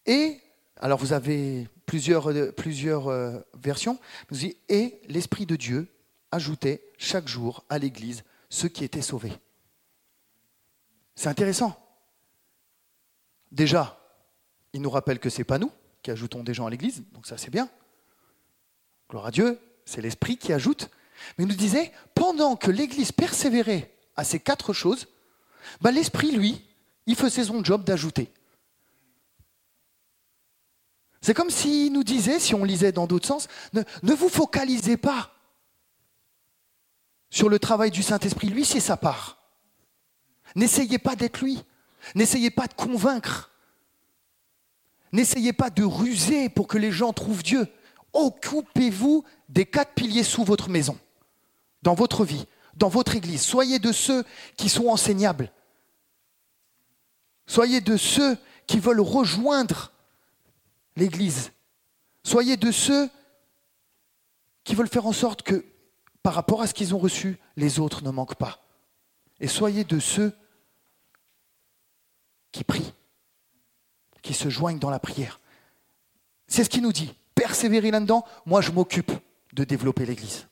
et 0.06 0.42
alors 0.76 1.00
vous 1.00 1.14
avez 1.14 1.70
plusieurs, 1.86 2.28
euh, 2.28 2.52
euh, 2.60 3.42
versions, 3.58 4.00
il 4.30 4.34
nous 4.34 4.38
dit 4.38 4.58
et 4.68 5.00
l'esprit 5.08 5.46
de 5.46 5.56
Dieu 5.56 5.88
ajoutait 6.30 6.92
chaque 6.98 7.30
jour 7.30 7.64
à 7.70 7.80
l'Église 7.80 8.26
ceux 8.50 8.68
qui 8.68 8.84
étaient 8.84 9.02
sauvés. 9.02 9.40
C'est 11.16 11.30
intéressant. 11.30 11.82
Déjà, 13.54 13.98
il 14.74 14.82
nous 14.82 14.90
rappelle 14.90 15.20
que 15.20 15.30
ce 15.30 15.38
n'est 15.38 15.46
pas 15.46 15.58
nous 15.58 15.72
qui 16.04 16.12
ajoutons 16.12 16.44
des 16.44 16.54
gens 16.54 16.66
à 16.66 16.70
l'Église, 16.70 17.02
donc 17.14 17.26
ça 17.26 17.38
c'est 17.38 17.50
bien. 17.50 17.70
Gloire 19.10 19.28
à 19.28 19.32
Dieu, 19.32 19.58
c'est 19.86 20.02
l'Esprit 20.02 20.36
qui 20.36 20.52
ajoute. 20.52 20.90
Mais 21.38 21.44
il 21.44 21.48
nous 21.48 21.56
disait, 21.56 21.92
pendant 22.16 22.56
que 22.56 22.72
l'Église 22.72 23.12
persévérait 23.12 23.94
à 24.16 24.24
ces 24.24 24.40
quatre 24.40 24.74
choses, 24.74 25.08
bah, 25.82 25.92
l'Esprit, 25.92 26.32
lui, 26.32 26.64
il 27.06 27.16
faisait 27.16 27.46
son 27.46 27.64
job 27.64 27.84
d'ajouter. 27.84 28.32
C'est 31.22 31.34
comme 31.34 31.50
s'il 31.50 31.92
nous 31.92 32.04
disait, 32.04 32.40
si 32.40 32.56
on 32.56 32.64
lisait 32.64 32.92
dans 32.92 33.08
d'autres 33.08 33.28
sens, 33.28 33.48
ne, 33.74 33.82
ne, 34.04 34.14
vous 34.14 34.30
focalisez 34.30 34.98
pas 34.98 35.34
sur 37.30 37.50
le 37.50 37.60
travail 37.60 37.92
du 37.92 38.04
Saint-Esprit. 38.04 38.48
Lui, 38.48 38.66
c'est 38.66 38.80
sa 38.80 38.98
part. 38.98 39.38
N'essayez 40.56 41.00
pas 41.00 41.16
d'être 41.16 41.42
lui. 41.42 41.64
N'essayez 42.16 42.52
pas 42.52 42.68
de 42.68 42.74
convaincre. 42.74 43.52
N'essayez 45.12 45.54
pas 45.54 45.70
de 45.70 45.84
ruser 45.84 46.50
pour 46.50 46.68
que 46.68 46.78
les 46.78 46.92
gens 46.92 47.14
trouvent 47.14 47.44
Dieu. 47.44 47.68
Occupez-vous 48.14 49.24
des 49.50 49.66
quatre 49.66 49.94
piliers 49.94 50.24
sous 50.24 50.44
votre 50.44 50.70
maison, 50.70 50.98
dans 51.82 51.94
votre 51.94 52.26
vie, 52.26 52.46
dans 52.76 52.90
votre 52.90 53.16
église. 53.16 53.42
Soyez 53.42 53.80
de 53.80 53.92
ceux 53.92 54.24
qui 54.56 54.70
sont 54.70 54.88
enseignables. 54.88 55.52
Soyez 57.46 57.82
de 57.82 57.98
ceux 57.98 58.38
qui 58.68 58.80
veulent 58.80 59.02
rejoindre 59.02 59.92
l'église. 60.96 61.52
Soyez 62.24 62.58
de 62.58 62.72
ceux 62.72 63.10
qui 64.64 64.76
veulent 64.76 64.90
faire 64.90 65.06
en 65.06 65.14
sorte 65.14 65.44
que, 65.44 65.66
par 66.22 66.34
rapport 66.34 66.62
à 66.62 66.68
ce 66.68 66.74
qu'ils 66.74 66.94
ont 66.94 67.00
reçu, 67.00 67.40
les 67.56 67.80
autres 67.80 68.04
ne 68.04 68.12
manquent 68.12 68.36
pas. 68.36 68.62
Et 69.40 69.48
soyez 69.48 69.86
de 69.86 70.00
ceux 70.00 70.34
qui 72.52 72.64
prient, 72.64 72.94
qui 74.22 74.34
se 74.34 74.50
joignent 74.50 74.80
dans 74.80 74.90
la 74.90 75.00
prière. 75.00 75.40
C'est 76.48 76.64
ce 76.64 76.70
qu'il 76.70 76.82
nous 76.82 76.92
dit. 76.92 77.14
Persévérez 77.36 77.92
là-dedans, 77.92 78.26
moi 78.46 78.62
je 78.62 78.72
m'occupe 78.72 79.12
de 79.54 79.64
développer 79.64 80.06
l'Église. 80.06 80.48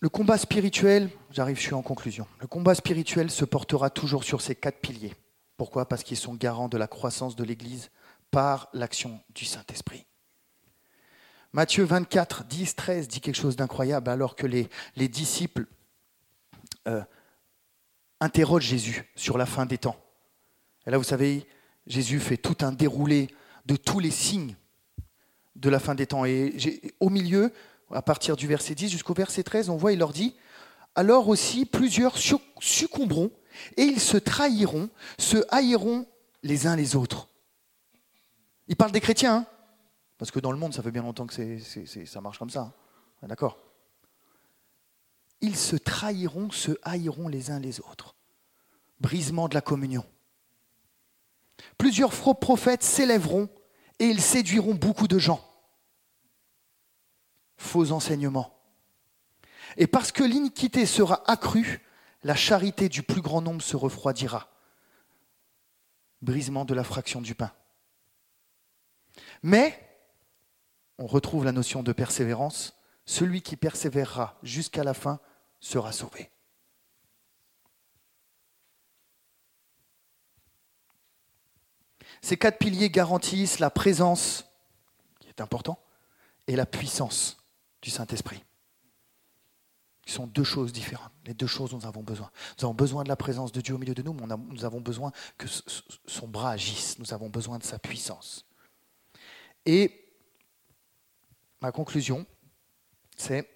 Le 0.00 0.08
combat 0.10 0.36
spirituel, 0.36 1.10
j'arrive, 1.30 1.56
je 1.56 1.62
suis 1.62 1.74
en 1.74 1.82
conclusion. 1.82 2.26
Le 2.40 2.46
combat 2.46 2.74
spirituel 2.74 3.30
se 3.30 3.44
portera 3.44 3.88
toujours 3.88 4.24
sur 4.24 4.42
ces 4.42 4.54
quatre 4.54 4.80
piliers. 4.80 5.14
Pourquoi? 5.56 5.88
Parce 5.88 6.02
qu'ils 6.02 6.18
sont 6.18 6.34
garants 6.34 6.68
de 6.68 6.76
la 6.76 6.86
croissance 6.86 7.34
de 7.34 7.44
l'Église 7.44 7.90
par 8.30 8.68
l'action 8.74 9.20
du 9.34 9.46
Saint-Esprit. 9.46 10.04
Matthieu 11.54 11.84
24, 11.84 12.44
10, 12.44 12.76
13 12.76 13.08
dit 13.08 13.20
quelque 13.22 13.36
chose 13.36 13.56
d'incroyable 13.56 14.10
alors 14.10 14.36
que 14.36 14.46
les, 14.46 14.68
les 14.96 15.08
disciples 15.08 15.66
euh, 16.86 17.02
interrogent 18.20 18.66
Jésus 18.66 19.10
sur 19.14 19.38
la 19.38 19.46
fin 19.46 19.64
des 19.64 19.78
temps. 19.78 19.96
Et 20.86 20.90
là, 20.90 20.98
vous 20.98 21.04
savez, 21.04 21.46
Jésus 21.86 22.20
fait 22.20 22.36
tout 22.36 22.58
un 22.60 22.72
déroulé 22.72 23.28
de 23.64 23.76
tous 23.76 24.00
les 24.00 24.10
signes 24.10 24.56
de 25.54 25.70
la 25.70 25.78
fin 25.78 25.94
des 25.94 26.06
temps. 26.06 26.26
Et 26.26 26.54
au 27.00 27.08
milieu, 27.08 27.50
à 27.92 28.02
partir 28.02 28.36
du 28.36 28.46
verset 28.46 28.74
10 28.74 28.90
jusqu'au 28.90 29.14
verset 29.14 29.42
13, 29.42 29.70
on 29.70 29.76
voit, 29.76 29.92
il 29.92 29.98
leur 29.98 30.12
dit, 30.12 30.36
alors 30.94 31.28
aussi 31.28 31.66
plusieurs 31.66 32.16
succomberont 32.60 33.30
et 33.76 33.82
ils 33.82 34.00
se 34.00 34.16
trahiront, 34.16 34.90
se 35.18 35.38
haïront 35.50 36.06
les 36.42 36.66
uns 36.66 36.76
les 36.76 36.96
autres. 36.96 37.28
Il 38.68 38.76
parle 38.76 38.92
des 38.92 39.00
chrétiens, 39.00 39.36
hein 39.36 39.46
parce 40.18 40.30
que 40.30 40.40
dans 40.40 40.52
le 40.52 40.58
monde, 40.58 40.72
ça 40.72 40.82
fait 40.82 40.90
bien 40.90 41.02
longtemps 41.02 41.26
que 41.26 41.58
ça 42.06 42.20
marche 42.20 42.38
comme 42.38 42.50
ça. 42.50 42.74
Hein. 43.22 43.28
D'accord 43.28 43.58
Ils 45.40 45.56
se 45.56 45.76
trahiront, 45.76 46.50
se 46.50 46.72
haïront 46.82 47.28
les 47.28 47.50
uns 47.50 47.60
les 47.60 47.80
autres. 47.80 48.16
Brisement 49.00 49.48
de 49.48 49.54
la 49.54 49.60
communion. 49.60 50.04
Plusieurs 51.76 52.14
faux 52.14 52.34
prophètes 52.34 52.82
s'élèveront 52.82 53.48
et 53.98 54.06
ils 54.06 54.22
séduiront 54.22 54.74
beaucoup 54.74 55.08
de 55.08 55.18
gens. 55.18 55.40
Faux 57.56 57.92
enseignements. 57.92 58.56
Et 59.76 59.86
parce 59.86 60.12
que 60.12 60.22
l'iniquité 60.22 60.86
sera 60.86 61.22
accrue, 61.30 61.82
la 62.22 62.34
charité 62.34 62.88
du 62.88 63.02
plus 63.02 63.20
grand 63.20 63.42
nombre 63.42 63.62
se 63.62 63.76
refroidira. 63.76 64.48
Brisement 66.22 66.64
de 66.64 66.74
la 66.74 66.84
fraction 66.84 67.20
du 67.20 67.34
pain. 67.34 67.52
Mais 69.42 69.82
on 70.98 71.06
retrouve 71.06 71.44
la 71.44 71.52
notion 71.52 71.82
de 71.82 71.92
persévérance. 71.92 72.74
Celui 73.04 73.42
qui 73.42 73.56
persévérera 73.56 74.38
jusqu'à 74.42 74.82
la 74.82 74.94
fin 74.94 75.20
sera 75.60 75.92
sauvé. 75.92 76.30
Ces 82.22 82.36
quatre 82.36 82.58
piliers 82.58 82.90
garantissent 82.90 83.60
la 83.60 83.70
présence, 83.70 84.46
qui 85.20 85.28
est 85.28 85.40
important, 85.40 85.78
et 86.48 86.56
la 86.56 86.66
puissance 86.66 87.45
du 87.82 87.90
Saint-Esprit. 87.90 88.42
Ce 90.06 90.14
sont 90.14 90.26
deux 90.28 90.44
choses 90.44 90.72
différentes, 90.72 91.12
les 91.24 91.34
deux 91.34 91.48
choses 91.48 91.70
dont 91.70 91.78
nous 91.78 91.86
avons 91.86 92.02
besoin. 92.02 92.30
Nous 92.58 92.64
avons 92.64 92.74
besoin 92.74 93.02
de 93.02 93.08
la 93.08 93.16
présence 93.16 93.50
de 93.50 93.60
Dieu 93.60 93.74
au 93.74 93.78
milieu 93.78 93.94
de 93.94 94.02
nous, 94.02 94.12
mais 94.12 94.26
nous 94.36 94.64
avons 94.64 94.80
besoin 94.80 95.10
que 95.36 95.48
son 96.06 96.28
bras 96.28 96.50
agisse, 96.50 96.98
nous 96.98 97.12
avons 97.12 97.28
besoin 97.28 97.58
de 97.58 97.64
sa 97.64 97.78
puissance. 97.78 98.46
Et 99.64 100.08
ma 101.60 101.72
conclusion, 101.72 102.24
c'est 103.16 103.50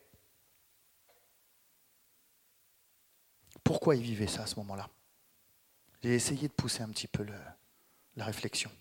pourquoi 3.63 3.95
il 3.95 4.03
vivait 4.03 4.27
ça 4.27 4.43
à 4.43 4.47
ce 4.47 4.57
moment-là? 4.57 4.89
J'ai 6.03 6.15
essayé 6.15 6.49
de 6.49 6.53
pousser 6.53 6.83
un 6.83 6.89
petit 6.89 7.07
peu 7.07 7.25
la 8.17 8.25
réflexion. 8.25 8.73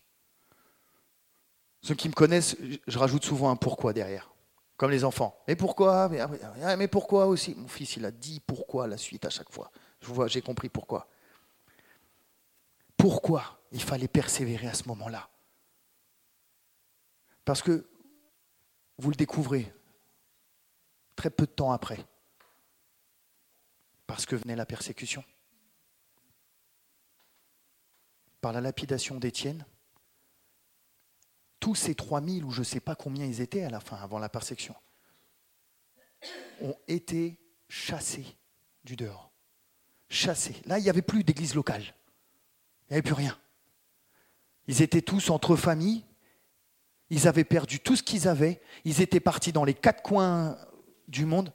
Ceux 1.81 1.93
qui 1.93 2.09
me 2.09 2.13
connaissent, 2.13 2.57
je 2.87 2.97
rajoute 2.97 3.23
souvent 3.23 3.51
un 3.51 3.55
pourquoi 3.55 3.93
derrière, 3.93 4.31
comme 4.79 4.91
les 4.91 5.03
enfants. 5.03 5.37
Mais 5.45 5.57
pourquoi? 5.57 6.07
Mais, 6.07 6.21
ah 6.21 6.77
mais 6.77 6.87
pourquoi 6.87 7.25
aussi? 7.25 7.53
Mon 7.53 7.67
fils, 7.67 7.97
il 7.97 8.05
a 8.05 8.11
dit 8.11 8.39
pourquoi 8.39 8.87
la 8.87 8.95
suite 8.95 9.25
à 9.25 9.29
chaque 9.29 9.51
fois. 9.51 9.69
Je 9.99 10.07
vois, 10.07 10.29
j'ai 10.29 10.41
compris 10.41 10.69
pourquoi. 10.69 11.09
Pourquoi 12.95 13.59
il 13.73 13.81
fallait 13.81 14.07
persévérer 14.07 14.67
à 14.67 14.73
ce 14.73 14.87
moment-là? 14.87 15.29
Parce 17.43 17.61
que 17.61 17.89
vous 18.97 19.09
le 19.09 19.17
découvrez 19.17 19.69
très 21.17 21.29
peu 21.29 21.45
de 21.45 21.51
temps 21.51 21.73
après, 21.73 21.99
parce 24.07 24.25
que 24.25 24.37
venait 24.37 24.55
la 24.55 24.65
persécution. 24.65 25.25
Par 28.39 28.53
la 28.53 28.61
lapidation 28.61 29.15
d'Étienne, 29.15 29.65
tous 31.59 31.75
ces 31.75 31.95
3000, 31.95 32.43
ou 32.43 32.51
je 32.51 32.59
ne 32.59 32.65
sais 32.65 32.79
pas 32.79 32.95
combien 32.95 33.25
ils 33.25 33.41
étaient 33.41 33.63
à 33.63 33.69
la 33.69 33.79
fin, 33.79 33.97
avant 33.97 34.19
la 34.19 34.29
persécution, 34.29 34.75
ont 36.61 36.75
été 36.87 37.39
chassés 37.67 38.25
du 38.83 38.95
dehors. 38.95 39.31
Chassés. 40.09 40.55
Là, 40.65 40.79
il 40.79 40.83
n'y 40.83 40.89
avait 40.89 41.01
plus 41.01 41.23
d'église 41.23 41.55
locale. 41.55 41.83
Il 41.83 42.93
n'y 42.93 42.93
avait 42.93 43.01
plus 43.01 43.13
rien. 43.13 43.37
Ils 44.67 44.81
étaient 44.81 45.01
tous 45.01 45.29
entre 45.29 45.55
familles, 45.55 46.03
ils 47.09 47.27
avaient 47.27 47.43
perdu 47.43 47.79
tout 47.79 47.95
ce 47.95 48.03
qu'ils 48.03 48.27
avaient. 48.27 48.61
Ils 48.85 49.01
étaient 49.01 49.19
partis 49.19 49.51
dans 49.51 49.63
les 49.63 49.73
quatre 49.73 50.03
coins 50.03 50.57
du 51.07 51.25
monde. 51.25 51.51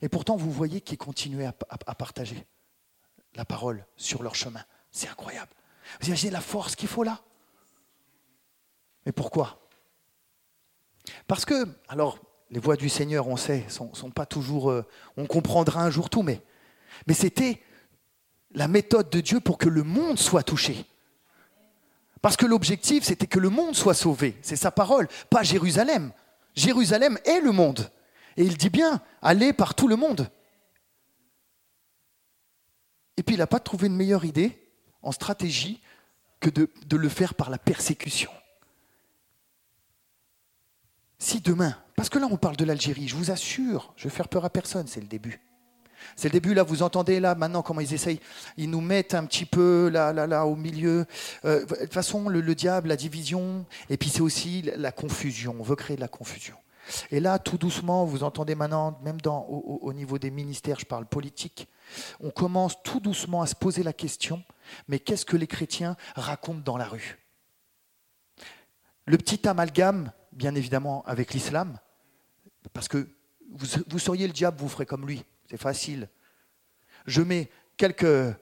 Et 0.00 0.08
pourtant, 0.08 0.36
vous 0.36 0.50
voyez 0.50 0.80
qu'ils 0.80 0.98
continuaient 0.98 1.46
à, 1.46 1.94
partager 1.94 2.46
la 3.34 3.44
parole 3.44 3.84
sur 3.96 4.22
leur 4.22 4.34
chemin. 4.34 4.64
C'est 4.90 5.08
incroyable. 5.08 5.52
Vous 6.00 6.08
imaginez 6.08 6.32
la 6.32 6.40
force 6.40 6.76
qu'il 6.76 6.88
faut 6.88 7.02
là? 7.02 7.20
Mais 9.08 9.12
pourquoi? 9.12 9.58
Parce 11.26 11.46
que, 11.46 11.66
alors, 11.88 12.18
les 12.50 12.60
voies 12.60 12.76
du 12.76 12.90
Seigneur, 12.90 13.26
on 13.26 13.38
sait, 13.38 13.64
sont, 13.70 13.94
sont 13.94 14.10
pas 14.10 14.26
toujours. 14.26 14.70
Euh, 14.70 14.84
on 15.16 15.24
comprendra 15.24 15.82
un 15.82 15.88
jour 15.88 16.10
tout, 16.10 16.20
mais, 16.20 16.42
mais 17.06 17.14
c'était 17.14 17.62
la 18.52 18.68
méthode 18.68 19.08
de 19.08 19.22
Dieu 19.22 19.40
pour 19.40 19.56
que 19.56 19.70
le 19.70 19.82
monde 19.82 20.18
soit 20.18 20.42
touché. 20.42 20.84
Parce 22.20 22.36
que 22.36 22.44
l'objectif, 22.44 23.02
c'était 23.02 23.26
que 23.26 23.38
le 23.38 23.48
monde 23.48 23.74
soit 23.74 23.94
sauvé. 23.94 24.36
C'est 24.42 24.56
sa 24.56 24.70
parole, 24.70 25.08
pas 25.30 25.42
Jérusalem. 25.42 26.12
Jérusalem 26.54 27.18
est 27.24 27.40
le 27.40 27.52
monde. 27.52 27.90
Et 28.36 28.44
il 28.44 28.58
dit 28.58 28.68
bien, 28.68 29.00
allez 29.22 29.54
par 29.54 29.74
tout 29.74 29.88
le 29.88 29.96
monde. 29.96 30.28
Et 33.16 33.22
puis 33.22 33.36
il 33.36 33.38
n'a 33.38 33.46
pas 33.46 33.58
trouvé 33.58 33.86
une 33.86 33.96
meilleure 33.96 34.26
idée 34.26 34.70
en 35.00 35.12
stratégie 35.12 35.80
que 36.40 36.50
de 36.50 36.96
le 36.98 37.08
faire 37.08 37.32
par 37.32 37.48
la 37.48 37.56
persécution. 37.56 38.30
Si 41.18 41.40
demain, 41.40 41.76
parce 41.96 42.08
que 42.08 42.18
là 42.18 42.28
on 42.30 42.36
parle 42.36 42.56
de 42.56 42.64
l'Algérie, 42.64 43.08
je 43.08 43.16
vous 43.16 43.30
assure, 43.30 43.92
je 43.96 44.04
vais 44.04 44.14
faire 44.14 44.28
peur 44.28 44.44
à 44.44 44.50
personne, 44.50 44.86
c'est 44.86 45.00
le 45.00 45.08
début. 45.08 45.40
C'est 46.16 46.28
le 46.28 46.32
début, 46.32 46.54
là, 46.54 46.62
vous 46.62 46.82
entendez 46.82 47.20
là, 47.20 47.34
maintenant, 47.34 47.62
comment 47.62 47.80
ils 47.80 47.94
essayent. 47.94 48.20
Ils 48.56 48.70
nous 48.70 48.80
mettent 48.80 49.14
un 49.14 49.24
petit 49.24 49.44
peu 49.44 49.88
là, 49.88 50.12
là, 50.12 50.26
là, 50.26 50.46
au 50.46 50.56
milieu. 50.56 51.06
Euh, 51.44 51.64
de 51.64 51.74
toute 51.74 51.92
façon, 51.92 52.28
le, 52.28 52.54
diable, 52.54 52.88
la 52.88 52.96
division, 52.96 53.66
et 53.90 53.96
puis 53.96 54.08
c'est 54.08 54.20
aussi 54.20 54.62
la 54.76 54.92
confusion. 54.92 55.56
On 55.58 55.62
veut 55.62 55.76
créer 55.76 55.96
de 55.96 56.00
la 56.00 56.08
confusion. 56.08 56.56
Et 57.10 57.20
là, 57.20 57.38
tout 57.38 57.58
doucement, 57.58 58.04
vous 58.04 58.22
entendez 58.24 58.54
maintenant, 58.54 58.98
même 59.02 59.18
au 59.26 59.92
niveau 59.92 60.18
des 60.18 60.30
ministères, 60.30 60.80
je 60.80 60.86
parle 60.86 61.04
politique, 61.04 61.68
on 62.20 62.30
commence 62.30 62.82
tout 62.82 63.00
doucement 63.00 63.42
à 63.42 63.46
se 63.46 63.54
poser 63.54 63.82
la 63.82 63.92
question, 63.92 64.42
mais 64.88 64.98
qu'est-ce 64.98 65.26
que 65.26 65.36
les 65.36 65.46
chrétiens 65.46 65.96
racontent 66.14 66.62
dans 66.64 66.78
la 66.78 66.86
rue? 66.86 67.18
Le 69.04 69.18
petit 69.18 69.46
amalgame, 69.46 70.12
bien 70.32 70.54
évidemment, 70.54 71.02
avec 71.06 71.34
l'islam, 71.34 71.78
parce 72.72 72.88
que 72.88 73.08
vous, 73.50 73.66
vous 73.88 73.98
seriez 73.98 74.26
le 74.26 74.32
diable, 74.32 74.58
vous 74.60 74.68
ferez 74.68 74.86
comme 74.86 75.06
lui. 75.06 75.24
C'est 75.50 75.60
facile. 75.60 76.08
Je 77.06 77.22
mets 77.22 77.50
quelques 77.76 78.34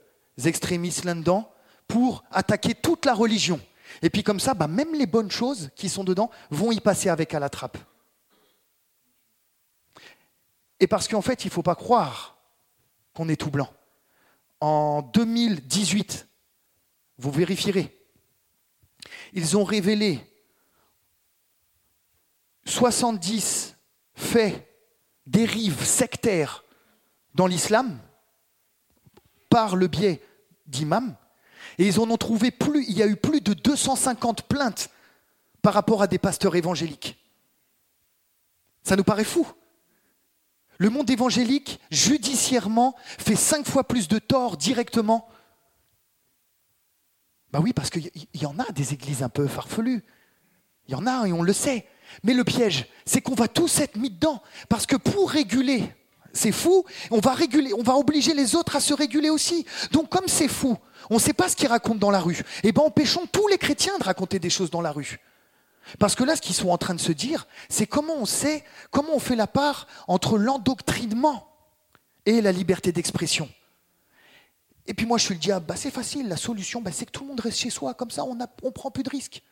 extrémistes 0.45 1.05
là-dedans 1.05 1.53
pour 1.87 2.25
attaquer 2.31 2.75
toute 2.75 3.05
la 3.05 3.15
religion. 3.15 3.61
Et 4.03 4.11
puis 4.11 4.23
comme 4.23 4.41
ça, 4.41 4.55
bah, 4.55 4.67
même 4.67 4.95
les 4.95 5.07
bonnes 5.07 5.31
choses 5.31 5.71
qui 5.77 5.89
sont 5.89 6.05
dedans 6.05 6.31
vont 6.51 6.73
y 6.73 6.81
passer 6.81 7.09
avec 7.09 7.33
à 7.35 7.41
la 7.41 7.49
trappe. 7.49 7.79
Et 10.81 10.87
parce 10.87 11.09
qu'en 11.09 11.23
fait, 11.23 11.45
il 11.45 11.49
ne 11.49 11.53
faut 11.53 11.63
pas 11.63 11.75
croire 11.75 12.39
qu'on 13.15 13.29
est 13.29 13.41
tout 13.41 13.51
blanc. 13.51 13.73
En 14.61 15.03
2018, 15.03 16.29
vous 17.19 17.31
vérifierez, 17.31 17.97
ils 19.33 19.57
ont 19.57 19.65
révélé 19.65 20.21
70 22.67 23.77
faits, 24.15 24.67
dérives 25.27 25.85
sectaires 25.85 26.65
dans 27.35 27.47
l'islam 27.47 27.99
par 29.49 29.77
le 29.77 29.87
biais 29.87 30.21
d'imams. 30.67 31.17
Et 31.79 31.87
ils 31.87 32.01
en 32.01 32.11
ont 32.11 32.17
trouvé 32.17 32.51
plus, 32.51 32.85
il 32.89 32.97
y 32.97 33.03
a 33.03 33.07
eu 33.07 33.17
plus 33.17 33.41
de 33.41 33.55
250 33.55 34.43
plaintes 34.43 34.91
par 35.63 35.75
rapport 35.75 36.03
à 36.03 36.07
des 36.07 36.19
pasteurs 36.19 36.57
évangéliques. 36.57 37.19
Ça 38.83 38.97
nous 38.97 39.05
paraît 39.05 39.25
fou. 39.25 39.47
Le 40.79 40.91
monde 40.91 41.11
évangélique, 41.11 41.81
judiciairement, 41.91 42.95
fait 43.19 43.37
cinq 43.37 43.67
fois 43.67 43.85
plus 43.85 44.09
de 44.09 44.19
tort 44.19 44.57
directement. 44.57 45.29
Bah 47.51 47.61
oui, 47.63 47.73
parce 47.73 47.91
qu'il 47.91 48.11
y 48.35 48.47
en 48.47 48.59
a 48.59 48.71
des 48.73 48.93
églises 48.93 49.23
un 49.23 49.29
peu 49.29 49.47
farfelues. 49.47 50.05
Il 50.87 50.93
y 50.93 50.95
en 50.95 51.07
a 51.07 51.27
et 51.27 51.33
on 51.33 51.43
le 51.43 51.53
sait. 51.53 51.87
Mais 52.23 52.35
le 52.35 52.45
piège, 52.45 52.87
c'est 53.05 53.21
qu'on 53.21 53.35
va 53.35 53.49
tous 53.49 53.81
être 53.81 53.97
mis 53.97 54.11
dedans. 54.11 54.43
Parce 54.69 54.87
que 54.87 54.97
pour 54.97 55.31
réguler 55.31 55.93
c'est 56.37 56.53
fou, 56.53 56.85
on 57.11 57.19
va 57.19 57.33
réguler, 57.33 57.73
on 57.73 57.83
va 57.83 57.97
obliger 57.97 58.35
les 58.35 58.55
autres 58.55 58.77
à 58.77 58.81
se 58.81 58.95
réguler 58.95 59.31
aussi. 59.31 59.65
Donc 59.93 60.11
comme 60.11 60.29
c'est 60.29 60.49
fou, 60.49 60.77
on 61.11 61.15
ne 61.15 61.21
sait 61.21 61.33
pas 61.33 61.49
ce 61.49 61.57
qu'ils 61.57 61.69
racontent 61.69 61.99
dans 61.99 62.11
la 62.11 62.21
rue. 62.21 62.43
Eh 62.63 62.73
bien 62.73 62.83
empêchons 62.83 63.27
tous 63.33 63.49
les 63.49 63.59
chrétiens 63.59 63.97
de 63.99 64.05
raconter 64.05 64.39
des 64.39 64.51
choses 64.51 64.71
dans 64.71 64.83
la 64.83 64.93
rue. 64.93 65.19
Parce 65.99 66.15
que 66.15 66.25
là, 66.25 66.35
ce 66.35 66.43
qu'ils 66.43 66.55
sont 66.55 66.71
en 66.71 66.79
train 66.79 66.95
de 66.95 67.01
se 67.01 67.13
dire, 67.13 67.47
c'est 67.69 67.87
comment 67.87 68.15
on 68.17 68.27
sait, 68.27 68.65
comment 68.91 69.15
on 69.15 69.21
fait 69.21 69.37
la 69.37 69.47
part 69.47 69.87
entre 70.09 70.37
l'endoctrinement 70.37 71.49
et 72.27 72.41
la 72.41 72.51
liberté 72.51 72.91
d'expression. 72.91 73.49
Et 74.89 74.95
puis 74.95 75.07
moi, 75.07 75.19
je 75.19 75.25
suis 75.25 75.35
le 75.35 75.41
diable, 75.41 75.67
bah, 75.67 75.77
c'est 75.77 75.91
facile, 75.91 76.29
la 76.29 76.37
solution, 76.37 76.81
bah, 76.81 76.91
c'est 76.93 77.07
que 77.07 77.13
tout 77.13 77.23
le 77.23 77.29
monde 77.29 77.41
reste 77.41 77.59
chez 77.59 77.71
soi, 77.71 77.95
comme 77.95 78.11
ça 78.11 78.25
on 78.25 78.35
ne 78.35 78.71
prend 78.71 78.91
plus 78.91 79.05
de 79.05 79.11
risques. 79.11 79.43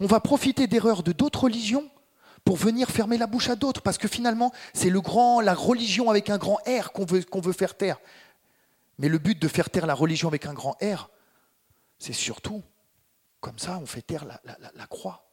On 0.00 0.06
va 0.06 0.20
profiter 0.20 0.66
d'erreurs 0.66 1.02
de 1.02 1.12
d'autres 1.12 1.44
religions 1.44 1.90
pour 2.44 2.56
venir 2.56 2.88
fermer 2.88 3.18
la 3.18 3.26
bouche 3.26 3.50
à 3.50 3.56
d'autres, 3.56 3.82
parce 3.82 3.98
que 3.98 4.08
finalement, 4.08 4.52
c'est 4.72 4.90
le 4.90 5.00
grand, 5.00 5.40
la 5.40 5.54
religion 5.54 6.08
avec 6.08 6.30
un 6.30 6.38
grand 6.38 6.58
R 6.66 6.92
qu'on 6.92 7.04
veut, 7.04 7.52
faire 7.52 7.76
taire. 7.76 7.98
Mais 8.98 9.08
le 9.08 9.18
but 9.18 9.40
de 9.40 9.48
faire 9.48 9.70
taire 9.70 9.86
la 9.86 9.94
religion 9.94 10.28
avec 10.28 10.46
un 10.46 10.54
grand 10.54 10.76
R, 10.82 11.10
c'est 11.98 12.12
surtout, 12.12 12.62
comme 13.40 13.58
ça, 13.58 13.78
on 13.82 13.86
fait 13.86 14.02
taire 14.02 14.24
la, 14.24 14.40
la 14.74 14.86
croix. 14.86 15.28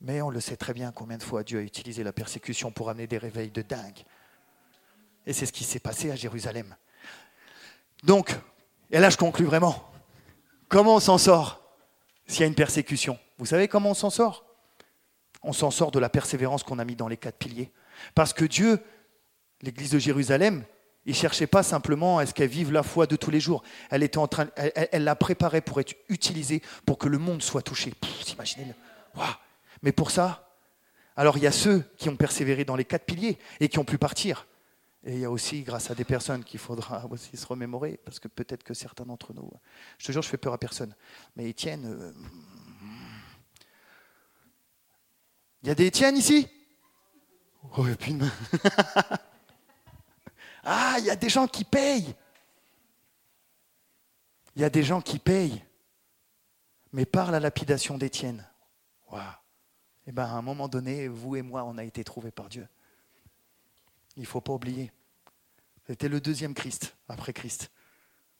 Mais 0.00 0.20
on 0.20 0.30
le 0.30 0.40
sait 0.40 0.56
très 0.56 0.72
bien 0.72 0.90
combien 0.90 1.16
de 1.16 1.22
fois 1.22 1.44
Dieu 1.44 1.60
a 1.60 1.62
utilisé 1.62 2.02
la 2.02 2.12
persécution 2.12 2.72
pour 2.72 2.90
amener 2.90 3.06
des 3.06 3.18
réveils 3.18 3.50
de 3.50 3.62
dingue. 3.62 4.04
Et 5.26 5.32
c'est 5.32 5.46
ce 5.46 5.52
qui 5.52 5.62
s'est 5.62 5.78
passé 5.78 6.10
à 6.10 6.16
Jérusalem. 6.16 6.74
Donc, 8.02 8.36
et 8.90 8.98
là 8.98 9.10
je 9.10 9.16
conclus 9.16 9.44
vraiment. 9.44 9.88
Comment 10.68 10.96
on 10.96 11.00
s'en 11.00 11.18
sort? 11.18 11.61
S'il 12.32 12.40
y 12.40 12.44
a 12.44 12.46
une 12.46 12.54
persécution 12.54 13.18
Vous 13.38 13.46
savez 13.46 13.68
comment 13.68 13.90
on 13.90 13.94
s'en 13.94 14.10
sort? 14.10 14.46
On 15.42 15.52
s'en 15.52 15.70
sort 15.70 15.90
de 15.90 15.98
la 15.98 16.08
persévérance 16.08 16.62
qu'on 16.62 16.78
a 16.78 16.84
mis 16.84 16.96
dans 16.96 17.08
les 17.08 17.16
quatre 17.16 17.36
piliers. 17.36 17.70
Parce 18.14 18.32
que 18.32 18.44
Dieu, 18.44 18.80
l'Église 19.60 19.90
de 19.90 19.98
Jérusalem, 19.98 20.64
il 21.04 21.10
ne 21.10 21.16
cherchait 21.16 21.48
pas 21.48 21.62
simplement 21.62 22.18
à 22.18 22.26
ce 22.26 22.32
qu'elle 22.32 22.48
vive 22.48 22.72
la 22.72 22.82
foi 22.82 23.06
de 23.06 23.16
tous 23.16 23.30
les 23.30 23.40
jours. 23.40 23.62
Elle 23.90 24.02
était 24.02 24.18
en 24.18 24.28
train, 24.28 24.46
elle, 24.56 25.04
la 25.04 25.16
préparait 25.16 25.60
pour 25.60 25.80
être 25.80 25.94
utilisée 26.08 26.62
pour 26.86 26.96
que 26.96 27.08
le 27.08 27.18
monde 27.18 27.42
soit 27.42 27.62
touché. 27.62 27.92
imaginez-le. 28.32 28.74
Mais 29.82 29.92
pour 29.92 30.10
ça, 30.10 30.56
alors 31.16 31.36
il 31.36 31.42
y 31.42 31.46
a 31.46 31.52
ceux 31.52 31.82
qui 31.98 32.08
ont 32.08 32.16
persévéré 32.16 32.64
dans 32.64 32.76
les 32.76 32.84
quatre 32.84 33.04
piliers 33.04 33.36
et 33.60 33.68
qui 33.68 33.78
ont 33.78 33.84
pu 33.84 33.98
partir. 33.98 34.46
Et 35.04 35.14
il 35.14 35.18
y 35.18 35.24
a 35.24 35.30
aussi, 35.30 35.62
grâce 35.62 35.90
à 35.90 35.94
des 35.94 36.04
personnes 36.04 36.44
qu'il 36.44 36.60
faudra 36.60 37.06
aussi 37.10 37.36
se 37.36 37.46
remémorer, 37.46 37.98
parce 38.04 38.20
que 38.20 38.28
peut-être 38.28 38.62
que 38.62 38.74
certains 38.74 39.04
d'entre 39.04 39.32
nous, 39.32 39.50
je 39.98 40.06
te 40.06 40.12
jure, 40.12 40.22
je 40.22 40.28
fais 40.28 40.36
peur 40.36 40.52
à 40.52 40.58
personne, 40.58 40.94
mais 41.36 41.48
Étienne, 41.48 41.86
euh, 41.86 42.12
Il 45.62 45.68
y 45.68 45.70
a 45.70 45.74
des 45.76 45.86
Étienne 45.86 46.16
ici? 46.16 46.48
Oh, 47.76 47.84
main. 47.84 48.30
ah, 50.64 50.96
il 50.98 51.04
y 51.04 51.10
a 51.10 51.16
des 51.16 51.28
gens 51.28 51.46
qui 51.46 51.62
payent. 51.62 52.14
Il 54.56 54.62
y 54.62 54.64
a 54.64 54.70
des 54.70 54.82
gens 54.82 55.00
qui 55.00 55.20
payent, 55.20 55.64
mais 56.92 57.06
par 57.06 57.30
la 57.30 57.38
lapidation 57.38 57.96
d'Étienne. 57.96 58.44
Wow. 59.10 59.20
Eh 60.08 60.12
bien, 60.12 60.24
à 60.24 60.32
un 60.32 60.42
moment 60.42 60.66
donné, 60.66 61.06
vous 61.06 61.36
et 61.36 61.42
moi, 61.42 61.62
on 61.62 61.78
a 61.78 61.84
été 61.84 62.02
trouvés 62.02 62.32
par 62.32 62.48
Dieu. 62.48 62.66
Il 64.16 64.22
ne 64.22 64.26
faut 64.26 64.40
pas 64.40 64.52
oublier. 64.52 64.92
C'était 65.86 66.08
le 66.08 66.20
deuxième 66.20 66.54
Christ, 66.54 66.96
après 67.08 67.32
Christ. 67.32 67.70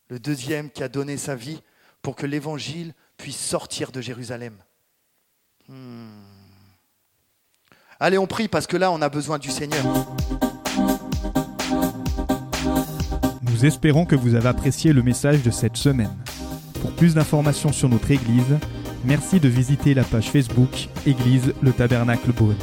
Le 0.09 0.19
deuxième 0.19 0.71
qui 0.71 0.83
a 0.83 0.89
donné 0.89 1.17
sa 1.17 1.35
vie 1.35 1.63
pour 2.03 2.17
que 2.17 2.27
l'évangile 2.27 2.95
puisse 3.17 3.39
sortir 3.39 3.93
de 3.93 4.01
Jérusalem. 4.01 4.57
Hmm. 5.69 6.11
Allez, 8.01 8.19
on 8.19 8.27
prie 8.27 8.49
parce 8.49 8.67
que 8.67 8.77
là, 8.77 8.91
on 8.91 9.01
a 9.01 9.09
besoin 9.09 9.39
du 9.39 9.51
Seigneur. 9.51 9.85
Nous 13.43 13.65
espérons 13.65 14.07
que 14.07 14.17
vous 14.17 14.35
avez 14.35 14.49
apprécié 14.49 14.93
le 14.93 15.03
message 15.03 15.43
de 15.43 15.51
cette 15.51 15.77
semaine. 15.77 16.17
Pour 16.81 16.93
plus 16.97 17.15
d'informations 17.15 17.73
sur 17.73 17.89
notre 17.89 18.11
Église, 18.11 18.59
merci 19.05 19.39
de 19.39 19.49
visiter 19.49 19.95
la 19.95 20.03
page 20.03 20.31
Facebook 20.31 20.89
Église 21.07 21.55
le 21.63 21.73
Tabernacle 21.73 22.33
Beaune. 22.33 22.57